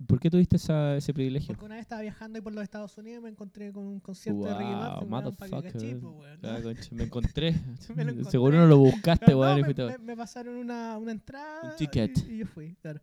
¿Por 0.06 0.20
qué 0.20 0.30
tuviste 0.30 0.58
esa, 0.58 0.96
ese 0.96 1.12
privilegio? 1.12 1.48
Porque 1.48 1.66
una 1.66 1.74
vez 1.76 1.82
estaba 1.82 2.04
viajando 2.04 2.38
ahí 2.38 2.42
por 2.44 2.54
los 2.54 2.64
Estados 2.64 2.96
Unidos 3.00 3.20
y 3.20 3.24
me 3.24 3.30
encontré 3.30 3.74
con 3.74 3.84
un 3.84 4.00
concierto 4.00 4.44
de 4.46 4.54
Ricky 4.54 4.70
Martin, 4.72 5.10
motherfucker. 5.10 5.76
¿no? 6.04 6.22
Ah, 6.44 6.60
me 6.92 7.04
encontré. 7.04 7.54
Me 7.96 8.04
encontré. 8.04 8.32
Seguro 8.32 8.58
no 8.60 8.68
lo 8.68 8.78
buscaste, 8.78 9.34
weón. 9.34 9.54
no, 9.54 9.58
y 9.58 9.62
me, 9.64 9.66
fuiste- 9.74 9.98
me- 9.98 10.06
me 10.06 10.16
pasaron 10.16 10.56
una, 10.58 10.98
una 11.00 11.12
entrada 11.12 11.72
Un 11.72 11.76
ticket. 11.78 12.16
Y, 12.30 12.34
y 12.34 12.38
yo 12.38 12.46
fui, 12.46 12.76
claro. 12.76 13.02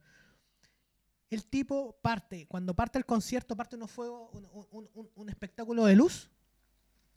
El 1.30 1.46
tipo 1.46 1.96
parte, 2.02 2.46
cuando 2.46 2.74
parte 2.74 2.98
el 2.98 3.06
concierto, 3.06 3.56
parte 3.56 3.76
unos 3.76 3.90
fuegos, 3.90 4.30
un, 4.34 4.44
un- 4.70 4.88
un- 4.94 5.10
un 5.14 5.28
espectáculo 5.28 5.84
de 5.84 5.96
luz. 5.96 6.30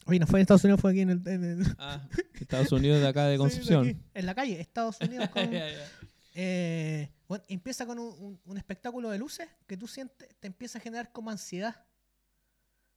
Oye, 0.06 0.20
no 0.20 0.26
fue 0.28 0.40
en 0.40 0.44
Estados 0.44 0.64
Unidos, 0.64 0.80
fue 0.82 0.92
aquí 0.92 1.02
en 1.02 1.10
el... 1.10 1.28
en 1.28 1.44
el- 1.44 1.76
Ah, 1.78 2.08
Estados 2.40 2.72
Unidos 2.72 3.02
de 3.02 3.08
acá 3.08 3.26
de 3.26 3.34
sí, 3.36 3.38
Concepción. 3.40 3.88
aquí, 3.90 3.98
en 4.14 4.26
la 4.26 4.34
calle, 4.36 4.60
Estados 4.62 5.00
Unidos. 5.02 5.30
con- 5.30 5.50
eh, 6.36 7.12
bueno, 7.28 7.44
empieza 7.50 7.86
con 7.86 8.00
un, 8.00 8.58
espectáculo 8.58 9.10
de 9.10 9.18
luces 9.18 9.50
que 9.68 9.76
tú 9.78 9.88
sientes, 9.88 10.30
te 10.40 10.48
empieza 10.48 10.78
a 10.78 10.82
generar 10.82 11.12
como 11.12 11.30
ansiedad. 11.30 11.84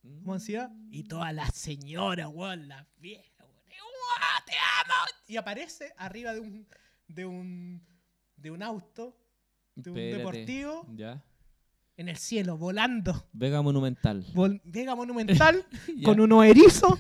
Como 0.03 0.35
ansiedad. 0.35 0.71
Y 0.91 1.05
todas 1.05 1.35
las 1.35 1.55
señoras, 1.55 2.29
weón, 2.33 2.69
las 2.69 2.87
viejas, 2.99 3.27
weón. 3.41 3.61
¡Uah, 3.67 4.45
te 4.47 4.53
amo! 4.53 4.95
Y 5.27 5.37
aparece 5.37 5.93
arriba 5.97 6.33
de 6.33 6.41
un, 6.41 6.67
de 7.09 7.27
un, 7.27 7.83
de 8.37 8.51
un 8.53 8.63
auto, 8.63 9.17
de 9.83 9.91
un 9.91 9.99
Espérate. 9.99 10.19
deportivo, 10.39 10.87
Ya. 10.97 11.23
en 11.97 12.09
el 12.09 12.17
cielo, 12.17 12.57
volando. 12.57 13.27
Vega 13.33 13.61
Monumental. 13.63 14.25
Vol- 14.35 14.61
Vega 14.65 14.95
monumental, 14.95 15.65
Ya. 15.97 16.03
con 16.05 16.21
unos 16.21 16.45
erizos 16.45 16.99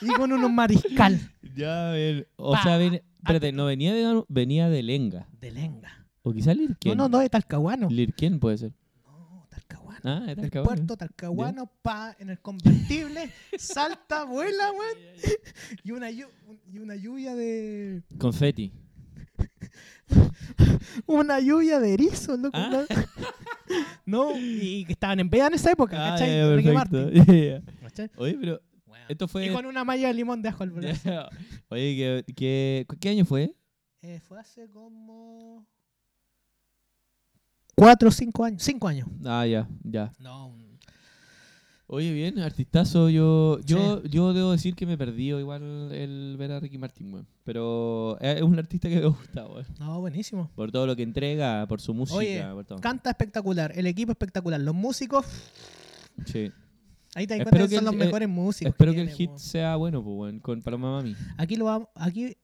y 0.00 0.08
con 0.08 0.32
unos 0.32 0.50
mariscal. 0.50 1.18
Ya, 1.54 1.88
a 1.90 1.92
ver. 1.92 2.28
O 2.36 2.52
Pa. 2.52 2.62
sea, 2.62 2.80
espérate, 2.82 3.52
no 3.52 3.66
venía 3.66 3.92
de, 3.94 4.24
venía 4.28 4.68
de 4.70 4.82
Lenga. 4.82 5.28
De 5.40 5.50
lenga. 5.50 6.06
O 6.22 6.32
quizá 6.32 6.54
No, 6.54 6.60
Lirquén. 6.62 6.96
no, 6.96 7.08
no, 7.08 7.18
de 7.18 7.28
Talcahuano. 7.28 7.88
Lirquén 7.90 8.38
puede 8.40 8.56
ser. 8.56 8.72
No, 9.04 9.46
Talcahuano. 9.50 10.00
Ah, 10.04 10.20
es 10.24 10.28
El 10.30 10.36
Talcahuano. 10.36 10.76
puerto 10.76 10.96
Talcahuano, 10.96 11.66
pa, 11.82 12.16
en 12.18 12.30
el 12.30 12.38
convertible, 12.40 13.30
salta, 13.58 14.24
vuela, 14.24 14.70
weón. 14.72 14.98
Y 15.84 15.90
una, 15.90 16.10
llu- 16.10 16.28
y 16.72 16.78
una 16.78 16.94
lluvia 16.96 17.34
de. 17.34 18.02
Confetti. 18.18 18.72
Una 21.06 21.40
lluvia 21.40 21.78
de 21.80 21.94
erizos, 21.94 22.38
loco. 22.38 22.56
Ah. 22.58 22.84
No, 24.04 24.32
y 24.36 24.84
que 24.84 24.92
estaban 24.92 25.18
en 25.20 25.30
veda 25.30 25.46
en 25.46 25.54
esa 25.54 25.70
época, 25.70 25.96
Ah, 25.96 26.10
¿cachai? 26.10 26.28
ya, 26.28 26.36
ya, 26.48 26.56
Ricky. 26.56 26.70
Martin. 26.72 28.10
Oye, 28.16 28.36
pero 28.38 28.60
esto 29.08 29.28
fue... 29.28 29.46
Y 29.46 29.50
con 29.52 29.64
una 29.64 29.82
malla 29.84 30.08
de 30.08 30.14
limón 30.14 30.42
de 30.42 30.50
ajo 30.50 30.62
al 30.62 30.70
brazo. 30.72 31.10
Oye, 31.70 31.96
¿qué, 32.26 32.34
qué, 32.34 32.86
¿qué 33.00 33.08
año 33.08 33.24
fue? 33.24 33.54
Eh, 34.02 34.20
fue 34.20 34.38
hace 34.40 34.68
como. 34.68 35.64
Cuatro 37.74 38.08
o 38.08 38.12
cinco 38.12 38.44
años. 38.44 38.62
Cinco 38.62 38.88
años. 38.88 39.08
Ah, 39.24 39.46
ya, 39.46 39.66
ya. 39.84 40.12
No, 40.18 40.48
un- 40.48 40.71
Oye, 41.94 42.10
bien, 42.14 42.38
artistazo. 42.38 43.10
Yo, 43.10 43.60
yo, 43.66 44.02
yo 44.04 44.32
debo 44.32 44.52
decir 44.52 44.74
que 44.74 44.86
me 44.86 44.96
perdí 44.96 45.28
igual 45.28 45.92
el 45.92 46.36
ver 46.38 46.52
a 46.52 46.58
Ricky 46.60 46.78
Martin, 46.78 47.12
weón. 47.12 47.26
Pero 47.44 48.18
es 48.18 48.40
un 48.40 48.58
artista 48.58 48.88
que 48.88 48.96
me 48.96 49.06
gusta, 49.08 49.46
weón. 49.46 49.66
no, 49.78 50.00
buenísimo. 50.00 50.50
Por 50.54 50.72
todo 50.72 50.86
lo 50.86 50.96
que 50.96 51.02
entrega, 51.02 51.66
por 51.68 51.82
su 51.82 51.92
música, 51.92 52.16
Oye, 52.18 52.42
por 52.54 52.64
todo. 52.64 52.80
Canta 52.80 53.10
espectacular, 53.10 53.72
el 53.76 53.86
equipo 53.86 54.10
espectacular, 54.12 54.58
los 54.60 54.74
músicos, 54.74 55.26
Sí. 56.24 56.50
ahí 57.14 57.26
te 57.26 57.36
das 57.36 57.44
cuenta 57.44 57.58
que 57.58 57.68
que 57.68 57.74
son 57.76 57.78
el- 57.80 57.84
los 57.84 57.94
eh, 57.94 58.04
mejores 58.06 58.28
músicos. 58.30 58.70
Espero 58.72 58.92
que 58.94 59.00
el 59.02 59.06
tiene, 59.08 59.16
hit 59.18 59.28
weón. 59.28 59.38
sea 59.38 59.76
bueno, 59.76 60.02
pues, 60.02 60.16
weón, 60.16 60.40
con 60.40 60.62
Paloma 60.62 60.92
Mami. 60.92 61.14
Aquí 61.36 61.56
lo 61.56 61.66
vamos, 61.66 61.88
aquí, 61.94 62.34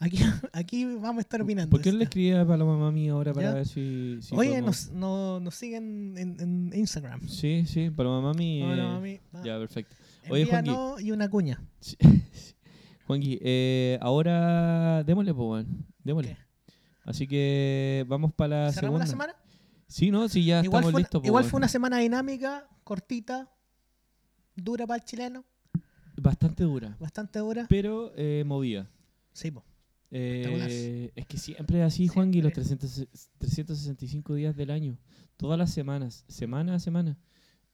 aquí, 0.00 0.18
aquí 0.52 0.84
vamos 0.96 1.18
a 1.18 1.20
estar 1.20 1.40
opinando. 1.40 1.70
¿Por 1.70 1.80
qué 1.80 1.92
no 1.92 1.98
le 1.98 2.04
escribí 2.04 2.32
a 2.32 2.44
Paloma 2.46 2.76
Mami 2.76 3.08
ahora 3.08 3.32
para 3.32 3.48
Ya. 3.50 3.54
ver 3.54 3.66
si. 3.66 4.18
si 4.20 4.34
Oye, 4.34 4.50
podemos- 4.50 4.90
nos, 4.90 4.92
no- 4.92 5.40
nos 5.40 5.54
siguen 5.54 6.14
en, 6.18 6.40
en 6.40 6.70
Instagram. 6.74 7.28
Sí, 7.28 7.64
sí, 7.66 7.90
Paloma 7.90 8.20
Mami. 8.20 8.62
Eh, 8.62 8.76
mami. 8.82 9.20
Va. 9.34 9.42
Ya, 9.44 9.58
perfecto. 9.58 9.94
Oye, 10.28 10.44
Juanqui. 10.46 10.70
Envíanos 10.70 11.00
y 11.02 11.12
una 11.12 11.28
cuña. 11.30 11.62
Sí. 11.80 11.96
Juanqui, 13.06 13.38
eh, 13.42 13.98
ahora 14.00 15.02
démosle, 15.04 15.34
pues, 15.34 15.46
weón. 15.48 15.86
Démosle. 16.04 16.36
¿Qué? 16.36 16.72
Así 17.04 17.26
que 17.26 18.04
vamos 18.06 18.32
para 18.32 18.66
la 18.66 18.72
¿Cerramos 18.72 19.00
segunda. 19.00 19.04
la 19.04 19.06
semana? 19.32 19.34
Sí, 19.88 20.10
no, 20.12 20.28
sí, 20.28 20.44
ya 20.44 20.62
Igual, 20.62 20.66
estamos 20.82 20.92
fue, 20.92 21.00
listos. 21.00 21.24
igual 21.24 21.44
fue 21.44 21.58
una 21.58 21.66
semana 21.66 21.98
dinámica, 21.98 22.68
cortita, 22.84 23.50
dura 24.54 24.86
para 24.86 24.98
el 25.02 25.04
chileno, 25.04 25.44
Bastante 26.16 26.62
dura, 26.62 26.96
bastante 27.00 27.40
dura. 27.40 27.66
pero 27.68 28.12
eh, 28.14 28.44
movida. 28.46 28.88
Sí, 29.32 29.50
po. 29.50 29.64
Eh, 30.10 31.12
es 31.14 31.26
que 31.26 31.38
siempre 31.38 31.78
es 31.80 31.84
así, 31.86 32.08
Juanqui, 32.08 32.42
los 32.42 32.52
Siempre. 32.52 32.76
300 32.88 33.28
365 33.38 34.34
días 34.34 34.56
del 34.56 34.70
año. 34.70 34.96
Todas 35.36 35.58
las 35.58 35.70
semanas, 35.72 36.24
semana 36.28 36.74
a 36.74 36.78
semana. 36.78 37.16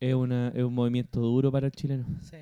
Es, 0.01 0.14
una, 0.14 0.49
es 0.55 0.62
un 0.62 0.74
movimiento 0.74 1.20
duro 1.20 1.51
para 1.51 1.66
el 1.66 1.72
chileno. 1.72 2.05
sí. 2.22 2.37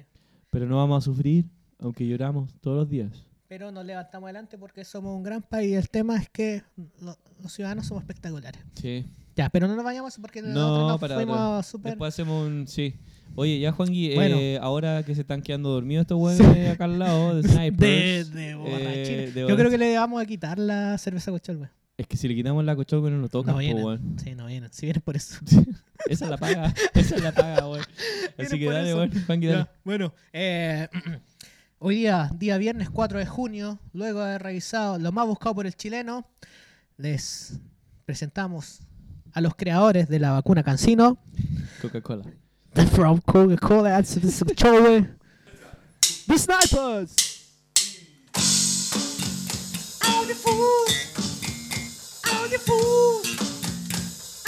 Pero 0.51 0.67
no 0.67 0.77
vamos 0.77 1.03
a 1.03 1.05
sufrir, 1.05 1.47
aunque 1.81 2.07
lloramos 2.07 2.55
todos 2.61 2.77
los 2.77 2.89
días. 2.89 3.11
Pero 3.49 3.73
nos 3.73 3.85
levantamos 3.85 4.29
adelante 4.29 4.57
porque 4.57 4.85
somos 4.85 5.17
un 5.17 5.23
gran 5.25 5.43
país. 5.43 5.75
El 5.77 5.89
tema 5.91 6.17
es 6.17 6.29
que 6.31 6.63
lo- 7.01 7.19
los 7.43 7.53
ciudadanos 7.53 7.87
somos 7.87 8.03
espectaculares. 8.05 8.61
Sí. 8.81 9.05
Ya, 9.35 9.51
pero 9.51 9.67
no 9.67 9.75
nos 9.75 9.85
vayamos 9.85 10.17
porque 10.21 10.43
No, 10.43 10.49
nosotros 10.49 10.89
nos 10.93 11.01
para 11.01 11.15
fuimos 11.17 11.67
súper... 11.67 11.93
Después 11.93 12.15
hacemos 12.15 12.47
un. 12.47 12.69
Sí. 12.69 12.95
Oye, 13.37 13.59
ya, 13.59 13.73
Juanqui, 13.73 14.13
eh, 14.13 14.15
Bueno. 14.15 14.65
ahora 14.65 15.03
que 15.03 15.15
se 15.15 15.23
están 15.23 15.43
quedando 15.43 15.71
dormidos 15.71 16.03
estos 16.03 16.19
huevones 16.19 16.71
acá 16.71 16.85
al 16.85 16.99
lado, 16.99 17.35
de 17.41 17.43
snipers. 17.49 18.33
de 18.33 18.51
eh, 18.53 19.31
de 19.35 19.41
Yo 19.49 19.57
creo 19.57 19.71
que 19.71 19.79
le 19.79 19.97
vamos 19.97 20.23
a 20.23 20.27
quitar 20.27 20.59
la 20.59 20.97
cerveza 20.99 21.31
cochol, 21.33 21.57
güey. 21.59 21.71
Es 21.97 22.07
que 22.09 22.17
si 22.17 22.27
le 22.27 22.35
quitamos 22.35 22.65
la 22.65 22.75
cochoca 22.75 23.09
no 23.11 23.19
nos 23.19 23.31
toca, 23.31 23.53
No 23.53 23.59
vienen. 23.59 23.85
weón. 23.85 24.17
Sí, 24.23 24.35
no 24.35 24.47
vienen. 24.47 24.73
Si 24.73 24.87
vienen 24.87 25.01
por 25.03 25.15
eso. 25.17 25.39
Esa 26.07 26.25
es 26.25 26.31
la 26.31 26.37
paga. 26.37 26.75
Esa 26.95 27.17
es 27.17 27.23
la 27.23 27.33
paga, 27.33 27.69
weón. 27.69 27.85
Así 28.39 28.59
que 28.59 28.65
dale, 28.67 28.95
weón. 28.95 29.11
Juanqui, 29.27 29.47
dale. 29.47 29.59
Ya, 29.61 29.73
bueno, 29.85 30.13
eh, 30.33 30.89
hoy 31.79 31.97
día, 31.97 32.31
día 32.37 32.59
viernes 32.59 32.91
4 32.91 33.19
de 33.21 33.27
junio, 33.27 33.79
luego 33.93 34.21
de 34.21 34.27
haber 34.27 34.43
revisado 34.43 34.99
lo 34.99 35.13
más 35.13 35.27
buscado 35.27 35.55
por 35.55 35.67
el 35.67 35.75
chileno, 35.77 36.27
les 36.97 37.61
presentamos 38.07 38.81
a 39.33 39.41
los 39.41 39.55
creadores 39.55 40.09
de 40.09 40.19
la 40.19 40.31
vacuna 40.33 40.63
Cancino. 40.65 41.19
Coca-Cola. 41.81 42.25
From 42.75 43.21
Coca-Cola, 43.23 43.91
answer 43.91 44.19
this 44.19 44.43
show, 44.57 45.07
The 46.27 46.39
Snipers. 46.39 47.15
Audio 50.03 50.35
fools, 50.35 50.93
audio 52.33 52.59
fools, 52.59 53.27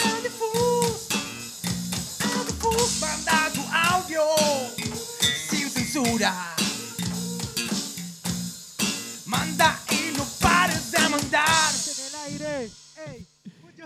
audio 0.04 0.30
fools, 0.30 1.08
Audio 2.24 2.54
Fools 2.58 3.00
manda 3.00 3.50
tu 3.52 3.60
audio. 3.72 4.24
Sin 5.48 5.68
censura. 5.70 6.55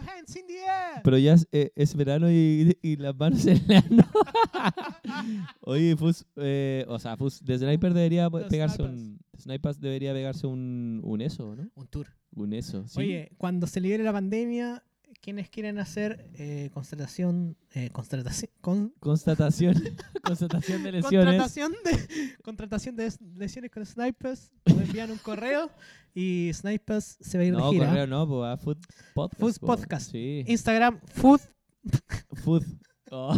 Your 0.00 0.10
hands 0.10 0.36
in 0.36 0.46
the 0.46 0.54
air. 0.58 1.00
Pero 1.04 1.18
ya 1.18 1.34
es, 1.34 1.46
eh, 1.52 1.70
es 1.74 1.94
verano 1.94 2.30
y, 2.30 2.76
y 2.82 2.96
las 2.96 3.16
manos 3.16 3.44
en 3.46 3.60
ano. 3.72 4.04
Oye, 5.62 5.96
Fus, 5.96 6.24
eh, 6.36 6.84
o 6.88 6.98
sea, 6.98 7.16
Fus, 7.16 7.44
de 7.44 7.58
Sniper 7.58 7.94
debería 7.94 8.28
The 8.30 8.44
pegarse 8.48 8.76
Snipers. 8.76 9.00
un. 9.00 9.20
Snipers 9.38 9.80
debería 9.80 10.12
pegarse 10.12 10.46
un, 10.46 11.00
un 11.04 11.20
eso, 11.20 11.56
¿no? 11.56 11.70
Un 11.74 11.86
tour. 11.86 12.06
Un 12.34 12.52
eso, 12.52 12.86
sí. 12.86 13.00
Oye, 13.00 13.32
cuando 13.38 13.66
se 13.66 13.80
libere 13.80 14.04
la 14.04 14.12
pandemia, 14.12 14.84
quienes 15.20 15.48
quieren 15.50 15.78
hacer 15.78 16.30
eh, 16.34 16.70
constatación, 16.72 17.56
eh, 17.74 17.90
constatación, 17.90 18.50
con, 18.60 18.88
Constatación. 19.00 19.74
Constatación 20.24 20.82
de 20.82 20.92
lesiones. 20.92 21.26
contratación 21.26 21.72
de 21.84 22.36
contratación 22.42 22.96
de 22.96 23.12
lesiones 23.36 23.70
con 23.70 23.84
snipers, 23.84 24.52
nos 24.66 24.78
envían 24.80 25.10
un 25.10 25.18
correo 25.18 25.70
y 26.14 26.50
snipers 26.54 27.18
se 27.20 27.38
va 27.38 27.42
a 27.44 27.46
ir 27.46 27.52
No, 27.52 27.66
de 27.66 27.72
gira. 27.76 27.86
correo 27.88 28.06
no, 28.06 28.26
pues 28.28 28.48
a 28.48 28.56
Food 28.56 28.78
Podcast. 29.14 29.40
Food 29.40 29.54
po. 29.60 29.66
Podcast. 29.66 30.10
Sí. 30.10 30.44
Instagram 30.46 31.00
food 31.06 31.40
Food. 32.44 32.64
Oh. 33.12 33.36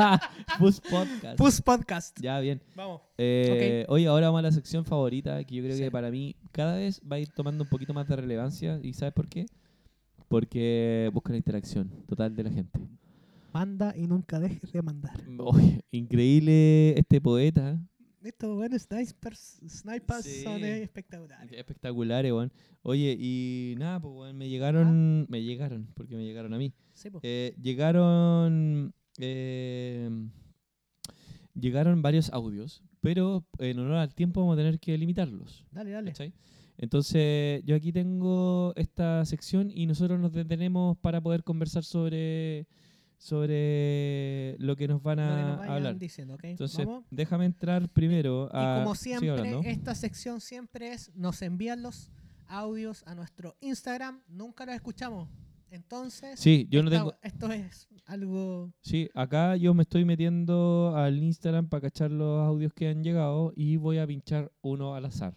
Pus 0.60 0.80
Podcast. 0.80 1.36
Pus 1.38 1.60
Podcast. 1.60 2.20
Ya, 2.20 2.38
bien. 2.38 2.62
Vamos. 2.76 3.00
Eh, 3.18 3.84
Oye, 3.88 4.06
ahora 4.06 4.26
vamos 4.28 4.38
a 4.38 4.42
la 4.42 4.52
sección 4.52 4.84
favorita, 4.84 5.42
que 5.44 5.56
yo 5.56 5.62
creo 5.64 5.74
Sí. 5.76 5.82
que 5.82 5.90
para 5.90 6.10
mí 6.10 6.36
cada 6.52 6.76
vez 6.76 7.00
va 7.00 7.16
a 7.16 7.18
ir 7.18 7.28
tomando 7.32 7.64
un 7.64 7.68
poquito 7.70 7.92
más 7.92 8.06
de 8.06 8.14
relevancia. 8.14 8.78
¿Y 8.80 8.92
sabes 8.92 9.12
por 9.14 9.28
qué? 9.28 9.46
Porque 10.28 11.10
busca 11.12 11.30
la 11.32 11.38
interacción 11.38 11.88
total 12.06 12.36
de 12.36 12.42
la 12.44 12.50
gente. 12.50 12.80
Manda 13.52 13.94
y 13.96 14.06
nunca 14.06 14.38
dejes 14.38 14.70
de 14.72 14.82
mandar. 14.82 15.18
Oye, 15.38 15.80
increíble 15.90 16.98
este 16.98 17.20
poeta. 17.20 17.80
Estos 18.22 18.54
buenos 18.56 18.82
snipers, 18.82 19.60
snipers 19.68 20.24
Sí. 20.24 20.42
son 20.42 20.62
espectaculares. 20.64 21.50
Espectaculares, 21.52 22.30
weón. 22.32 22.52
Oye, 22.82 23.16
y 23.18 23.74
nada, 23.78 24.00
pues, 24.00 24.12
weón, 24.14 24.36
me 24.36 24.48
llegaron, 24.50 25.26
me 25.30 25.42
llegaron, 25.42 25.88
porque 25.94 26.14
me 26.16 26.24
llegaron 26.24 26.52
a 26.52 26.58
mí. 26.58 26.72
Sí. 26.92 27.08
Eh, 27.22 27.54
llegaron, 27.62 28.92
eh, 29.18 30.10
llegaron 31.54 32.02
varios 32.02 32.30
audios, 32.32 32.82
pero 33.00 33.44
en 33.58 33.78
honor 33.78 33.96
al 33.98 34.14
tiempo 34.14 34.40
vamos 34.40 34.54
a 34.54 34.58
tener 34.58 34.78
que 34.78 34.98
limitarlos. 34.98 35.64
dale, 35.70 35.90
dale. 35.90 36.10
¿cachai? 36.10 36.32
Entonces, 36.78 37.60
yo 37.64 37.74
aquí 37.74 37.92
tengo 37.92 38.72
esta 38.76 39.24
sección 39.24 39.70
y 39.74 39.86
nosotros 39.86 40.18
nos 40.20 40.32
detenemos 40.32 40.96
para 40.98 41.20
poder 41.20 41.42
conversar 41.42 41.82
sobre, 41.84 42.66
sobre 43.18 44.56
lo 44.58 44.76
que 44.76 44.88
nos 44.88 45.02
van 45.02 45.18
a 45.18 45.56
nos 45.56 45.68
hablar. 45.68 45.98
diciendo, 45.98 46.34
¿ok? 46.34 46.44
Entonces, 46.44 46.86
Vamos. 46.86 47.04
déjame 47.10 47.44
entrar 47.46 47.88
primero 47.88 48.48
a... 48.52 48.76
Y 48.78 48.82
como 48.84 48.94
siempre, 48.94 49.60
esta 49.64 49.94
sección 49.94 50.40
siempre 50.40 50.92
es, 50.92 51.14
nos 51.14 51.42
envían 51.42 51.82
los 51.82 52.10
audios 52.46 53.02
a 53.06 53.14
nuestro 53.14 53.56
Instagram, 53.60 54.22
nunca 54.28 54.64
los 54.64 54.74
escuchamos. 54.74 55.28
Entonces, 55.70 56.38
Sí, 56.40 56.66
yo 56.70 56.82
no 56.82 56.88
esta- 56.90 56.98
tengo... 57.00 57.14
esto 57.22 57.52
es 57.52 57.88
algo... 58.06 58.72
Sí, 58.80 59.10
acá 59.14 59.56
yo 59.56 59.74
me 59.74 59.82
estoy 59.82 60.04
metiendo 60.04 60.94
al 60.96 61.22
Instagram 61.22 61.68
para 61.68 61.82
cachar 61.82 62.10
los 62.10 62.40
audios 62.46 62.72
que 62.72 62.88
han 62.88 63.02
llegado 63.02 63.52
y 63.54 63.76
voy 63.76 63.98
a 63.98 64.06
pinchar 64.06 64.50
uno 64.62 64.94
al 64.94 65.04
azar. 65.04 65.34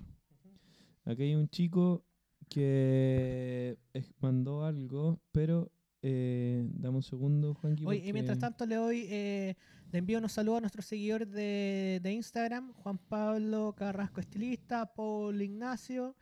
Aquí 1.05 1.23
hay 1.23 1.35
un 1.35 1.49
chico 1.49 2.05
que 2.49 3.77
mandó 4.19 4.65
algo, 4.65 5.19
pero 5.31 5.71
eh, 6.01 6.65
dame 6.73 6.97
un 6.97 7.03
segundo, 7.03 7.53
Juanqui. 7.55 7.85
Oye, 7.85 8.07
y 8.07 8.13
mientras 8.13 8.39
tanto 8.39 8.65
le 8.65 8.75
doy, 8.75 9.05
eh, 9.09 9.55
le 9.91 9.99
envío 9.99 10.17
unos 10.17 10.31
saludos 10.33 10.57
a 10.57 10.61
nuestros 10.61 10.85
seguidores 10.85 11.31
de, 11.31 11.99
de 12.01 12.11
Instagram, 12.11 12.73
Juan 12.73 12.97
Pablo 12.97 13.73
Carrasco 13.77 14.19
Estilista, 14.19 14.93
Paul 14.93 15.41
Ignacio, 15.41 16.15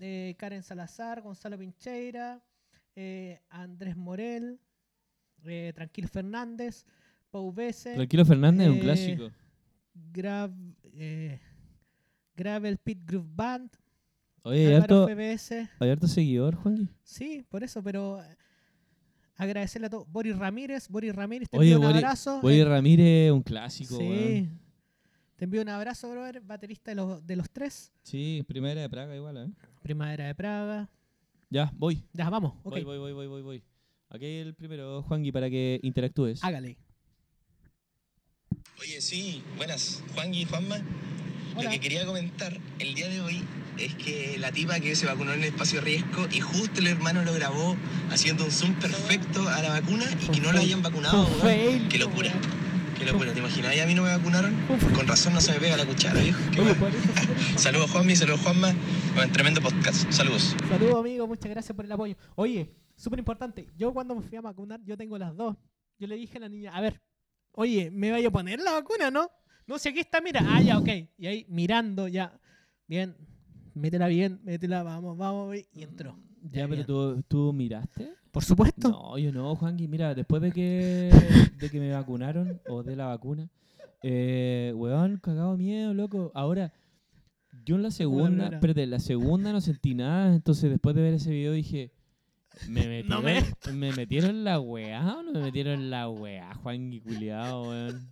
eh, 0.00 0.34
Karen 0.38 0.62
Salazar, 0.62 1.22
Gonzalo 1.22 1.58
Pincheira, 1.58 2.42
eh, 2.96 3.40
Andrés 3.48 3.96
Morel, 3.96 4.60
eh, 5.44 5.72
Tranquil 5.74 6.08
Fernández, 6.08 6.84
Pau 7.30 7.52
Bese, 7.52 7.94
Tranquilo 7.94 8.24
Fernández 8.24 8.66
es 8.66 8.72
un 8.72 8.78
eh, 8.78 8.80
clásico. 8.80 9.30
Grav, 10.12 10.52
eh, 10.94 11.40
Gravel 12.34 12.78
Pit 12.78 12.98
Groove 13.04 13.28
Band, 13.34 13.70
Oye, 14.44 14.66
¿hay 14.66 14.74
harto, 14.74 15.06
FBS. 15.08 15.68
hay 15.78 15.90
harto 15.90 16.08
seguidor, 16.08 16.56
Juanqui? 16.56 16.88
Sí, 17.04 17.44
por 17.48 17.62
eso, 17.62 17.80
pero 17.82 18.20
eh, 18.20 18.36
agradecerle 19.36 19.86
a 19.86 19.90
todos. 19.90 20.10
Boris 20.10 20.36
Ramírez, 20.36 20.88
Boris 20.88 21.14
Ramírez, 21.14 21.48
te 21.48 21.56
Oye, 21.56 21.72
envío 21.72 21.88
un 21.88 21.94
abrazo. 21.94 22.40
Eh, 22.50 22.64
Ramírez 22.64 23.26
es 23.26 23.32
un 23.32 23.42
clásico, 23.42 23.96
sí. 23.96 24.02
weón. 24.02 24.60
Te 25.36 25.44
envío 25.44 25.62
un 25.62 25.68
abrazo, 25.68 26.10
brother, 26.10 26.40
baterista 26.40 26.90
de 26.90 26.96
los, 26.96 27.24
de 27.26 27.36
los 27.36 27.50
tres. 27.50 27.92
Sí, 28.02 28.44
primera 28.46 28.80
de 28.80 28.88
Praga 28.88 29.14
igual, 29.14 29.36
¿eh? 29.36 29.50
Primavera 29.82 30.26
de 30.26 30.34
Praga. 30.34 30.90
Ya, 31.48 31.72
voy. 31.76 32.04
Ya, 32.12 32.28
vamos, 32.28 32.54
ok. 32.64 32.72
Voy, 32.72 32.84
voy, 32.84 32.98
voy, 32.98 33.12
voy, 33.12 33.26
voy, 33.26 33.42
voy. 33.42 33.64
Aquí 34.08 34.24
hay 34.24 34.36
el 34.38 34.54
primero, 34.54 35.02
Juanqui, 35.02 35.30
para 35.30 35.48
que 35.50 35.78
interactúes. 35.82 36.42
Hágale. 36.42 36.78
Oye, 38.80 39.00
sí, 39.00 39.42
buenas, 39.56 40.02
Juan 40.14 40.34
y 40.34 40.44
Juanma. 40.44 40.80
Hola. 41.54 41.64
Lo 41.64 41.70
que 41.70 41.80
quería 41.80 42.04
comentar 42.06 42.58
el 42.78 42.94
día 42.94 43.08
de 43.08 43.20
hoy 43.20 43.42
es 43.78 43.94
que 43.94 44.36
la 44.38 44.52
tipa 44.52 44.78
que 44.80 44.94
se 44.94 45.06
vacunó 45.06 45.32
en 45.32 45.40
el 45.40 45.48
espacio 45.48 45.80
riesgo 45.80 46.26
y 46.30 46.40
justo 46.40 46.80
el 46.80 46.88
hermano 46.88 47.22
lo 47.22 47.32
grabó 47.32 47.76
haciendo 48.10 48.44
un 48.44 48.50
zoom 48.50 48.74
perfecto 48.74 49.48
a 49.48 49.62
la 49.62 49.70
vacuna 49.70 50.04
y 50.22 50.28
que 50.28 50.40
no 50.40 50.52
lo 50.52 50.58
hayan 50.60 50.82
vacunado, 50.82 51.26
weón. 51.42 51.88
Qué 51.88 51.98
locura, 51.98 52.32
qué 52.98 53.04
locura. 53.06 53.32
¿Te 53.32 53.40
imaginas? 53.40 53.74
Y 53.74 53.80
a 53.80 53.86
mí 53.86 53.94
no 53.94 54.02
me 54.02 54.10
vacunaron. 54.10 54.54
Con 54.94 55.06
razón 55.06 55.34
no 55.34 55.40
se 55.40 55.52
me 55.52 55.58
pega 55.58 55.76
la 55.76 55.86
cuchara, 55.86 56.20
viejo. 56.20 56.38
Saludos 57.56 57.90
Juanmi, 57.90 58.16
saludos 58.16 58.40
Juanma. 58.40 58.72
Bueno, 59.14 59.32
tremendo 59.32 59.60
podcast. 59.60 60.10
Saludos. 60.10 60.54
Saludos, 60.68 61.00
amigo. 61.00 61.26
Muchas 61.26 61.50
gracias 61.50 61.74
por 61.74 61.84
el 61.84 61.92
apoyo. 61.92 62.16
Oye, 62.34 62.70
súper 62.96 63.18
importante. 63.18 63.68
Yo 63.76 63.92
cuando 63.92 64.14
me 64.14 64.22
fui 64.22 64.36
a 64.36 64.40
vacunar, 64.40 64.80
yo 64.84 64.96
tengo 64.96 65.18
las 65.18 65.34
dos. 65.36 65.56
Yo 65.98 66.06
le 66.06 66.16
dije 66.16 66.38
a 66.38 66.40
la 66.40 66.48
niña, 66.48 66.74
a 66.74 66.80
ver, 66.80 67.00
oye, 67.52 67.90
¿me 67.90 68.10
vaya 68.10 68.28
a 68.28 68.30
poner 68.30 68.60
la 68.60 68.72
vacuna, 68.72 69.10
no? 69.10 69.30
No 69.66 69.78
sé, 69.78 69.90
aquí 69.90 70.00
está, 70.00 70.20
mira. 70.20 70.44
Ah, 70.46 70.60
ya, 70.60 70.78
ok. 70.78 70.88
Y 71.16 71.26
ahí 71.26 71.46
mirando, 71.48 72.08
ya. 72.08 72.38
Bien. 72.88 73.16
Métela 73.74 74.08
bien, 74.08 74.40
métela, 74.44 74.82
vamos, 74.82 75.16
vamos. 75.16 75.56
Y 75.74 75.82
entró. 75.82 76.16
Ya, 76.50 76.66
pero 76.68 76.84
tú, 76.84 77.22
tú 77.28 77.52
miraste. 77.52 78.12
Por 78.30 78.44
supuesto. 78.44 78.88
No, 78.90 79.18
yo 79.18 79.32
no, 79.32 79.54
Juanqui. 79.56 79.88
Mira, 79.88 80.14
después 80.14 80.42
de 80.42 80.52
que, 80.52 81.10
de 81.58 81.70
que 81.70 81.80
me 81.80 81.92
vacunaron 81.92 82.60
o 82.68 82.82
de 82.82 82.96
la 82.96 83.06
vacuna, 83.06 83.48
eh, 84.02 84.72
weón, 84.76 85.18
cagado 85.22 85.56
miedo, 85.56 85.94
loco. 85.94 86.32
Ahora, 86.34 86.72
yo 87.64 87.76
en 87.76 87.82
la 87.82 87.90
segunda, 87.90 88.48
espérate, 88.48 88.82
en 88.82 88.90
la 88.90 88.98
segunda 89.00 89.52
no 89.52 89.60
sentí 89.60 89.94
nada. 89.94 90.34
Entonces, 90.34 90.70
después 90.70 90.94
de 90.96 91.02
ver 91.02 91.14
ese 91.14 91.30
video, 91.30 91.52
dije, 91.52 91.92
¿me 92.68 92.86
metieron, 92.88 93.08
No 93.08 93.22
me- 93.22 93.72
me... 93.72 93.92
metieron 93.92 94.44
la 94.44 94.58
weá 94.60 95.16
o 95.18 95.22
no 95.22 95.32
me 95.32 95.40
metieron 95.42 95.90
la 95.90 96.08
weá, 96.08 96.54
Juanqui, 96.54 97.00
culiado, 97.00 97.62
weón? 97.68 98.10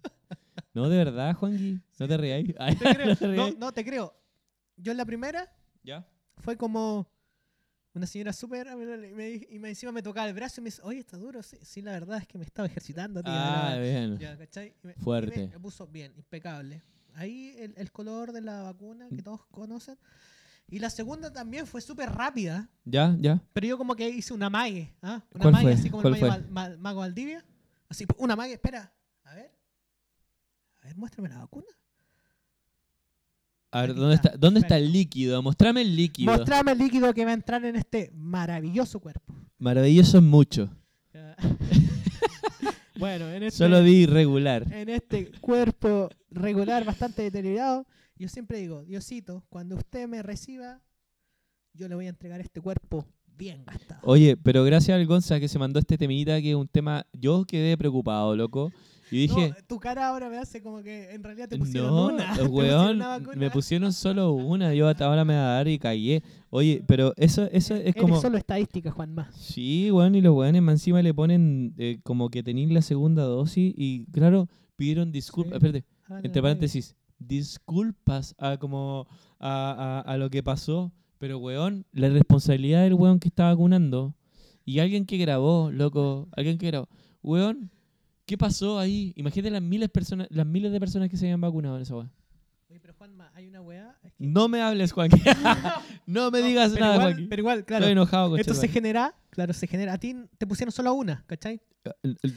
No, 0.75 0.89
de 0.89 0.97
verdad, 0.99 1.35
Juanqui. 1.35 1.81
No 1.99 2.07
te 2.07 2.17
reáis. 2.17 2.55
Ay, 2.59 2.77
Te 2.77 2.95
creo. 3.19 3.37
no 3.37 3.51
no, 3.59 3.73
te 3.73 3.85
creo. 3.85 4.15
Yo 4.81 4.93
en 4.93 4.99
la 4.99 5.05
primera 5.05 5.53
¿Ya? 5.83 6.07
fue 6.39 6.57
como 6.57 7.11
una 7.93 8.07
señora 8.07 8.33
súper 8.33 8.69
y 8.69 9.15
me, 9.15 9.31
y 9.51 9.59
me 9.59 9.69
encima 9.71 9.91
me 9.93 10.03
tocaba 10.03 10.29
el 10.29 10.35
brazo 10.35 10.61
y 10.61 10.65
me 10.65 10.69
dice, 10.69 10.81
oye, 10.85 11.01
está 11.01 11.17
duro. 11.17 11.43
Sí, 11.43 11.59
sí, 11.63 11.83
la 11.83 11.93
verdad 11.93 12.19
es 12.19 12.27
que 12.29 12.39
me 12.39 12.45
estaba 12.45 12.67
ejercitando. 12.67 13.23
tía, 13.23 13.73
Ah, 13.73 13.79
bien. 13.79 14.19
Ya, 14.19 14.37
¿cachai? 14.39 14.75
Y 14.83 14.87
me- 14.87 14.93
y 14.97 15.01
Fuerte. 15.01 15.37
Me, 15.49 15.49
me 15.55 15.61
puso 15.61 15.87
bien, 15.87 16.13
impecable. 16.17 16.83
Ahí 17.15 17.55
el, 17.59 17.75
el 17.77 17.91
color 17.91 18.33
de 18.33 18.41
la 18.41 18.63
vacuna 18.63 19.07
Mm. 19.11 19.17
que 19.17 19.23
todos 19.23 19.45
conocen. 19.47 19.99
Y 20.69 20.79
la 20.79 20.89
segunda 20.89 21.33
también 21.33 21.67
fue 21.67 21.81
súper 21.81 22.11
rápida, 22.11 22.71
¿Ya? 22.85 23.17
¿Ya? 23.19 23.43
pero 23.53 23.67
yo 23.67 23.77
como 23.77 23.97
que 23.97 24.09
hice 24.09 24.33
una 24.33 24.49
mague, 24.49 24.95
¿ah? 25.03 25.21
Una 25.35 25.43
¿Cuál 25.43 25.53
mague 25.53 25.65
fue? 25.65 25.73
así 25.73 25.91
como 25.91 26.03
¿Cuál 26.03 26.15
el 26.15 26.21
mague 26.29 26.47
Mal- 26.49 26.79
mago 26.79 27.01
Valdivia. 27.01 27.45
Así, 27.89 28.07
una 28.19 28.37
mague, 28.37 28.53
espera. 28.53 28.93
A 29.25 29.35
ver. 29.35 29.53
A 30.81 30.87
ver, 30.87 30.97
muéstrame 30.97 31.29
la 31.29 31.39
vacuna. 31.39 31.67
A 33.73 33.83
ver, 33.83 33.95
¿dónde 33.95 34.17
está, 34.17 34.29
está, 34.31 34.39
¿dónde 34.39 34.61
está 34.61 34.77
el 34.79 34.93
líquido? 34.93 35.43
Mostrame 35.43 35.83
el 35.83 35.95
líquido. 35.95 36.33
Mostrame 36.33 36.73
el 36.73 36.79
líquido 36.79 37.15
que 37.15 37.25
va 37.25 37.31
a 37.31 37.35
entrar 37.35 37.65
en 37.65 37.77
este 37.77 38.11
maravilloso 38.15 38.99
cuerpo. 39.01 39.35
Maravilloso 39.59 40.19
es 40.19 40.25
mucho. 40.25 40.69
Bueno, 42.99 43.31
en 43.31 43.45
este, 43.45 43.57
Solo 43.57 43.83
di 43.83 44.03
irregular. 44.03 44.71
en 44.71 44.91
este 44.91 45.33
cuerpo 45.41 46.11
regular 46.31 46.85
bastante 46.85 47.23
deteriorado, 47.23 47.87
yo 48.15 48.29
siempre 48.29 48.59
digo, 48.59 48.85
Diosito, 48.85 49.43
cuando 49.49 49.77
usted 49.77 50.07
me 50.07 50.23
reciba, 50.23 50.83
yo 51.73 51.89
le 51.89 51.95
voy 51.95 52.07
a 52.07 52.11
entregar 52.11 52.43
este 52.43 52.61
cuerpo 52.61 53.07
bien 53.27 53.65
gastado. 53.65 54.03
Oye, 54.05 54.37
pero 54.37 54.65
gracias 54.65 54.95
al 54.95 55.07
Gonza 55.07 55.41
que 55.41 55.49
se 55.49 55.59
mandó 55.59 55.79
este 55.79 55.97
temita, 55.97 56.43
que 56.43 56.51
es 56.51 56.57
un 56.57 56.69
tema. 56.69 57.07
Yo 57.15 57.47
quedé 57.47 57.79
preocupado, 57.79 58.37
loco. 58.37 58.71
Y 59.11 59.19
dije. 59.27 59.49
No, 59.51 59.55
tu 59.67 59.79
cara 59.79 60.09
ahora 60.09 60.29
me 60.31 60.39
hace 60.39 60.63
como 60.63 60.83
que 60.83 61.11
en 61.13 61.23
realidad 61.23 61.49
te 61.49 61.59
pusieron 61.59 61.91
No, 61.91 62.07
una. 62.09 62.33
te 62.37 62.45
pusieron 62.49 62.53
weón, 62.55 62.97
una 62.97 63.09
vacuna. 63.09 63.37
me 63.37 63.51
pusieron 63.51 63.93
solo 63.93 64.33
una, 64.33 64.73
yo 64.75 64.89
hasta 64.89 65.07
ahora 65.07 65.25
me 65.25 65.35
va 65.35 65.41
a 65.41 65.55
dar 65.57 65.69
y 65.69 65.79
cagué. 65.79 66.23
Oye, 66.51 66.83
pero 66.87 67.13
eso, 67.17 67.45
eso 67.53 67.75
es 67.75 67.81
Eres 67.83 67.97
como... 67.97 68.21
solo 68.21 68.39
estadística, 68.39 68.91
Juan 68.91 69.15
más. 69.15 69.35
Sí, 69.37 69.91
weón, 69.91 70.15
y 70.15 70.21
los 70.21 70.35
weones 70.37 70.63
más 70.63 70.75
encima 70.75 71.03
le 71.03 71.13
ponen 71.15 71.75
eh, 71.79 71.99
como 72.03 72.29
que 72.31 72.43
tenéis 72.43 72.71
la 72.71 72.83
segunda 72.83 73.23
dosis 73.25 73.73
y 73.77 74.05
claro, 74.13 74.49
pidieron 74.77 75.11
disculpas, 75.13 75.61
Sí. 75.61 75.67
espérate, 75.67 75.85
Ah, 76.09 76.21
entre 76.25 76.43
paréntesis, 76.43 76.97
disculpas 77.19 78.35
a 78.39 78.57
como 78.59 79.07
a, 79.39 80.03
a, 80.07 80.13
a 80.13 80.17
lo 80.17 80.31
que 80.31 80.43
pasó, 80.43 80.93
pero 81.19 81.39
weón, 81.39 81.85
la 81.93 82.09
responsabilidad 82.09 82.83
del 82.83 82.95
weón 82.95 83.19
que 83.19 83.29
está 83.29 83.45
vacunando 83.47 84.15
y 84.65 84.79
alguien 84.81 85.07
que 85.07 85.17
grabó, 85.19 85.71
loco, 85.73 86.29
alguien 86.37 86.59
que 86.59 86.67
grabó, 86.67 86.89
weón, 87.23 87.71
¿qué 88.31 88.39
pasó 88.39 88.79
ahí? 88.79 89.13
Imagínate 89.17 89.51
las 89.51 89.61
miles 89.61 89.89
personas, 89.89 90.29
las 90.31 90.47
miles 90.47 90.71
de 90.71 90.79
personas 90.79 91.09
que 91.09 91.17
se 91.17 91.25
habían 91.27 91.41
vacunado 91.41 91.75
en 91.75 91.83
esa 91.83 91.97
weá. 91.97 92.09
Oye, 92.69 92.79
pero 92.79 92.95
Juanma, 92.95 93.29
hay 93.35 93.49
una 93.49 93.61
weá. 93.61 93.99
es 94.05 94.13
que- 94.13 94.25
No 94.25 94.47
me 94.47 94.63
hables, 94.63 94.93
Juan. 94.93 95.11
no 96.07 96.31
me 96.31 96.41
No, 96.41 96.47
digas 96.47 96.71
pero 96.73 96.85
nada, 96.85 96.95
igual, 96.95 97.15
Juan. 97.15 97.27
Pero 97.29 97.41
igual, 97.41 97.65
claro. 97.65 97.83
Estoy 97.87 97.93
enojado 97.93 98.31
con 98.31 98.39
Esto 98.39 98.55
se 98.55 98.69
genera, 98.69 99.17
claro, 99.31 99.53
se 99.53 99.67
genera. 99.67 99.95
A 99.95 99.99
ti 99.99 100.15
te 100.39 100.47
pusieron 100.47 100.71
solo 100.71 100.95
una, 100.95 101.25
¿cachai? 101.27 101.61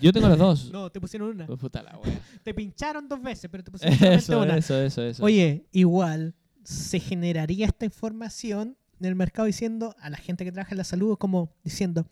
Yo 0.02 0.12
tengo 0.12 0.28
las 0.30 0.40
dos. 0.40 0.70
No, 0.74 0.90
te 0.92 1.00
pusieron 1.00 1.30
una. 1.30 1.46
Oh, 1.48 1.58
puta 1.58 1.84
la 1.84 1.96
wea. 2.00 2.20
Te 2.42 2.56
pincharon 2.56 3.08
dos 3.08 3.22
veces, 3.22 3.48
pero 3.52 3.64
te 3.64 3.70
pusieron 3.70 3.96
Eso, 4.14 4.42
una. 4.42 4.58
eso, 4.58 4.82
eso, 4.82 5.04
eso. 5.04 5.24
Oye, 5.24 5.68
igual 5.74 6.34
se 6.64 7.00
generaría 7.00 7.68
esta 7.68 7.86
información 7.86 8.76
en 9.00 9.06
el 9.06 9.14
mercado 9.16 9.46
diciendo 9.46 9.96
a 10.00 10.10
la 10.10 10.18
gente 10.18 10.44
que 10.44 10.52
trabaja 10.52 10.72
en 10.72 10.80
la 10.80 10.86
salud 10.86 11.18
como 11.20 11.52
diciendo, 11.64 12.08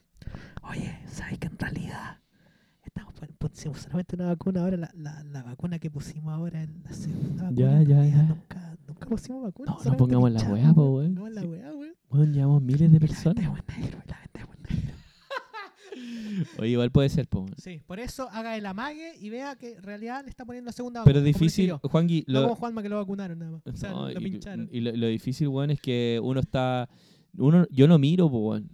oye, 0.62 1.00
¿sabes 1.12 1.40
que 1.40 1.48
en 1.48 1.58
realidad 1.58 2.20
pusimos 3.38 3.80
solamente 3.80 4.16
una 4.16 4.28
vacuna 4.28 4.62
ahora, 4.62 4.78
la, 4.78 4.92
la, 4.96 5.24
la 5.24 5.44
vacuna 5.44 5.80
que 5.80 5.90
pusimos 5.90 6.34
ahora 6.34 6.64
en 6.64 6.84
la 6.84 6.94
segunda 6.94 7.44
vacuna. 7.44 7.84
Ya, 7.84 7.84
ya, 7.84 8.06
ya. 8.06 8.24
Nunca, 8.24 8.78
nunca 8.88 9.06
pusimos 9.08 9.44
vacuna. 9.44 9.76
No, 9.84 9.92
no 9.92 9.98
pongamos 9.98 10.32
la 10.32 10.44
weá, 10.50 10.74
po, 10.74 10.90
weón. 10.98 11.16
No, 11.16 11.30
la 11.30 11.42
weá, 11.44 11.72
weón. 12.10 12.34
Llevamos 12.34 12.62
miles 12.62 12.92
de 12.92 13.00
La 13.00 13.08
personas. 13.08 13.44
en 13.44 13.52
negro, 13.82 14.00
la 14.08 14.18
negro. 14.70 14.94
Oye, 16.58 16.70
igual 16.72 16.92
puede 16.92 17.10
ser, 17.10 17.28
po. 17.28 17.46
Sí, 17.58 17.82
por 17.86 18.00
eso 18.00 18.28
haga 18.32 18.58
el 18.58 18.66
amague 18.66 19.14
y 19.20 19.30
vea 19.30 19.56
que 19.56 19.74
en 19.74 19.84
realidad 19.84 20.24
le 20.24 20.30
está 20.30 20.46
poniendo 20.46 20.70
la 20.70 20.74
segunda 20.74 21.04
Pero 21.04 21.20
vacuna. 21.20 21.24
lo 21.24 21.30
hice 21.30 21.40
difícil, 21.40 21.68
yo. 21.68 21.80
Juanqui, 21.84 22.24
No 22.28 22.34
lo, 22.34 22.42
como 22.44 22.56
Juanma 22.56 22.82
que 22.82 22.90
lo 22.90 22.98
vacunaron 22.98 23.40
nada 23.40 23.52
más. 23.52 23.62
O 23.66 23.78
sea, 23.78 23.92
no, 23.92 24.10
lo 24.10 24.20
y, 24.20 24.24
pincharon. 24.24 24.70
y 24.72 24.80
lo, 24.82 24.92
lo 24.96 25.08
difícil, 25.08 25.48
weón, 25.50 25.72
es 25.72 25.82
que 25.82 26.20
uno 26.24 26.40
está... 26.40 26.90
Uno, 27.38 27.66
yo 27.70 27.88
no 27.88 27.98
miro, 28.00 28.30
po, 28.30 28.40
weón. 28.50 28.70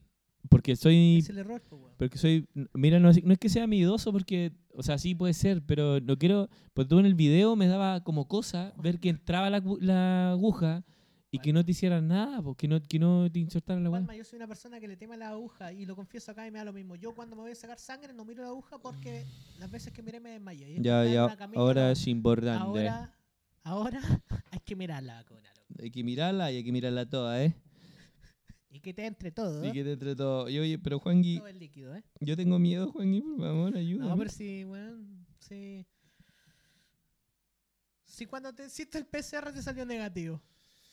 Porque 0.49 0.75
soy... 0.75 1.17
es 1.19 1.29
el 1.29 1.37
error, 1.39 1.61
po, 1.61 1.75
weón. 1.77 1.93
Porque 1.97 2.17
soy... 2.17 2.47
Mira, 2.73 2.99
no, 2.99 3.09
es- 3.09 3.23
no 3.23 3.33
es 3.33 3.39
que 3.39 3.49
sea 3.49 3.67
miedoso 3.67 4.11
porque... 4.11 4.51
O 4.73 4.83
sea, 4.83 4.97
sí 4.97 5.15
puede 5.15 5.33
ser, 5.33 5.61
pero 5.65 5.99
no 5.99 6.17
quiero... 6.17 6.49
Pues 6.73 6.87
tú 6.87 6.99
en 6.99 7.05
el 7.05 7.15
video 7.15 7.55
me 7.55 7.67
daba 7.67 8.03
como 8.03 8.27
cosa 8.27 8.73
ver 8.77 8.99
que 8.99 9.09
entraba 9.09 9.49
la, 9.49 9.63
la 9.79 10.31
aguja 10.31 10.83
y 11.29 11.39
que 11.39 11.51
no 11.51 11.63
te 11.65 11.71
hicieran 11.71 12.07
nada, 12.07 12.41
porque 12.41 12.67
no, 12.67 12.81
que 12.81 12.97
no 12.99 13.29
te 13.29 13.39
insertaran 13.39 13.83
la. 13.83 13.89
Juanma, 13.89 14.15
yo 14.15 14.23
soy 14.23 14.37
una 14.37 14.47
persona 14.47 14.79
que 14.79 14.87
le 14.87 14.95
teme 14.95 15.15
a 15.15 15.17
la 15.17 15.29
aguja 15.29 15.73
y 15.73 15.85
lo 15.85 15.93
confieso 15.95 16.31
acá 16.31 16.47
y 16.47 16.51
me 16.51 16.57
da 16.59 16.63
lo 16.65 16.71
mismo. 16.71 16.95
Yo 16.95 17.13
cuando 17.13 17.35
me 17.35 17.41
voy 17.41 17.51
a 17.51 17.55
sacar 17.55 17.77
sangre 17.79 18.13
no 18.13 18.23
miro 18.23 18.43
la 18.43 18.49
aguja 18.49 18.77
porque 18.79 19.25
las 19.59 19.69
veces 19.69 19.91
que 19.91 20.01
miré 20.01 20.21
me 20.21 20.29
desmayé. 20.31 20.77
Y 20.77 20.81
Ya, 20.81 21.03
ya, 21.05 21.25
una 21.25 21.35
camilla, 21.35 21.61
ahora 21.61 21.91
es 21.91 22.07
importante. 22.07 22.63
Ahora, 22.63 23.13
ahora 23.63 23.99
hay 24.51 24.59
que 24.63 24.75
mirar 24.77 25.03
la 25.03 25.15
vacuna, 25.15 25.49
loco. 25.53 25.83
Hay 25.83 25.91
que 25.91 26.03
mirarla 26.03 26.49
y 26.51 26.55
hay 26.57 26.63
que 26.63 26.71
mirarla 26.71 27.05
toda, 27.09 27.43
¿eh? 27.43 27.53
Y 28.77 28.79
que 28.79 28.93
te 28.93 29.07
entre 29.07 29.31
todo, 29.31 29.65
Y 29.65 29.69
¿eh? 29.69 29.71
que 29.73 29.83
te 29.83 29.91
entre 29.93 30.15
todo. 30.15 30.47
Y 30.47 30.59
oye, 30.59 30.77
pero 30.77 30.99
Juangui, 30.99 31.39
todo 31.39 31.47
el 31.47 31.57
líquido, 31.57 31.95
¿eh? 31.95 32.03
yo 32.19 32.37
tengo 32.37 32.59
miedo, 32.59 32.91
Juangui, 32.91 33.21
por 33.21 33.39
favor, 33.39 33.75
ayúdame. 33.75 34.09
No, 34.09 34.15
pero 34.15 34.29
sí, 34.29 34.65
weón, 34.65 35.25
sí. 35.39 35.83
Si 38.03 38.27
cuando 38.27 38.53
te 38.53 38.67
hiciste 38.67 38.99
el 38.99 39.07
PCR 39.07 39.51
te 39.51 39.63
salió 39.63 39.83
negativo. 39.83 40.39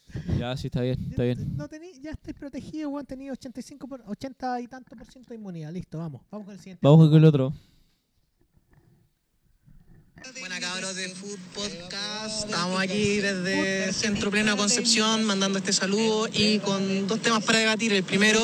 Ya, 0.39 0.57
sí, 0.57 0.69
está 0.69 0.81
bien, 0.81 0.99
está 1.11 1.25
bien. 1.25 1.57
No 1.57 1.69
tení, 1.69 2.01
ya 2.01 2.13
estás 2.13 2.35
protegido, 2.35 2.89
weón. 2.89 3.05
Tenías 3.05 3.33
85 3.33 3.87
por, 3.87 4.03
80 4.07 4.61
y 4.63 4.67
tanto 4.67 4.97
por 4.97 5.07
ciento 5.07 5.29
de 5.29 5.37
inmunidad. 5.37 5.71
Listo, 5.71 5.99
vamos. 5.99 6.23
Vamos 6.31 6.47
con 6.47 6.55
el 6.55 6.61
siguiente. 6.61 6.87
Vamos 6.87 7.09
con 7.09 7.19
el 7.19 7.25
otro. 7.27 7.53
Buena 10.33 10.59
cabros 10.59 10.97
de 10.97 11.11
Food 11.11 11.39
Podcast. 11.55 12.45
Estamos 12.47 12.81
aquí 12.81 13.19
desde 13.19 13.93
Centro 13.93 14.31
Plena 14.31 14.57
Concepción 14.57 15.23
mandando 15.25 15.59
este 15.59 15.75
saludo 15.75 16.29
y 16.33 16.61
con 16.61 17.07
dos 17.07 17.21
temas 17.21 17.45
para 17.45 17.59
debatir. 17.59 17.93
El 17.93 18.05
primero, 18.05 18.41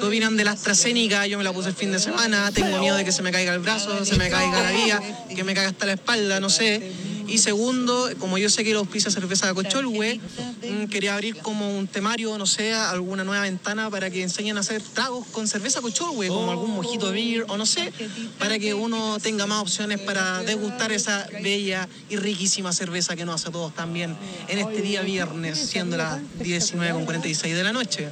¿qué 0.00 0.06
opinan 0.06 0.38
de 0.38 0.44
la 0.44 0.52
AstraZeneca? 0.52 1.26
Yo 1.26 1.36
me 1.36 1.44
la 1.44 1.52
puse 1.52 1.68
el 1.68 1.74
fin 1.74 1.92
de 1.92 1.98
semana, 1.98 2.50
tengo 2.52 2.78
miedo 2.78 2.96
de 2.96 3.04
que 3.04 3.12
se 3.12 3.22
me 3.22 3.30
caiga 3.30 3.52
el 3.52 3.60
brazo, 3.60 4.06
se 4.06 4.16
me 4.16 4.30
caiga 4.30 4.62
la 4.62 4.70
vía, 4.70 5.02
que 5.28 5.44
me 5.44 5.52
caiga 5.52 5.70
hasta 5.70 5.84
la 5.84 5.92
espalda, 5.92 6.40
no 6.40 6.48
sé. 6.48 6.80
Y 7.28 7.38
segundo, 7.38 8.08
como 8.18 8.38
yo 8.38 8.48
sé 8.48 8.64
que 8.64 8.72
los 8.72 8.80
auspicia 8.80 9.10
cerveza 9.10 9.52
Cocholwe, 9.54 10.18
mm, 10.18 10.84
quería 10.86 11.14
abrir 11.14 11.36
como 11.38 11.76
un 11.76 11.86
temario, 11.86 12.36
no 12.38 12.46
sé, 12.46 12.72
alguna 12.74 13.22
nueva 13.24 13.42
ventana 13.42 13.90
para 13.90 14.10
que 14.10 14.22
enseñen 14.22 14.56
a 14.56 14.60
hacer 14.60 14.80
tragos 14.82 15.26
con 15.26 15.46
cerveza 15.46 15.80
Cocholwe, 15.80 16.28
como 16.28 16.50
algún 16.50 16.70
mojito 16.70 17.12
beer 17.12 17.44
o 17.48 17.56
no 17.56 17.66
sé, 17.66 17.92
para 18.38 18.58
que 18.58 18.74
uno 18.74 19.18
tenga 19.20 19.46
más 19.46 19.60
opciones 19.60 20.00
para 20.00 20.42
degustar 20.42 20.90
esa 20.92 21.26
bella 21.42 21.88
y 22.08 22.16
riquísima 22.16 22.72
cerveza 22.72 23.14
que 23.14 23.24
nos 23.24 23.36
hace 23.36 23.50
a 23.50 23.52
todos 23.52 23.74
también 23.74 24.16
en 24.48 24.58
este 24.58 24.80
día 24.82 25.02
viernes, 25.02 25.58
siendo 25.58 25.96
las 25.96 26.18
19.46 26.40 27.54
de 27.54 27.62
la 27.62 27.72
noche. 27.72 28.08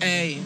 Ey, 0.00 0.40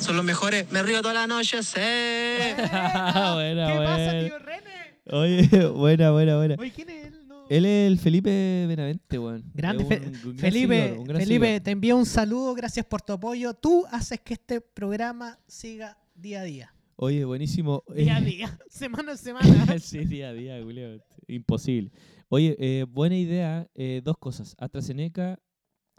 son 0.00 0.16
los 0.16 0.24
mejores. 0.24 0.70
Me 0.70 0.82
río 0.82 1.00
toda 1.02 1.14
la 1.14 1.26
noche, 1.26 1.62
sí. 1.62 1.76
buena, 1.76 3.66
¿Qué 3.66 3.74
pasa, 3.76 3.96
buena. 3.96 4.20
tío 4.26 4.38
René? 4.38 4.68
Oye, 5.10 5.66
buena, 5.74 6.10
buena, 6.10 6.36
buena. 6.36 6.56
Oye, 6.58 6.72
¿quién 6.74 6.90
es 6.90 7.06
él? 7.06 7.17
Él 7.50 7.64
es 7.64 7.90
el 7.90 7.98
Felipe 7.98 8.64
Benavente, 8.68 9.18
weón. 9.18 9.44
Grande 9.54 9.82
Es 9.84 9.88
Fe- 9.88 9.98
un- 10.00 10.06
un 10.06 10.20
gran 10.22 10.36
Felipe, 10.38 10.76
seguidor, 10.78 10.98
un 10.98 11.04
gran 11.06 11.20
Felipe, 11.20 11.44
seguidor. 11.46 11.62
te 11.62 11.70
envío 11.70 11.96
un 11.96 12.06
saludo, 12.06 12.54
gracias 12.54 12.84
por 12.86 13.02
tu 13.02 13.12
apoyo. 13.12 13.54
Tú 13.54 13.84
haces 13.90 14.20
que 14.20 14.34
este 14.34 14.60
programa 14.60 15.38
siga 15.46 15.98
día 16.14 16.40
a 16.40 16.44
día. 16.44 16.74
Oye, 16.96 17.24
buenísimo. 17.24 17.84
Día 17.94 18.16
a 18.16 18.20
día, 18.20 18.58
semana 18.68 19.12
a 19.12 19.16
semana. 19.16 19.46
sí, 19.80 20.04
día 20.04 20.28
a 20.30 20.32
día, 20.32 20.60
Julio. 20.62 21.00
Imposible. 21.26 21.90
Oye, 22.28 22.56
eh, 22.58 22.84
buena 22.88 23.16
idea. 23.16 23.66
eh, 23.74 24.02
dos 24.04 24.18
cosas. 24.18 24.54
AstraZeneca 24.58 25.38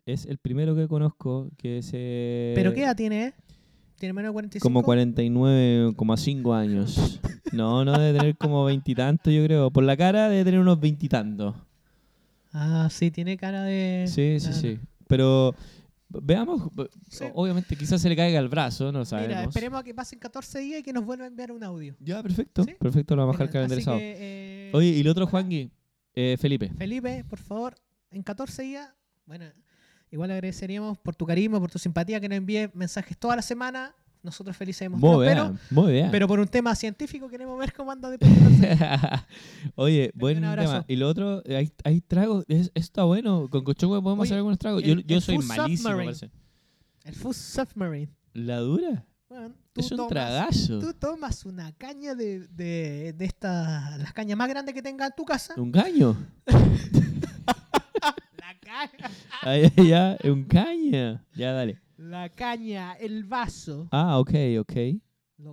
es 0.05 0.25
el 0.25 0.37
primero 0.39 0.75
que 0.75 0.87
conozco 0.87 1.49
que 1.57 1.81
se... 1.83 2.53
¿Pero 2.55 2.73
qué 2.73 2.83
edad 2.83 2.95
tiene? 2.95 3.33
¿Tiene 3.99 4.13
menos 4.13 4.29
de 4.29 4.33
45? 4.33 4.63
Como 4.63 4.81
49,5 4.83 6.55
años. 6.55 7.19
No, 7.51 7.83
no 7.83 7.97
debe 7.97 8.19
tener 8.19 8.37
como 8.37 8.63
veintitantos, 8.63 9.33
yo 9.33 9.43
creo. 9.43 9.71
Por 9.71 9.83
la 9.83 9.97
cara 9.97 10.29
debe 10.29 10.43
tener 10.45 10.59
unos 10.59 10.79
veintitantos. 10.79 11.55
Ah, 12.53 12.87
sí, 12.91 13.09
tiene 13.09 13.37
cara 13.37 13.63
de... 13.63 14.05
Sí, 14.07 14.39
sí, 14.39 14.45
Claro. 14.49 14.55
sí. 14.61 14.79
Pero 15.07 15.55
veamos, 16.09 16.69
Sí. 17.09 17.25
obviamente 17.33 17.75
quizás 17.75 17.99
se 18.03 18.07
le 18.07 18.15
caiga 18.15 18.37
el 18.39 18.49
brazo, 18.49 18.91
no 18.91 19.03
sabemos. 19.03 19.29
Mira, 19.29 19.43
esperemos 19.45 19.79
a 19.79 19.83
que 19.83 19.95
pasen 19.95 20.19
14 20.19 20.59
días 20.59 20.81
y 20.81 20.83
que 20.83 20.93
nos 20.93 21.05
vuelva 21.05 21.23
a 21.23 21.27
enviar 21.27 21.51
un 21.51 21.63
audio. 21.63 21.95
Ya, 21.99 22.21
perfecto. 22.21 22.63
¿Sí? 22.65 22.75
Perfecto, 22.79 23.15
lo 23.15 23.23
vamos 23.25 23.39
a 23.41 23.45
así 23.45 23.51
calendarizado. 23.53 23.97
eh, 23.99 24.69
Oye, 24.75 24.89
y 24.89 24.99
el 25.01 25.07
otro, 25.07 25.25
Juangui, 25.25 25.71
eh, 26.13 26.37
Felipe. 26.39 26.69
Felipe, 26.77 27.23
por 27.27 27.39
favor, 27.39 27.73
en 28.11 28.21
14 28.21 28.61
días, 28.61 28.89
bueno, 29.25 29.45
igual 30.11 30.31
agradeceríamos 30.31 30.97
por 30.97 31.15
tu 31.15 31.25
carisma, 31.25 31.59
por 31.59 31.71
tu 31.71 31.79
simpatía, 31.79 32.19
que 32.19 32.29
nos 32.29 32.37
envíe 32.37 32.69
mensajes 32.73 33.17
toda 33.17 33.35
la 33.35 33.41
semana. 33.41 33.93
Nosotros 34.21 34.57
felices 34.57 34.81
de 34.81 34.89
mostrarlo, 34.89 35.17
Muy 35.17 35.25
pero, 35.27 35.43
bien, 35.45 35.59
muy 35.69 35.91
bien. 35.93 36.11
pero 36.11 36.27
por 36.27 36.41
un 36.41 36.47
tema 36.49 36.75
científico 36.75 37.29
queremos 37.29 37.57
ver 37.57 37.71
cómo 37.71 37.89
anda 37.89 38.09
después 38.09 38.29
de 38.59 38.67
14 38.67 38.75
días. 38.75 39.25
Oye, 39.75 40.11
un 40.13 40.19
buen 40.19 40.41
tema. 40.41 40.83
Y 40.89 40.97
lo 40.97 41.07
otro, 41.07 41.41
hay, 41.47 41.71
hay 41.85 42.01
tragos. 42.01 42.43
Es, 42.49 42.69
está 42.75 43.05
bueno. 43.05 43.47
Con 43.49 43.63
Cochogüe 43.63 44.01
podemos 44.01 44.23
Oye, 44.23 44.27
hacer 44.27 44.37
algunos 44.39 44.59
tragos. 44.59 44.83
Yo, 44.83 44.91
el- 44.91 45.05
yo 45.05 45.15
el 45.15 45.21
soy 45.21 45.37
malísimo, 45.37 45.95
parece. 45.95 46.29
El 47.05 47.15
Food 47.15 47.33
Submarine. 47.33 48.09
¿La 48.33 48.57
dura? 48.57 49.05
Bueno, 49.29 49.55
tú 49.71 49.79
Es 49.79 49.91
un 49.91 49.97
tomas- 49.99 50.09
tragazo. 50.09 50.79
Tú 50.79 50.93
tomas 50.95 51.45
una 51.45 51.71
caña 51.71 52.13
de, 52.13 52.39
de, 52.49 53.13
de 53.13 53.25
estas, 53.25 53.99
las 53.99 54.11
cañas 54.11 54.37
más 54.37 54.49
grandes 54.49 54.75
que 54.75 54.81
tengas 54.81 55.11
en 55.11 55.15
tu 55.15 55.23
casa. 55.23 55.53
¿Un 55.55 55.71
caño? 55.71 56.17
Caña, 58.69 59.11
Ay, 59.41 59.71
ya, 59.87 60.17
un 60.23 60.43
caña. 60.43 61.25
Ya, 61.35 61.53
dale. 61.53 61.79
la 61.97 62.29
caña, 62.29 62.93
el 62.93 63.23
vaso. 63.23 63.87
Ah, 63.91 64.19
ok, 64.19 64.31
ok. 64.59 64.73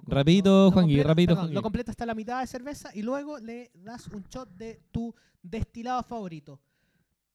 Rapidito, 0.06 0.70
Juanqui, 0.72 1.02
rapidito, 1.02 1.34
Juanqui. 1.36 1.54
Lo 1.54 1.62
completa 1.62 1.92
hasta 1.92 2.04
la 2.06 2.14
mitad 2.14 2.40
de 2.40 2.46
cerveza 2.46 2.90
y 2.94 3.02
luego 3.02 3.38
le 3.38 3.70
das 3.74 4.06
un 4.08 4.22
shot 4.24 4.48
de 4.50 4.80
tu 4.90 5.14
destilado 5.42 6.02
favorito. 6.02 6.60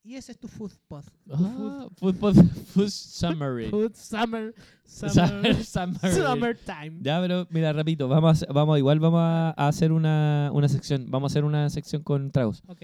Y 0.03 0.15
ese 0.15 0.31
es 0.33 0.39
tu 0.39 0.47
food 0.47 0.71
pod. 0.87 1.03
Tu 1.27 1.33
Ah, 1.33 1.87
food, 1.97 2.15
food, 2.15 2.35
food 2.73 2.89
summary. 2.89 3.69
food, 3.69 3.93
summer, 3.95 4.53
Summer- 4.83 5.13
summer, 5.13 5.63
summary. 5.63 6.15
summertime. 6.15 6.99
Ya, 7.01 7.21
pero 7.21 7.47
mira, 7.51 7.71
rapidito, 7.71 8.07
vamos 8.07 8.43
a, 8.43 8.51
vamos, 8.51 8.77
igual 8.79 8.99
vamos 8.99 9.19
a, 9.21 9.51
hacer 9.67 9.91
una, 9.91 10.49
una 10.53 10.67
sección. 10.67 11.05
Vamos 11.09 11.31
a 11.31 11.33
hacer 11.33 11.43
una 11.45 11.69
sección 11.69 12.01
con 12.03 12.31
tragos. 12.31 12.63
Ok, 12.67 12.81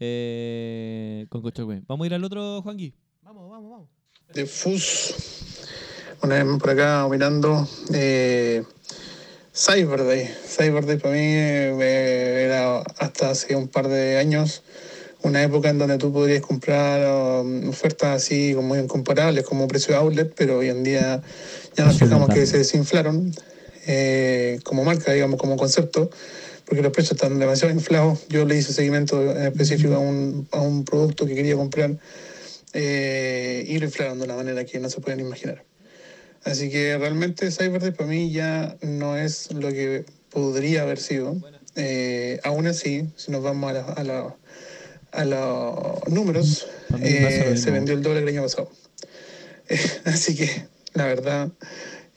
Eh, 0.00 1.26
con 1.28 1.42
Cochogüe. 1.42 1.82
Vamos 1.86 2.04
a 2.04 2.06
ir 2.06 2.14
al 2.14 2.24
otro, 2.24 2.62
Juanqui. 2.62 2.94
vamos, 3.22 3.50
vamos, 3.50 3.70
vamos. 3.70 3.88
de 4.32 4.46
FUS. 4.46 5.14
Una 6.22 6.42
vez 6.42 6.58
por 6.58 6.70
acá 6.70 7.06
mirando 7.10 7.68
eh, 7.92 8.64
Cyber 9.54 10.04
Day. 10.04 10.26
Cyber 10.46 10.86
Day 10.86 10.96
para 10.96 11.14
mí 11.14 11.20
eh, 11.20 12.44
era 12.46 12.80
hasta 12.98 13.30
hace 13.30 13.54
un 13.54 13.68
par 13.68 13.88
de 13.88 14.18
años 14.18 14.62
una 15.22 15.42
época 15.42 15.68
en 15.68 15.78
donde 15.78 15.98
tú 15.98 16.12
podrías 16.12 16.40
comprar 16.40 17.42
um, 17.42 17.68
ofertas 17.68 18.22
así 18.22 18.54
como 18.54 18.74
incomparables 18.74 19.44
como 19.44 19.68
precio 19.68 19.92
de 19.92 20.00
outlet, 20.00 20.32
pero 20.34 20.58
hoy 20.58 20.68
en 20.68 20.82
día 20.82 21.22
ya 21.76 21.84
nos 21.84 21.98
fijamos 21.98 22.30
que 22.30 22.46
se 22.46 22.58
desinflaron 22.58 23.32
eh, 23.86 24.60
como 24.64 24.84
marca, 24.84 25.12
digamos, 25.12 25.38
como 25.38 25.56
concepto, 25.56 26.10
porque 26.70 26.82
los 26.82 26.92
precios 26.92 27.16
están 27.16 27.36
demasiado 27.40 27.74
inflados. 27.74 28.20
Yo 28.28 28.44
le 28.44 28.56
hice 28.56 28.72
seguimiento 28.72 29.20
en 29.36 29.42
específico 29.42 29.94
a 29.94 29.98
un, 29.98 30.46
a 30.52 30.60
un 30.60 30.84
producto 30.84 31.26
que 31.26 31.34
quería 31.34 31.56
comprar 31.56 31.98
eh, 32.74 33.64
y 33.66 33.76
lo 33.80 33.86
inflaron 33.86 34.18
de 34.20 34.24
una 34.26 34.36
manera 34.36 34.64
que 34.64 34.78
no 34.78 34.88
se 34.88 35.00
pueden 35.00 35.18
imaginar. 35.18 35.64
Así 36.44 36.70
que 36.70 36.96
realmente 36.96 37.50
Cyber 37.50 37.82
Day 37.82 37.90
para 37.90 38.08
mí 38.08 38.30
ya 38.30 38.76
no 38.82 39.16
es 39.16 39.52
lo 39.52 39.68
que 39.70 40.04
podría 40.30 40.82
haber 40.82 41.00
sido. 41.00 41.34
Eh, 41.74 42.38
aún 42.44 42.68
así, 42.68 43.08
si 43.16 43.32
nos 43.32 43.42
vamos 43.42 43.68
a, 43.70 43.72
la- 43.74 43.80
a, 43.82 44.04
la- 44.04 44.36
a 45.10 45.24
los 45.24 46.08
números, 46.08 46.68
eh, 47.02 47.56
se 47.56 47.72
vendió 47.72 47.94
el 47.96 48.02
doble 48.02 48.20
el 48.20 48.28
año 48.28 48.42
pasado. 48.42 48.70
Así 50.04 50.36
que 50.36 50.48
la 50.94 51.06
verdad 51.06 51.48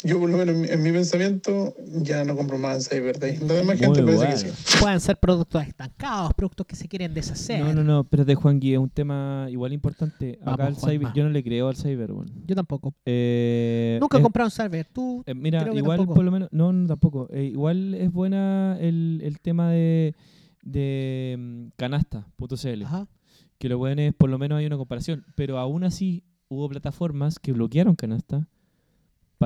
yo 0.04 0.20
por 0.20 0.30
lo 0.30 0.38
menos 0.38 0.56
en 0.56 0.62
mi, 0.62 0.68
en 0.68 0.84
mi 0.84 0.91
pensamiento 0.91 1.74
ya 2.01 2.24
no 2.26 2.36
compro 2.36 2.58
más 2.58 2.91
en 2.91 2.99
Cyber 2.99 3.20
Day. 3.20 3.38
La 3.38 3.54
demás 3.54 3.78
Muy 3.78 3.86
gente 3.95 4.04
parece 4.04 4.45
que 4.47 4.51
sí. 4.51 4.78
Pueden 4.82 4.99
ser 4.99 5.18
productos 5.18 5.66
estancados, 5.66 6.34
productos 6.34 6.66
que 6.68 6.76
se 6.76 6.88
quieren 6.88 7.14
deshacer. 7.14 7.64
No, 7.64 7.74
no, 7.74 7.84
no, 7.84 8.01
espérate, 8.01 8.36
Juan 8.36 8.60
Gui, 8.60 8.74
es 8.74 8.80
un 8.80 8.89
tema 8.89 9.47
igual 9.49 9.74
importante. 9.74 10.38
Acá 10.41 10.56
Vamos, 10.58 10.68
al 10.68 10.76
cyber, 10.89 10.97
Juanma. 11.01 11.14
yo 11.16 11.24
no 11.24 11.30
le 11.30 11.43
creo 11.43 11.68
al 11.70 11.76
cyber. 11.78 12.12
Yo 12.45 12.56
tampoco. 12.56 12.93
Eh, 13.06 13.97
Nunca 14.01 14.18
he 14.18 14.20
es- 14.20 14.24
comprado 14.24 14.47
un 14.47 14.51
server. 14.51 14.88
Tú, 14.91 15.24
eh, 15.26 15.34
mira, 15.34 15.62
creo 15.62 15.74
que 15.74 15.80
igual 15.80 15.97
tampoco. 15.97 16.16
por 16.16 16.26
lo 16.26 16.32
menos, 16.32 16.49
no, 16.51 16.74
no 16.74 16.88
tampoco. 16.88 17.28
Eh, 17.32 17.45
igual 17.45 17.93
es 17.93 18.12
buena 18.12 18.78
el, 18.80 19.22
el 19.24 19.39
tema 19.39 19.72
de, 19.72 20.16
de 20.62 21.36
mm, 21.39 21.68
canasta.cl. 21.78 22.84
ajá. 22.84 23.08
Que 23.58 23.70
lo 23.70 23.78
bueno 23.78 24.01
es, 24.01 24.14
por 24.14 24.30
lo 24.30 24.38
menos 24.38 24.60
hay 24.60 24.66
una 24.66 24.78
comparación. 24.78 25.26
Pero 25.36 25.58
aún 25.60 25.84
así 25.86 26.24
hubo 26.49 26.68
plataformas 26.70 27.39
que 27.39 27.54
bloquearon 27.54 27.95
canasta 27.95 28.47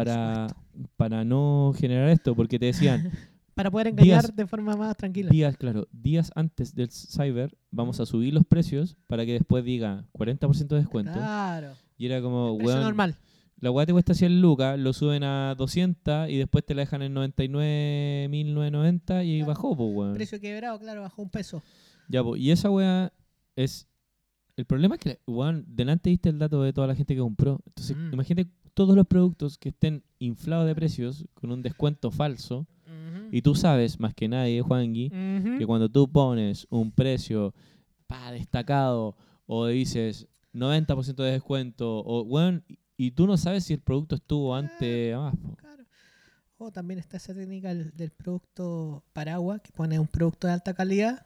para, 0.06 0.48
para 0.96 1.24
no 1.24 1.74
generar 1.78 2.10
esto, 2.10 2.36
porque 2.36 2.60
te 2.60 2.68
decían, 2.68 3.12
Para 3.58 3.72
poder 3.72 3.88
engañar 3.88 4.22
Días- 4.22 4.36
de 4.36 4.46
forma 4.46 4.76
más 4.76 4.96
tranquila. 4.96 5.32
días, 5.32 5.58
claro, 5.58 5.88
días 5.92 6.32
antes 6.36 6.76
del 6.76 6.92
cyber 6.92 7.58
vamos 7.72 8.00
a 8.00 8.06
subir 8.06 8.32
los 8.32 8.46
precios 8.46 8.96
para 9.08 9.26
que 9.26 9.34
después 9.34 9.66
diga 9.66 10.06
40% 10.14 10.68
de 10.68 10.76
descuento. 10.78 11.14
Claro. 11.14 11.70
Y 11.98 12.06
era 12.06 12.22
como, 12.22 12.56
Precio 12.58 12.74
weón, 12.76 12.84
normal. 12.84 13.16
la 13.60 13.72
weá 13.72 13.88
te 13.88 13.94
cuesta 13.94 14.14
100 14.14 14.42
lucas, 14.42 14.78
lo 14.78 14.94
suben 14.94 15.24
a 15.24 15.56
200 15.56 16.30
y 16.30 16.38
después 16.38 16.64
te 16.68 16.76
la 16.76 16.82
dejan 16.82 17.02
en 17.02 17.16
99.990 17.16 19.26
y 19.26 19.38
Claro. 19.40 19.48
bajó, 19.48 19.76
pues, 19.76 19.90
weón. 19.96 20.14
Precio 20.14 20.40
quebrado, 20.40 20.80
claro, 20.80 21.02
bajó 21.02 21.22
un 21.24 21.30
peso. 21.30 21.64
Ya, 22.10 22.24
po, 22.24 22.38
y 22.38 22.52
esa 22.52 22.70
weá 22.70 23.12
es... 23.56 23.88
El 24.56 24.66
problema 24.66 24.96
es 24.96 25.02
que, 25.02 25.20
weón, 25.28 25.66
delante 25.68 26.10
diste 26.10 26.30
el 26.30 26.40
dato 26.40 26.64
de 26.64 26.74
toda 26.74 26.88
la 26.88 26.96
gente 26.96 27.14
que 27.14 27.22
compró. 27.22 27.60
Entonces, 27.68 27.96
Mm. 27.96 28.14
imagínate 28.14 28.50
todos 28.78 28.96
los 28.96 29.08
productos 29.08 29.58
que 29.58 29.70
estén 29.70 30.04
inflados 30.20 30.68
de 30.68 30.76
precios 30.76 31.26
con 31.34 31.52
un 31.52 31.64
descuento 31.64 32.12
falso. 32.12 32.68
Y 33.32 33.42
tú 33.42 33.56
sabes, 33.56 34.00
más 34.00 34.14
que 34.14 34.28
nadie, 34.30 34.62
Juangui, 34.62 35.08
Ujú. 35.08 35.58
que 35.58 35.66
cuando 35.66 35.90
tú 35.90 36.08
pones 36.10 36.66
un 36.70 36.92
precio 36.92 37.54
pa, 38.06 38.32
destacado 38.32 39.18
o 39.48 39.66
dices 39.66 40.28
90% 40.54 41.24
de 41.24 41.32
descuento, 41.34 42.00
o 42.06 42.22
weón, 42.22 42.64
y- 42.98 43.12
tú 43.12 43.26
no 43.28 43.36
sabes 43.36 43.66
si 43.66 43.74
el 43.74 43.80
producto 43.82 44.16
estuvo 44.16 44.56
antes 44.56 45.14
a 45.14 45.20
más. 45.20 45.36
Claro. 45.58 45.84
O 46.58 46.72
también 46.72 47.00
está 47.00 47.18
esa 47.18 47.34
técnica 47.34 47.70
del, 47.74 47.92
del 47.98 48.12
producto 48.12 49.04
paraguas, 49.12 49.60
que 49.62 49.72
pone 49.72 50.00
un 50.00 50.08
producto 50.08 50.48
de 50.48 50.54
alta 50.54 50.74
calidad 50.74 51.26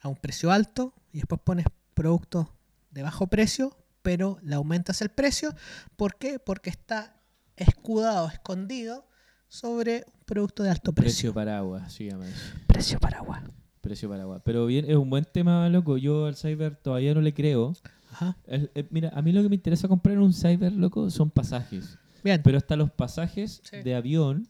a 0.00 0.08
un 0.08 0.16
precio 0.16 0.50
alto 0.50 0.92
y 1.12 1.18
después 1.18 1.40
pones 1.44 1.66
productos 1.94 2.48
de 2.90 3.02
bajo 3.02 3.26
precio, 3.28 3.76
pero 4.02 4.38
le 4.42 4.54
aumentas 4.54 5.00
el 5.02 5.08
precio. 5.10 5.54
¿Por 5.96 6.16
qué? 6.16 6.38
Porque 6.38 6.70
está 6.70 7.20
escudado, 7.56 8.28
escondido 8.28 9.06
sobre 9.48 10.04
un 10.06 10.24
producto 10.24 10.62
de 10.62 10.70
alto 10.70 10.92
Precio 10.92 11.32
precio. 11.32 11.34
paraguas, 11.34 11.92
eso. 12.00 12.52
Precio 12.66 12.98
paraguas. 13.00 13.42
Precio 13.80 14.08
paraguas. 14.08 14.42
Pero 14.44 14.66
bien, 14.66 14.84
es 14.88 14.96
un 14.96 15.08
buen 15.10 15.24
tema, 15.24 15.68
loco. 15.68 15.96
Yo 15.96 16.26
al 16.26 16.36
cyber 16.36 16.76
todavía 16.76 17.14
no 17.14 17.20
le 17.20 17.32
creo. 17.32 17.72
Ajá. 18.12 18.36
El- 18.46 18.70
el- 18.74 18.86
mira, 18.90 19.10
a 19.14 19.22
mí 19.22 19.32
lo 19.32 19.42
que 19.42 19.48
me 19.48 19.54
interesa 19.54 19.88
comprar 19.88 20.14
en 20.16 20.22
un 20.22 20.32
cyber, 20.32 20.72
loco, 20.72 21.10
son 21.10 21.30
pasajes. 21.30 21.98
Bien. 22.24 22.40
Pero 22.42 22.58
hasta 22.58 22.76
los 22.76 22.90
pasajes 22.90 23.60
Sí. 23.64 23.78
de 23.82 23.94
avión 23.94 24.48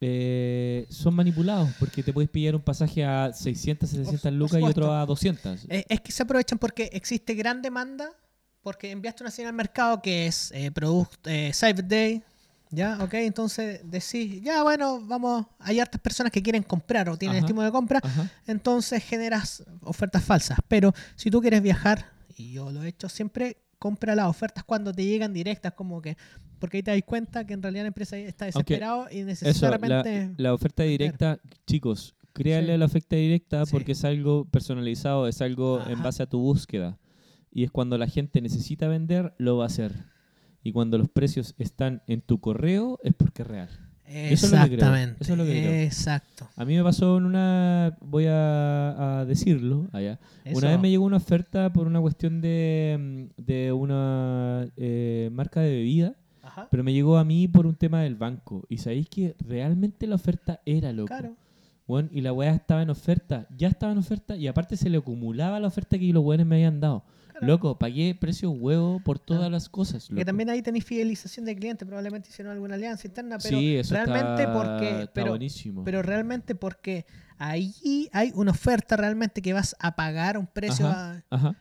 eh, 0.00 0.86
son 0.90 1.14
manipulados 1.14 1.70
porque 1.80 2.02
te 2.04 2.12
puedes 2.12 2.30
pillar 2.30 2.54
un 2.54 2.62
pasaje 2.62 3.04
a 3.04 3.32
600, 3.32 3.90
700 3.90 4.22
Por 4.22 4.32
lucas 4.32 4.60
y 4.60 4.64
otro 4.64 4.92
a 4.94 5.04
200. 5.04 5.66
Eh, 5.68 5.84
es 5.88 6.00
que 6.00 6.12
se 6.12 6.22
aprovechan 6.22 6.58
porque 6.58 6.88
existe 6.92 7.34
gran 7.34 7.62
demanda, 7.62 8.10
porque 8.68 8.90
enviaste 8.90 9.22
una 9.22 9.30
señal 9.30 9.48
al 9.48 9.54
mercado 9.56 10.02
que 10.02 10.26
es 10.26 10.52
eh, 10.52 10.70
product- 10.70 11.26
eh, 11.26 11.52
Cyber 11.54 11.88
Day, 11.88 12.22
¿ya? 12.70 12.98
Ok, 13.02 13.14
entonces 13.14 13.80
decís, 13.82 14.42
ya 14.42 14.62
bueno, 14.62 15.00
vamos, 15.06 15.46
hay 15.58 15.80
hartas 15.80 15.98
personas 16.02 16.30
que 16.30 16.42
quieren 16.42 16.62
comprar 16.62 17.08
o 17.08 17.16
tienen 17.16 17.38
estímulo 17.38 17.64
de 17.64 17.72
compra, 17.72 17.98
Ajá. 18.02 18.30
entonces 18.46 19.02
generas 19.02 19.64
ofertas 19.80 20.22
falsas. 20.22 20.58
Pero 20.68 20.92
si 21.16 21.30
tú 21.30 21.40
quieres 21.40 21.62
viajar, 21.62 22.10
y 22.36 22.52
yo 22.52 22.70
lo 22.70 22.82
he 22.82 22.88
hecho 22.88 23.08
siempre, 23.08 23.56
compra 23.78 24.14
las 24.14 24.26
ofertas 24.26 24.64
cuando 24.64 24.92
te 24.92 25.02
llegan 25.06 25.32
directas, 25.32 25.72
como 25.72 26.02
que, 26.02 26.18
porque 26.58 26.76
ahí 26.76 26.82
te 26.82 26.90
das 26.90 27.00
cuenta 27.06 27.46
que 27.46 27.54
en 27.54 27.62
realidad 27.62 27.84
la 27.84 27.88
empresa 27.88 28.18
está 28.18 28.44
Aunque 28.52 28.74
desesperado 28.74 29.06
y 29.10 29.16
Eso, 29.20 29.24
necesita 29.28 29.70
de 29.70 29.88
la, 29.88 30.02
repente... 30.02 30.42
la 30.42 30.52
oferta 30.52 30.82
directa, 30.82 31.38
chicos, 31.66 32.14
créanle 32.34 32.66
Sí. 32.68 32.74
a 32.74 32.78
la 32.78 32.84
oferta 32.84 33.16
directa 33.16 33.64
Sí. 33.64 33.72
porque 33.72 33.92
es 33.92 34.04
algo 34.04 34.44
personalizado, 34.44 35.26
es 35.26 35.40
algo 35.40 35.80
en 35.88 36.02
base 36.02 36.22
a 36.22 36.26
tu 36.26 36.38
búsqueda. 36.38 36.98
Y 37.58 37.64
es 37.64 37.72
cuando 37.72 37.98
la 37.98 38.06
gente 38.06 38.40
necesita 38.40 38.86
vender, 38.86 39.34
lo 39.36 39.56
va 39.56 39.64
a 39.64 39.66
hacer. 39.66 39.92
Y 40.62 40.70
cuando 40.70 40.96
los 40.96 41.08
precios 41.08 41.56
están 41.58 42.02
en 42.06 42.20
tu 42.20 42.38
correo, 42.38 43.00
es 43.02 43.14
porque 43.14 43.42
es 43.42 43.48
real. 43.48 43.68
eso 44.06 44.46
es 44.46 44.52
lo 44.52 44.58
que 44.58 44.76
creo, 44.76 44.76
Exactamente. 44.76 45.16
eso 45.24 45.32
es 45.32 45.38
lo 45.38 45.44
que 45.44 45.50
creo. 45.50 45.72
Exacto. 45.82 46.48
A 46.54 46.64
mí 46.64 46.76
me 46.76 46.84
pasó 46.84 47.18
en 47.18 47.24
una, 47.24 47.98
voy 48.00 48.26
a, 48.26 49.18
a 49.18 49.24
decirlo 49.24 49.88
allá, 49.92 50.20
Eso. 50.44 50.58
una 50.58 50.68
vez 50.68 50.78
me 50.78 50.88
llegó 50.88 51.04
una 51.04 51.16
oferta 51.16 51.72
por 51.72 51.88
una 51.88 52.00
cuestión 52.00 52.40
de, 52.40 53.28
mm, 53.36 53.42
de 53.42 53.72
una 53.72 54.68
eh, 54.76 55.28
marca 55.32 55.58
de 55.60 55.70
bebida, 55.70 56.14
Ajá. 56.44 56.68
pero 56.70 56.84
me 56.84 56.92
llegó 56.92 57.18
a 57.18 57.24
mí 57.24 57.48
por 57.48 57.66
un 57.66 57.74
tema 57.74 58.02
del 58.02 58.14
banco. 58.14 58.66
Y 58.68 58.78
sabéis 58.78 59.08
que 59.08 59.34
realmente 59.40 60.06
la 60.06 60.14
oferta 60.14 60.60
era 60.64 60.92
loco. 60.92 61.08
Claro. 61.08 61.34
Weón, 61.88 62.08
y 62.12 62.20
la 62.20 62.32
weá 62.32 62.54
estaba 62.54 62.82
en 62.82 62.90
oferta, 62.90 63.48
ya 63.56 63.66
estaba 63.66 63.90
en 63.90 63.98
oferta 63.98 64.36
y 64.36 64.46
aparte 64.46 64.76
se 64.76 64.88
le 64.90 64.98
acumulaba 64.98 65.58
la 65.58 65.66
oferta 65.66 65.98
que 65.98 66.12
los 66.12 66.22
weones 66.22 66.46
me 66.46 66.54
habían 66.54 66.78
dado. 66.78 67.02
Loco, 67.46 67.78
pagué 67.78 68.14
precio 68.14 68.50
huevo 68.50 69.00
por 69.00 69.18
todas 69.18 69.50
las 69.50 69.68
cosas. 69.68 70.08
Que 70.14 70.24
también 70.24 70.50
ahí 70.50 70.62
tenéis 70.62 70.84
fidelización 70.84 71.44
de 71.46 71.54
cliente, 71.56 71.86
probablemente 71.86 72.28
hicieron 72.30 72.52
alguna 72.52 72.74
alianza 72.74 73.06
interna, 73.06 73.38
pero 73.38 73.58
sí, 73.58 73.76
eso 73.76 73.94
realmente 73.94 74.42
está, 74.42 74.52
porque 74.52 75.00
está 75.02 75.12
pero, 75.12 75.28
buenísimo. 75.30 75.84
pero 75.84 76.02
realmente 76.02 76.54
porque 76.54 77.06
ahí 77.38 78.08
hay 78.12 78.32
una 78.34 78.50
oferta 78.50 78.96
realmente 78.96 79.40
que 79.42 79.52
vas 79.52 79.76
a 79.78 79.94
pagar 79.96 80.36
un 80.38 80.46
precio 80.46 80.86
Ajá. 80.86 81.22
a- 81.30 81.36
Ajá, 81.36 81.56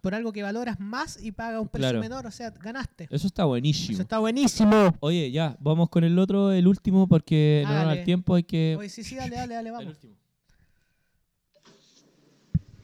por 0.00 0.14
algo 0.16 0.32
que 0.32 0.42
valoras 0.42 0.80
más 0.80 1.16
y 1.22 1.30
paga 1.30 1.60
un 1.60 1.68
precio 1.68 1.90
Claro. 1.90 2.00
menor, 2.00 2.26
o 2.26 2.30
sea, 2.32 2.50
ganaste. 2.50 3.06
eso 3.10 3.26
está 3.28 3.44
buenísimo. 3.44 3.92
Eso 3.94 4.02
está 4.02 4.18
buenísimo. 4.18 4.96
Oye, 4.98 5.30
ya, 5.30 5.56
vamos 5.60 5.88
con 5.90 6.02
el 6.02 6.18
otro, 6.18 6.50
el 6.50 6.66
último, 6.66 7.06
porque 7.06 7.62
no 7.68 7.72
nos 7.74 7.84
da 7.86 7.92
el 7.92 8.04
tiempo, 8.04 8.34
hay 8.34 8.42
que... 8.42 8.74
Oye, 8.78 8.88
sí, 8.88 9.04
sí, 9.04 9.14
dale, 9.14 9.36
dale, 9.36 9.54
dale, 9.54 9.68
El 9.68 9.72
vamos. 9.74 9.94
último. 9.94 10.14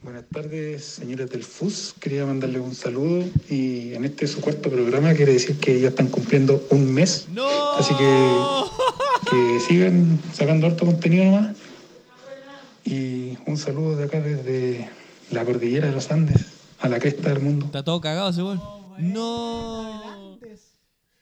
Buenas 0.01 0.23
tardes, 0.31 0.85
señores 0.85 1.29
del 1.29 1.43
FUS. 1.43 1.93
Quería 1.99 2.25
mandarles 2.25 2.61
un 2.61 2.73
saludo 2.73 3.25
y 3.49 3.93
en 3.93 4.05
este 4.05 4.27
su 4.27 4.39
cuarto 4.39 4.69
programa 4.69 5.13
quiere 5.13 5.33
decir 5.33 5.59
que 5.59 5.77
ya 5.81 5.89
están 5.89 6.07
cumpliendo 6.07 6.65
un 6.69 6.93
mes. 6.93 7.27
¡No! 7.33 7.45
Así 7.77 7.93
que 7.95 8.29
que 9.29 9.59
sigan 9.59 10.19
sacando 10.33 10.67
harto 10.67 10.85
contenido 10.85 11.25
nomás. 11.25 11.57
Y 12.85 13.37
un 13.45 13.57
saludo 13.57 13.97
de 13.97 14.05
acá 14.05 14.21
desde 14.21 14.89
la 15.31 15.43
cordillera 15.43 15.87
de 15.87 15.93
los 15.93 16.09
Andes, 16.11 16.45
a 16.79 16.87
la 16.87 16.97
cresta 16.99 17.29
del 17.29 17.41
mundo. 17.41 17.65
Está 17.65 17.83
todo 17.83 17.99
cagado 17.99 18.31
weón. 18.37 18.61
¡No! 18.99 20.18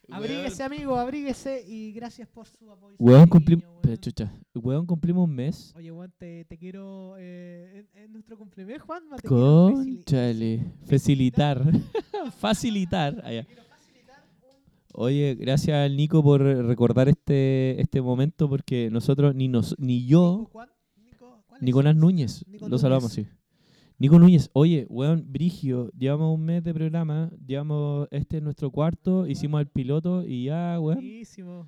Abríguese, 0.09 0.63
amigo, 0.63 0.95
abríguese 0.95 1.63
y 1.67 1.91
gracias 1.91 2.27
por 2.27 2.47
su 2.47 2.71
apoyo. 2.71 2.95
Weón, 2.97 3.27
cumplimos... 3.27 3.65
weón. 3.83 4.87
Weón, 4.87 5.17
un 5.17 5.35
mes. 5.35 5.73
Oye, 5.75 5.91
Juan, 5.91 6.13
te, 6.17 6.45
te 6.45 6.57
quiero. 6.57 7.15
Eh, 7.17 7.85
en, 7.93 8.03
en 8.03 8.13
nuestro 8.13 8.37
cumpleaños, 8.37 8.81
Juan, 8.83 9.03
Conchale. 9.25 10.63
Facilitar. 10.85 11.61
Facilitar. 12.37 13.21
Allá. 13.25 13.45
Oye, 14.99 15.35
gracias 15.35 15.75
al 15.75 15.95
Nico 15.95 16.23
por 16.23 16.41
recordar 16.41 17.07
este, 17.07 17.79
este 17.79 18.01
momento 18.01 18.49
porque 18.49 18.89
nosotros, 18.89 19.35
ni 19.35 19.47
nos, 19.47 19.77
ni 19.77 20.07
yo, 20.07 20.37
Nico, 20.39 20.49
¿cuál? 20.51 20.69
Nico, 21.03 21.43
¿cuál 21.45 21.59
es? 21.59 21.63
Nicolás 21.65 21.95
Núñez, 21.95 22.45
Nico 22.47 22.67
lo 22.67 22.79
saludamos, 22.79 23.15
Núñez. 23.15 23.29
sí. 23.31 23.36
Nico 23.99 24.19
Núñez, 24.19 24.49
oye, 24.53 24.85
weón, 24.89 25.25
Brigio, 25.27 25.89
llevamos 25.97 26.35
un 26.37 26.45
mes 26.45 26.63
de 26.63 26.71
programa, 26.73 27.31
llevamos, 27.47 28.07
este 28.11 28.37
es 28.37 28.43
nuestro 28.43 28.69
cuarto, 28.71 29.25
hicimos 29.25 29.59
el 29.59 29.67
piloto 29.67 30.23
y 30.23 30.45
ya, 30.45 30.79
weón. 30.79 30.97
Buenísimo. 30.97 31.67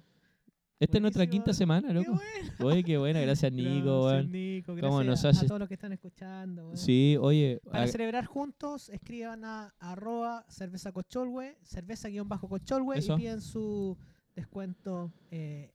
Esta 0.80 0.98
es 0.98 1.02
nuestra 1.02 1.28
quinta 1.28 1.52
semana, 1.54 1.88
Qué 1.90 1.94
loco. 1.96 2.12
bueno. 2.14 2.54
Oye, 2.72 2.84
qué 2.84 2.98
buena, 2.98 3.20
gracias 3.20 3.52
Nico, 3.52 4.04
Gracias, 4.04 4.06
weón. 4.26 4.32
Nico. 4.32 4.66
Cómo 4.68 4.98
Gracias 5.00 5.06
nos 5.08 5.26
a, 5.26 5.30
haces- 5.30 5.44
a 5.44 5.48
todos 5.48 5.60
los 5.60 5.68
que 5.68 5.74
están 5.74 5.92
escuchando. 5.92 6.64
weón. 6.66 6.78
Sí, 6.78 7.18
oye, 7.20 7.60
Para 7.70 7.88
celebrar 7.88 8.26
juntos, 8.26 8.90
escriban 8.90 9.44
a 9.44 9.74
arroba 9.80 10.46
cerveza 10.48 10.92
cocholwe, 10.92 11.58
cerveza 11.64 12.10
guion 12.10 12.30
bajo 12.30 12.48
cocholwe 12.48 13.00
y 13.00 13.12
piden 13.18 13.42
su 13.42 13.98
descuento. 14.36 15.12
eh, 15.32 15.74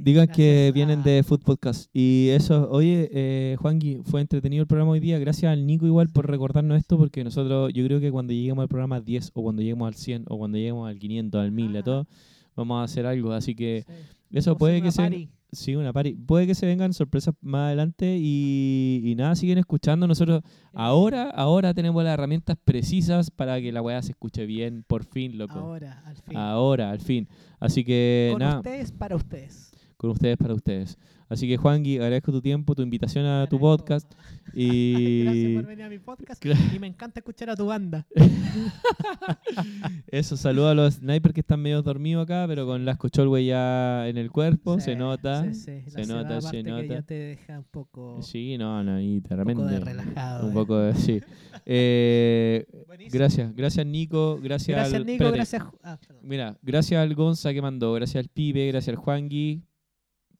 Digan 0.00 0.28
que 0.28 0.70
vienen 0.74 1.02
de 1.02 1.22
Food 1.24 1.40
Podcast. 1.42 1.90
Y 1.92 2.28
eso, 2.30 2.68
oye, 2.70 3.08
eh, 3.12 3.56
Juangui, 3.58 4.00
fue 4.04 4.20
entretenido 4.20 4.62
el 4.62 4.68
programa 4.68 4.92
hoy 4.92 5.00
día. 5.00 5.18
Gracias 5.18 5.50
al 5.52 5.66
Nico 5.66 5.86
igual 5.86 6.08
por 6.08 6.30
recordarnos 6.30 6.78
esto, 6.78 6.96
porque 6.96 7.24
nosotros, 7.24 7.72
yo 7.74 7.84
creo 7.84 8.00
que 8.00 8.12
cuando 8.12 8.32
lleguemos 8.32 8.62
al 8.62 8.68
programa 8.68 9.00
10, 9.00 9.32
o 9.34 9.42
cuando 9.42 9.62
lleguemos 9.62 9.88
al 9.88 9.94
100, 9.94 10.24
o 10.28 10.38
cuando 10.38 10.58
lleguemos 10.58 10.88
al 10.88 10.98
500, 10.98 11.40
al 11.40 11.50
1000, 11.52 11.66
a 11.66 11.70
Ajá. 11.80 11.82
todo, 11.84 12.06
vamos 12.54 12.80
a 12.80 12.84
hacer 12.84 13.06
algo. 13.06 13.32
Así 13.32 13.54
que 13.54 13.84
Sí. 13.86 14.38
eso 14.38 14.56
puede 14.56 14.76
que 14.76 14.82
una 14.82 14.90
se... 14.92 15.02
party. 15.02 15.28
Sí, 15.52 15.76
una 15.76 15.92
party. 15.92 16.14
Puede 16.14 16.46
que 16.46 16.54
se 16.54 16.66
vengan 16.66 16.92
sorpresas 16.92 17.34
más 17.40 17.66
adelante 17.68 18.16
y, 18.20 19.00
y 19.04 19.14
nada, 19.14 19.34
siguen 19.36 19.58
escuchando. 19.58 20.06
Nosotros 20.06 20.42
ahora, 20.72 21.30
ahora 21.30 21.72
tenemos 21.72 22.02
las 22.04 22.14
herramientas 22.14 22.56
precisas 22.64 23.30
para 23.30 23.60
que 23.60 23.72
la 23.72 23.80
weá 23.80 24.02
se 24.02 24.10
escuche 24.12 24.44
bien, 24.44 24.84
por 24.86 25.04
fin, 25.04 25.38
loco. 25.38 25.58
Ahora, 25.58 26.02
al 26.04 26.16
fin. 26.16 26.36
Ahora, 26.36 26.90
al 26.90 27.00
fin. 27.00 27.28
Así 27.60 27.84
que 27.84 28.28
Con 28.32 28.40
nada, 28.40 28.56
ustedes, 28.58 28.92
para 28.92 29.16
ustedes. 29.16 29.72
con 29.96 30.10
ustedes 30.10 30.36
para 30.36 30.52
ustedes. 30.54 30.98
Así 31.28 31.48
que 31.48 31.56
Juangui, 31.56 31.96
agradezco 31.96 32.30
tu 32.30 32.40
tiempo, 32.40 32.74
tu 32.74 32.82
invitación 32.82 33.26
a 33.26 33.48
tu 33.48 33.58
podcast 33.58 34.12
Gracias 34.54 34.56
y 34.56 35.54
por 35.56 35.66
venir 35.66 35.84
a 35.84 35.88
mi 35.88 35.98
podcast. 35.98 36.44
Y 36.72 36.78
me 36.78 36.86
encanta 36.86 37.20
escuchar 37.20 37.50
a 37.50 37.56
tu 37.56 37.66
banda. 37.66 38.06
eso, 40.06 40.36
saludo 40.36 40.68
a 40.68 40.74
los 40.74 40.94
snipers 40.94 41.34
que 41.34 41.40
están 41.40 41.60
medio 41.60 41.82
dormidos 41.82 42.24
acá, 42.24 42.44
pero 42.46 42.64
con 42.64 42.84
las 42.84 42.96
cocholwe 42.96 43.44
ya 43.44 44.08
en 44.08 44.18
el 44.18 44.30
cuerpo, 44.30 44.80
se 44.80 44.94
nota. 44.94 45.52
sí, 45.52 45.82
sí. 45.84 45.90
Se 45.90 46.06
nota, 46.06 46.40
se 46.40 46.46
aparte 46.48 46.62
que 46.62 46.70
nota. 46.70 46.86
ya 46.86 47.02
te 47.02 47.14
deja 47.14 47.58
un 47.58 47.64
poco, 47.64 48.22
Sí, 48.22 48.56
no, 48.56 48.82
no, 48.82 49.00
y 49.00 49.20
te 49.20 49.34
un 49.34 49.44
poco 49.44 49.64
de 49.66 49.80
relajado. 49.80 50.46
Un 50.46 50.52
eh. 50.52 50.54
poco 50.54 50.78
de, 50.78 50.94
sí. 50.94 51.20
Eh, 51.68 52.64
Buenísimo. 52.86 53.18
gracias, 53.18 53.56
gracias 53.56 53.84
Nico, 53.86 54.38
gracias, 54.40 54.76
Gracias, 54.76 54.94
al, 54.94 55.06
Nico. 55.06 55.24
espérate. 55.24 55.36
Gracias. 55.36 55.64
Ah. 55.82 55.98
Mira, 56.22 56.56
gracias 56.62 57.00
al 57.00 57.14
Gonza 57.14 57.52
que 57.52 57.60
mandó, 57.60 57.92
gracias 57.94 58.24
al 58.24 58.28
Pibe, 58.30 58.68
gracias 58.68 58.96
al 58.96 59.02
Juangui, 59.02 59.64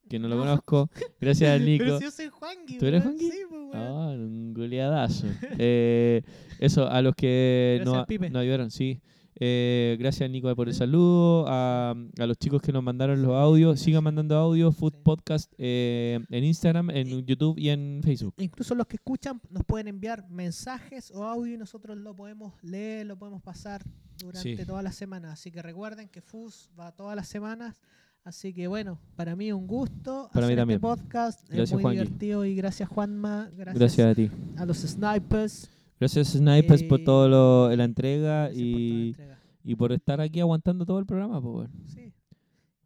que 0.08 0.18
no 0.18 0.28
lo 0.28 0.36
No. 0.36 0.42
conozco, 0.42 0.90
gracias 1.20 1.60
Nico. 1.62 1.84
Pero 1.84 1.98
si 1.98 2.04
yo 2.04 2.10
soy 2.10 2.28
Juangui. 2.28 2.78
¿Tú 2.78 2.86
eres 2.86 3.04
weón. 3.04 3.16
Juangui? 3.18 3.30
Sí, 3.36 3.42
pues. 3.48 3.62
Ah, 3.74 4.14
un 4.16 4.54
goleadazo. 4.54 5.26
Eh, 5.58 6.22
eso, 6.60 6.88
a 6.88 7.02
los 7.02 7.14
que 7.14 7.80
Gracias, 7.84 8.20
nos, 8.20 8.30
nos 8.32 8.40
ayudaron, 8.42 8.70
sí. 8.70 9.00
Eh, 9.38 9.96
gracias, 9.98 10.30
Nico, 10.30 10.54
por 10.56 10.66
el 10.68 10.74
saludo. 10.74 11.44
A, 11.46 11.90
a 11.90 12.26
los 12.26 12.38
chicos 12.38 12.62
que 12.62 12.72
nos 12.72 12.82
mandaron 12.82 13.20
los 13.20 13.32
audios. 13.32 13.78
Sigan 13.80 14.02
mandando 14.02 14.34
audios, 14.36 14.74
Food. 14.74 14.94
Podcast 15.02 15.52
eh, 15.58 16.20
en 16.30 16.44
Instagram, 16.44 16.88
en 16.90 17.26
YouTube 17.26 17.58
y 17.58 17.68
en 17.68 18.00
Facebook. 18.02 18.32
Incluso 18.38 18.74
los 18.74 18.86
que 18.86 18.96
escuchan 18.96 19.38
nos 19.50 19.62
pueden 19.64 19.88
enviar 19.88 20.26
mensajes 20.30 21.10
o 21.14 21.22
audio 21.24 21.52
y 21.54 21.58
nosotros 21.58 21.98
lo 21.98 22.16
podemos 22.16 22.54
leer, 22.62 23.06
lo 23.06 23.18
podemos 23.18 23.42
pasar 23.42 23.82
durante 24.18 24.56
Sí. 24.56 24.64
toda 24.64 24.80
la 24.82 24.92
semana. 24.92 25.32
Así 25.32 25.50
que 25.50 25.60
recuerden 25.60 26.08
que 26.08 26.22
FUS 26.22 26.70
va 26.78 26.92
todas 26.92 27.14
las 27.14 27.28
semanas. 27.28 27.78
Así 28.26 28.52
que 28.52 28.66
bueno, 28.66 28.98
para 29.14 29.36
mí 29.36 29.52
un 29.52 29.68
gusto 29.68 30.28
Para 30.34 30.46
mí 30.48 30.52
hacer 30.54 30.58
también. 30.62 30.76
este 30.78 30.86
podcast. 30.86 31.40
Gracias, 31.48 31.68
es 31.70 31.72
muy 31.74 31.82
Juanqui. 31.82 31.98
divertido 32.00 32.44
y 32.44 32.54
gracias 32.56 32.88
Juanma, 32.88 33.48
gracias, 33.56 33.78
Gracias 33.78 34.06
a 34.08 34.14
ti. 34.16 34.30
a 34.56 34.66
los 34.66 34.78
snipers. 34.78 35.70
Gracias, 36.00 36.28
Snipers, 36.32 36.82
por 36.82 37.00
Eh, 37.00 37.04
todo 37.04 37.28
lo, 37.28 37.74
la 37.76 37.84
entrega 37.84 38.48
gracias 38.48 38.58
por 38.58 38.60
la 38.60 38.76
y, 38.78 39.08
entrega. 39.10 39.38
y 39.64 39.74
por 39.76 39.92
estar 39.92 40.20
aquí 40.20 40.40
aguantando 40.40 40.84
todo 40.84 40.98
el 40.98 41.06
programa. 41.06 41.40
Pues. 41.40 41.70
Sí. 41.86 42.12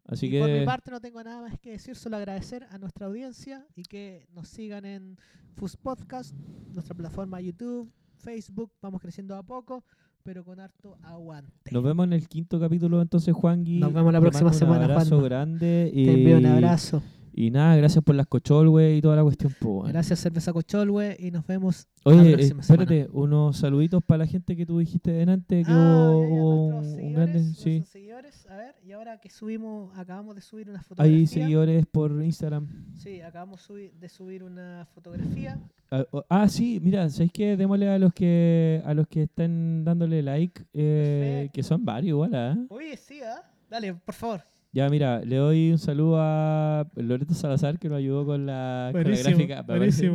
Así 0.05 0.27
y 0.27 0.31
que. 0.31 0.41
por 0.41 0.51
mi 0.51 0.65
parte 0.67 0.91
no 0.91 1.01
tengo 1.01 1.25
nada 1.25 1.41
más 1.41 1.59
que 1.59 1.71
decir, 1.73 1.97
solo 1.97 2.19
agradecer 2.19 2.67
a 2.71 2.77
nuestra 2.79 3.07
audiencia 3.07 3.67
y 3.75 3.83
que 3.85 4.29
nos 4.35 4.47
sigan 4.49 4.85
en 4.85 5.17
FUS 5.57 5.77
Podcast, 5.79 6.35
nuestra 6.73 6.95
plataforma 6.95 7.41
YouTube, 7.41 7.91
Facebook, 8.19 8.71
vamos 8.83 9.01
creciendo 9.01 9.35
a 9.37 9.43
poco, 9.43 9.85
pero 10.23 10.45
con 10.45 10.61
harto 10.61 10.97
aguante. 11.03 11.71
Nos 11.71 11.83
vemos 11.83 12.07
en 12.07 12.13
el 12.13 12.29
quinto 12.29 12.61
capítulo 12.61 13.01
entonces, 13.01 13.35
Juangui. 13.35 13.79
Nos 13.79 13.93
vemos 13.93 14.13
la 14.13 14.21
próxima 14.21 14.53
semana, 14.53 14.85
Un 14.85 14.91
abrazo 14.91 15.09
Juanma. 15.11 15.25
grande. 15.25 15.91
Y, 15.93 16.05
Te 16.07 16.13
envío 16.13 16.39
un 16.39 16.47
abrazo. 16.47 17.03
Y 17.41 17.51
nada, 17.51 17.75
gracias 17.77 18.05
por 18.05 18.15
las 18.15 18.27
cocholwe 18.27 18.97
y 18.97 19.01
toda 19.01 19.17
la 19.17 19.23
cuestión. 19.23 19.55
bueno. 19.63 19.89
Gracias 19.89 20.19
Cerveza 20.21 20.53
Cocholwe 20.53 21.17
y 21.19 21.31
nos 21.31 21.47
vemos 21.47 21.87
la 22.05 22.13
Oye, 22.13 22.31
eh, 22.33 22.35
próxima 22.35 22.61
espérate, 22.61 23.09
unos 23.13 23.57
saluditos 23.57 24.03
para 24.05 24.19
la 24.19 24.27
gente 24.27 24.55
que 24.57 24.67
tú 24.67 24.79
dijiste 24.79 25.11
delante 25.11 25.63
que 25.65 25.71
Ah, 25.73 26.11
hubo, 26.13 26.67
un, 26.67 26.85
un 27.01 27.13
grande. 27.15 27.43
Sí, 27.55 27.83
seguidores, 27.91 28.47
a 28.51 28.57
ver, 28.57 28.75
y 28.85 28.93
ahora 28.93 29.19
que 29.21 29.31
subimos, 29.31 29.97
acabamos 29.97 30.35
de 30.35 30.43
subir 30.43 30.69
una 30.69 30.83
fotografía. 30.83 31.17
hay 31.17 31.27
seguidores 31.27 31.87
por 31.87 32.11
Instagram. 32.23 32.69
Sí, 32.95 33.23
acabamos 33.23 33.67
subi- 33.67 33.93
de 33.93 34.09
subir 34.11 34.43
una 34.45 34.87
fotografía. 34.95 35.59
Ah, 35.91 36.05
oh, 36.11 36.23
Ah, 36.29 36.47
sí, 36.47 36.79
mira, 36.83 37.09
¿sabéis 37.09 37.33
qué? 37.33 37.57
Démosle 37.57 37.89
a 37.89 37.99
los 37.99 38.13
que 38.13 38.83
a 38.85 38.93
los 38.93 39.09
que 39.09 39.23
están 39.23 39.83
dándole 39.83 40.23
like, 40.23 40.63
eh, 40.75 41.49
que 41.55 41.63
son 41.63 41.87
varios 41.87 42.09
igual, 42.11 42.35
¿ah? 42.35 42.59
Oye, 42.69 42.99
sí, 42.99 43.21
¿ah? 43.23 43.43
Dale, 43.71 43.95
por 43.95 44.15
favor. 44.15 44.43
Ya, 44.73 44.89
mira, 44.89 45.21
le 45.25 45.37
doy 45.37 45.73
un 45.73 45.79
saludo 45.79 46.17
a 46.21 46.87
Loreto 46.95 47.35
Salazar 47.35 47.79
que 47.81 47.89
nos 47.89 47.99
ayudó 47.99 48.25
con 48.25 48.47
la, 48.47 48.91
con 48.93 49.03
la 49.03 49.17
gráfica. 49.17 49.67
parece. 49.67 50.11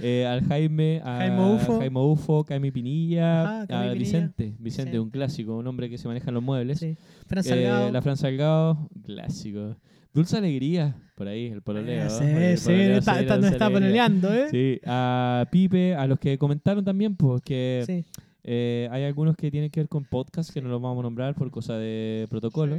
Eh, 0.00 0.24
al 0.26 0.42
Jaime, 0.46 1.00
a 1.04 1.16
Jaime 1.18 1.54
Ufo. 1.54 1.78
Jaime 1.80 1.98
Ufo, 2.00 2.44
Cami 2.44 2.70
Pinilla, 2.70 3.42
Ajá, 3.42 3.66
Cami 3.66 3.86
a 3.88 3.92
Pinilla. 3.92 3.98
Vicente, 3.98 4.54
Vicente, 4.60 5.00
un 5.00 5.10
clásico, 5.10 5.56
un 5.56 5.66
hombre 5.66 5.90
que 5.90 5.98
se 5.98 6.06
maneja 6.06 6.28
en 6.30 6.34
los 6.34 6.42
muebles. 6.42 6.78
Sí. 6.78 6.96
Fran 7.26 7.40
Eh, 7.44 7.48
Salgado. 7.48 7.90
la 7.90 8.02
Fran 8.02 8.16
Salgado, 8.16 8.88
clásico. 9.04 9.76
Dulce 10.14 10.36
Alegría, 10.36 10.94
por 11.16 11.26
ahí, 11.28 11.46
el 11.46 11.60
pololeo. 11.62 12.02
Ah, 12.02 12.04
¿no? 12.04 12.10
sí, 12.10 12.56
sí, 12.58 12.64
pololeo, 12.66 12.98
está, 12.98 13.14
sí, 13.14 13.20
está- 13.22 13.36
nos 13.38 13.50
está 13.50 13.70
pololeando, 13.70 14.32
¿eh? 14.32 14.46
Sí, 14.50 14.80
a 14.86 15.46
Pipe, 15.50 15.94
a 15.96 16.06
los 16.06 16.18
que 16.20 16.38
comentaron 16.38 16.84
también, 16.84 17.16
pues 17.16 17.42
que 17.42 17.82
Sí. 17.86 18.04
Eh, 18.48 18.88
hay 18.92 19.02
algunos 19.02 19.36
que 19.36 19.50
tienen 19.50 19.70
que 19.70 19.80
ver 19.80 19.88
con 19.88 20.04
podcast 20.04 20.52
que 20.54 20.62
no 20.62 20.68
los 20.68 20.80
vamos 20.80 21.00
a 21.00 21.02
nombrar 21.02 21.34
por 21.34 21.50
cosa 21.50 21.76
de 21.76 22.26
protocolo. 22.30 22.78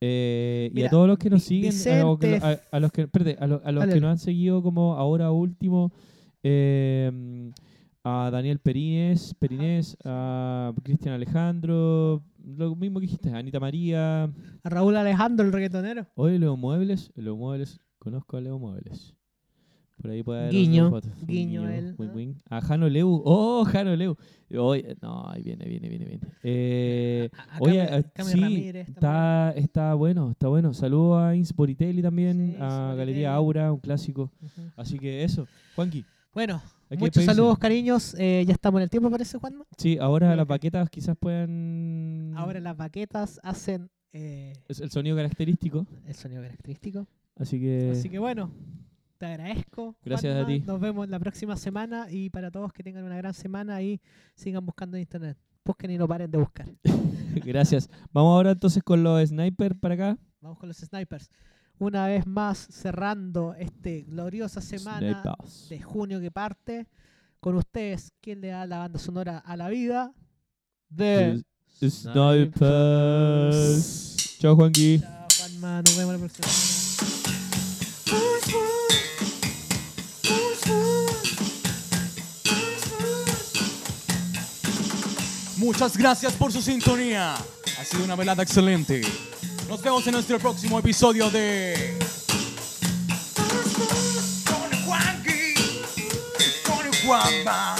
Eh, 0.00 0.70
y 0.74 0.82
a 0.82 0.90
todos 0.90 1.06
los 1.06 1.18
que 1.18 1.30
nos 1.30 1.44
siguen, 1.44 1.72
a, 1.72 2.02
los 2.02 2.18
que- 2.18 2.36
a- 2.36 2.60
a 2.76 2.80
los 2.80 2.90
que, 2.90 3.02
espérate, 3.02 3.36
a, 3.38 3.46
lo- 3.46 3.62
a 3.64 3.70
los 3.72 3.80
Dale, 3.82 3.92
que 3.92 3.94
dale. 3.94 4.00
nos 4.00 4.10
han 4.10 4.18
seguido 4.18 4.60
como 4.62 4.94
ahora 4.94 5.30
último, 5.30 5.92
eh, 6.42 7.52
a 8.02 8.28
Daniel 8.30 8.58
Perines, 8.58 9.34
Perines, 9.38 9.96
a 10.04 10.72
Cristian 10.82 11.14
Alejandro, 11.14 12.22
lo 12.44 12.74
mismo 12.76 13.00
que 13.00 13.06
dijiste, 13.06 13.30
Anita 13.30 13.58
María, 13.60 14.24
A 14.24 14.68
Raúl 14.68 14.96
Alejandro, 14.96 15.46
el 15.46 15.52
reggaetonero. 15.52 16.06
hoy 16.16 16.38
Leo 16.38 16.56
Muebles, 16.56 17.12
Leo 17.16 17.36
Muebles, 17.36 17.80
conozco 17.98 18.36
a 18.36 18.40
Leo 18.42 18.58
Muebles. 18.58 19.14
Por 20.04 20.10
ahí 20.10 20.22
puede 20.22 20.40
haber 20.40 20.52
Guiño, 20.52 20.90
foto. 20.90 21.08
Un 21.18 21.26
guiño 21.26 21.66
él, 21.66 21.94
wink, 21.98 22.36
¿ah? 22.50 22.58
A 22.58 22.60
Jano 22.60 22.90
Leu, 22.90 23.22
oh, 23.24 23.64
Jano 23.64 23.96
Leu. 23.96 24.14
Hoy, 24.54 24.84
no, 25.00 25.30
ahí 25.30 25.42
viene, 25.42 25.64
viene, 25.64 25.88
viene, 25.88 26.04
viene. 26.04 26.20
Eh, 26.42 27.30
A- 27.32 27.56
a 27.56 27.58
Oye, 27.60 28.04
Cami 28.12 28.30
sí, 28.30 28.38
Ramírez 28.38 28.86
está, 28.90 29.52
está 29.56 29.94
bueno, 29.94 30.32
está 30.32 30.48
bueno. 30.48 30.74
Saludos 30.74 31.22
a 31.22 31.34
Insporitelli 31.34 32.02
también, 32.02 32.36
Sí, 32.36 32.42
a 32.60 32.64
Insporitelli. 32.64 32.98
Galería 32.98 33.34
Aura, 33.34 33.72
un 33.72 33.80
clásico. 33.80 34.30
Así 34.76 34.98
que 34.98 35.24
eso, 35.24 35.46
Juanqui. 35.74 36.04
Bueno, 36.34 36.60
muchos 36.98 37.24
saludos, 37.24 37.58
cariños. 37.58 38.14
Eh, 38.18 38.44
ya 38.46 38.52
estamos 38.52 38.80
en 38.80 38.82
el 38.82 38.90
tiempo, 38.90 39.10
parece, 39.10 39.38
Juanma. 39.38 39.64
Sí, 39.78 39.96
ahora 39.98 40.36
las 40.36 40.44
que- 40.44 40.50
baquetas 40.50 40.90
quizás 40.90 41.16
puedan... 41.18 42.34
Ahora 42.36 42.60
las 42.60 42.76
baquetas 42.76 43.40
hacen 43.42 43.88
eh, 44.12 44.52
Es 44.68 44.80
el 44.80 44.90
sonido 44.90 45.16
característico, 45.16 45.86
el 46.06 46.14
sonido 46.14 46.42
característico. 46.42 47.06
así 47.38 47.58
que... 47.58 47.92
Así 47.92 48.10
que 48.10 48.18
bueno, 48.18 48.50
te 49.24 49.32
agradezco. 49.32 49.96
Gracias 50.04 50.32
a 50.34 50.44
Juanma. 50.44 50.54
ti. 50.60 50.60
Nos 50.66 50.80
vemos 50.80 51.08
la 51.08 51.18
próxima 51.18 51.56
semana 51.56 52.06
y 52.10 52.28
para 52.30 52.50
todos 52.50 52.72
que 52.72 52.82
tengan 52.82 53.04
una 53.04 53.16
gran 53.16 53.32
semana 53.34 53.80
y 53.82 54.00
sigan 54.34 54.64
buscando 54.66 54.96
en 54.96 55.02
internet. 55.02 55.38
Busquen 55.64 55.90
y 55.92 55.98
no 55.98 56.06
paren 56.06 56.30
de 56.30 56.36
buscar. 56.38 56.68
Gracias. 57.44 57.88
Vamos 58.12 58.34
ahora 58.34 58.50
entonces 58.52 58.82
con 58.82 59.02
los 59.02 59.26
sniper 59.28 59.76
para 59.76 59.94
acá. 59.94 60.18
Vamos 60.40 60.58
con 60.58 60.68
los 60.68 60.76
snipers. 60.76 61.30
Una 61.78 62.06
vez 62.06 62.26
más 62.26 62.58
cerrando 62.70 63.54
este 63.54 64.02
gloriosa 64.02 64.60
semana 64.60 65.22
Snipers. 65.22 65.68
de 65.70 65.80
junio 65.80 66.20
que 66.20 66.30
parte. 66.30 66.86
Con 67.40 67.56
ustedes, 67.56 68.12
¿quién 68.20 68.40
le 68.42 68.48
da 68.48 68.66
la 68.66 68.78
banda 68.78 68.98
sonora 68.98 69.38
a 69.38 69.56
la 69.56 69.68
vida? 69.68 70.12
De 70.88 71.42
Snipers. 71.80 72.78
Chao, 74.38 74.54
Juanqui. 74.54 75.00
Chao, 75.00 75.26
Juanma. 75.38 75.82
Nos 75.82 75.96
vemos 75.96 76.12
la 76.12 76.18
próxima 76.18 76.46
semana. 76.48 77.23
Muchas 85.64 85.96
gracias 85.96 86.34
por 86.34 86.52
su 86.52 86.60
sintonía. 86.60 87.34
Ha 87.34 87.84
sido 87.86 88.04
una 88.04 88.14
velada 88.14 88.42
excelente. 88.42 89.00
Nos 89.66 89.80
vemos 89.80 90.06
en 90.06 90.12
nuestro 90.12 90.38
próximo 90.38 90.78
episodio 90.78 91.30
de. 91.30 91.96
Con 96.66 96.92
Juanma. 97.06 97.76